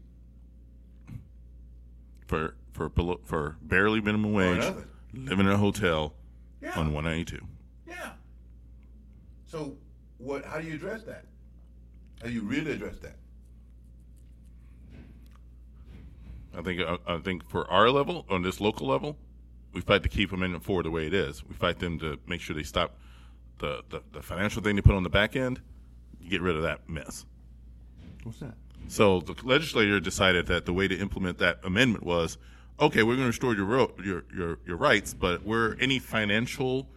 for 2.25 2.55
for 2.77 2.87
below, 2.89 3.19
for 3.23 3.57
barely 3.63 3.99
minimum 3.99 4.31
wage, 4.33 4.63
living 5.13 5.47
in 5.47 5.51
a 5.51 5.57
hotel 5.57 6.13
Yeah. 6.61 6.79
on 6.79 6.93
192. 6.93 7.43
Yeah. 7.87 8.11
So 9.47 9.75
what? 10.19 10.45
How 10.45 10.59
do 10.61 10.67
you 10.67 10.75
address 10.75 11.03
that? 11.03 11.25
How 12.21 12.27
do 12.27 12.33
you 12.33 12.43
really 12.43 12.71
address 12.71 12.99
that? 12.99 13.15
I 16.55 16.61
think 16.61 16.81
I, 16.81 16.97
I 17.07 17.17
think 17.17 17.47
for 17.49 17.69
our 17.69 17.89
level, 17.89 18.25
on 18.29 18.41
this 18.43 18.61
local 18.61 18.87
level, 18.87 19.17
we 19.73 19.81
fight 19.81 20.03
to 20.03 20.09
keep 20.09 20.31
Amendment 20.31 20.63
Four 20.63 20.83
the 20.83 20.91
way 20.91 21.07
it 21.07 21.13
is. 21.13 21.43
We 21.45 21.55
fight 21.55 21.79
them 21.79 21.99
to 21.99 22.19
make 22.27 22.41
sure 22.41 22.55
they 22.55 22.63
stop 22.63 22.97
the, 23.59 23.83
the, 23.89 24.01
the 24.13 24.21
financial 24.21 24.61
thing 24.61 24.75
they 24.75 24.81
put 24.81 24.95
on 24.95 25.03
the 25.03 25.09
back 25.09 25.35
end. 25.35 25.61
You 26.21 26.29
get 26.29 26.41
rid 26.41 26.55
of 26.55 26.61
that 26.63 26.87
mess. 26.87 27.25
What's 28.23 28.39
that? 28.39 28.53
So 28.87 29.19
the 29.19 29.35
legislature 29.43 29.99
decided 29.99 30.45
that 30.47 30.65
the 30.65 30.73
way 30.73 30.87
to 30.87 30.97
implement 30.97 31.39
that 31.39 31.59
amendment 31.63 32.03
was, 32.05 32.37
okay, 32.79 33.03
we're 33.03 33.15
going 33.15 33.25
to 33.25 33.27
restore 33.27 33.53
your 33.55 33.65
ro- 33.65 33.93
your 34.03 34.23
your 34.35 34.59
your 34.65 34.77
rights, 34.77 35.13
but 35.13 35.43
where 35.43 35.75
any 35.79 35.99
financial 35.99 36.87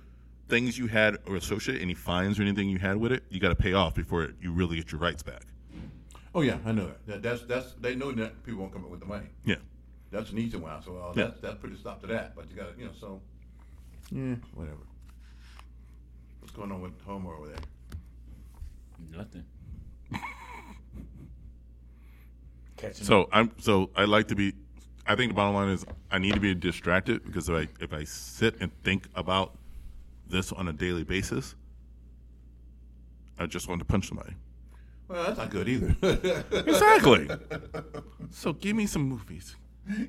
things 0.49 0.77
you 0.79 0.87
had 0.89 1.17
or 1.27 1.37
associate 1.37 1.81
any 1.81 1.95
fines 1.95 2.39
or 2.39 2.43
anything 2.43 2.69
you 2.69 2.79
had 2.79 2.97
with 2.97 3.13
it, 3.13 3.23
you 3.31 3.39
got 3.41 3.51
to 3.51 3.55
pay 3.55 3.73
off 3.73 3.95
before 3.95 4.31
you 4.41 4.53
really 4.53 4.77
get 4.77 4.91
your 4.93 5.01
rights 5.01 5.23
back. 5.23 5.43
Oh 6.35 6.43
yeah, 6.43 6.59
I 6.65 6.73
know 6.73 6.87
that. 6.87 7.07
that. 7.07 7.23
That's 7.23 7.43
that's 7.43 7.73
they 7.81 7.95
know 7.95 8.13
that 8.13 8.43
people 8.45 8.61
won't 8.61 8.73
come 8.73 8.85
up 8.85 8.91
with 8.91 9.01
the 9.01 9.07
money. 9.07 9.27
Yeah. 9.45 9.57
That's 10.13 10.31
an 10.31 10.39
easy 10.39 10.57
one. 10.57 10.83
So 10.83 10.97
uh, 10.97 11.13
Yeah. 11.17 11.25
that's 11.27 11.41
that's 11.41 11.57
pretty 11.59 11.77
stop 11.77 12.01
to 12.03 12.07
that. 12.09 12.35
But 12.35 12.51
you 12.51 12.57
got 12.57 12.73
to 12.75 12.79
you 12.81 12.87
know 12.87 12.93
so. 12.99 13.21
Yeah, 14.13 14.35
whatever. 14.55 14.79
What's 16.41 16.53
going 16.53 16.73
on 16.73 16.81
with 16.81 16.93
Homer 17.07 17.33
over 17.35 17.47
there? 17.47 17.57
Nothing. 19.17 19.45
Catching 22.77 23.05
So 23.07 23.29
I'm 23.33 23.53
so 23.59 23.91
I 23.97 24.05
like 24.05 24.29
to 24.29 24.35
be. 24.35 24.53
I 25.11 25.17
think 25.17 25.33
the 25.33 25.35
bottom 25.35 25.57
line 25.57 25.71
is 25.71 25.85
I 26.13 26.19
need 26.19 26.35
to 26.35 26.41
be 26.41 26.55
distracted 26.55 27.25
because 27.25 27.49
if 27.49 27.57
I 27.57 27.83
if 27.83 27.93
I 27.93 28.05
sit 28.05 28.55
and 28.61 28.71
think 28.85 29.09
about 29.17 29.59
this 30.29 30.53
on 30.53 30.69
a 30.69 30.73
daily 30.73 31.03
basis, 31.03 31.57
I 33.37 33.47
just 33.47 33.67
want 33.67 33.81
to 33.81 33.85
punch 33.85 34.07
somebody. 34.07 34.35
Well, 35.09 35.25
that's 35.25 35.37
not 35.37 35.51
good 35.51 35.69
either. 35.69 35.97
Exactly. 36.53 37.29
so 38.31 38.53
give 38.53 38.77
me 38.77 38.87
some 38.87 39.03
movies. 39.03 39.57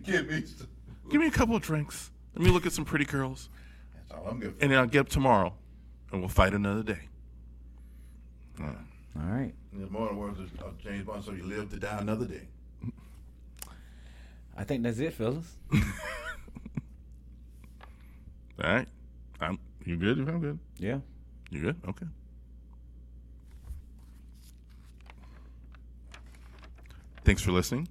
Give 0.04 0.30
me. 0.30 0.46
Some, 0.46 0.68
Give 1.10 1.20
me 1.20 1.26
a 1.26 1.32
couple 1.32 1.56
of 1.56 1.64
drinks. 1.64 2.12
Let 2.36 2.46
me 2.46 2.52
look 2.52 2.68
at 2.68 2.72
some 2.72 2.86
pretty 2.86 3.06
girls, 3.06 3.50
that's 3.96 4.12
all 4.12 4.28
I'm 4.30 4.40
good 4.40 4.56
for. 4.56 4.62
and 4.62 4.72
then 4.72 4.78
I'll 4.78 4.86
get 4.86 5.00
up 5.00 5.10
tomorrow, 5.10 5.56
and 6.12 6.22
we'll 6.22 6.30
fight 6.30 6.54
another 6.54 6.84
day. 6.84 7.10
All 8.60 8.68
right. 9.16 9.52
In 9.74 9.82
the 9.82 9.90
moral 9.90 10.16
words 10.16 10.40
of, 10.40 10.62
of 10.62 10.78
James 10.78 11.08
Bond, 11.08 11.24
so 11.24 11.32
you 11.32 11.44
live 11.44 11.72
to 11.72 11.78
die 11.78 11.98
another 11.98 12.28
day. 12.28 12.48
I 14.62 14.64
think 14.64 14.84
that's 14.84 15.00
it, 15.00 15.16
fellas. 15.16 15.58
All 15.74 15.80
right. 18.64 18.88
I'm, 19.40 19.58
you 19.84 19.98
good? 19.98 20.20
I'm 20.20 20.40
good. 20.40 20.60
Yeah. 20.78 21.00
You 21.50 21.62
good? 21.62 21.78
Okay. 21.90 22.06
Thanks 27.26 27.42
for 27.42 27.52
listening. 27.52 27.88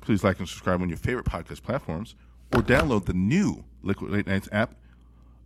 Please 0.00 0.24
like 0.24 0.38
and 0.38 0.48
subscribe 0.48 0.80
on 0.80 0.88
your 0.88 0.96
favorite 0.96 1.26
podcast 1.26 1.62
platforms 1.62 2.14
or 2.54 2.62
download 2.62 3.04
the 3.04 3.12
new 3.12 3.62
Liquid 3.82 4.10
Late 4.10 4.26
Nights 4.26 4.48
app 4.52 4.74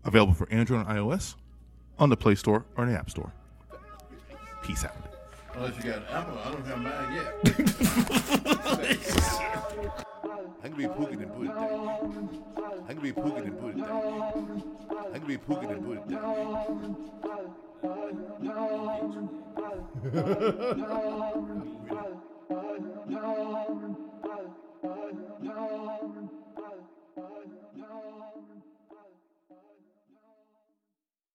available 0.05 0.35
for 0.35 0.49
Android 0.53 0.87
and 0.87 0.97
iOS 0.97 1.35
on 1.99 2.11
the 2.11 2.16
Play 2.16 2.37
Store 2.37 2.64
or 2.77 2.87
the 2.87 2.93
App 2.93 3.11
Store. 3.11 3.33
Peace 4.62 4.85
out. 4.85 4.95
Unless 5.55 5.77
you 5.79 5.91
got 5.91 5.99
an 5.99 6.05
apple, 6.11 6.39
I 6.39 6.53
don't 6.53 6.64
have 6.64 6.79
mine 6.81 7.12
yet. 9.89 10.07
I'm 10.63 10.73
gonna 10.73 10.89
be 10.89 10.89
pooking 10.89 11.23
and 11.23 11.33
put 11.35 11.47
it 11.47 11.55
down. 11.55 12.29
I'm 12.89 12.97
gonna 12.97 13.01
be 13.01 13.13
pooking 13.13 13.47
and 13.47 13.59
put 13.59 13.71
it 13.71 13.79
down. 13.79 14.63
I'm 14.91 15.13
gonna 15.13 15.27
be 15.27 15.39
pooking 15.39 15.71
and 15.71 15.85
put 15.87 15.97
it 15.97 16.09
down. 16.09 16.97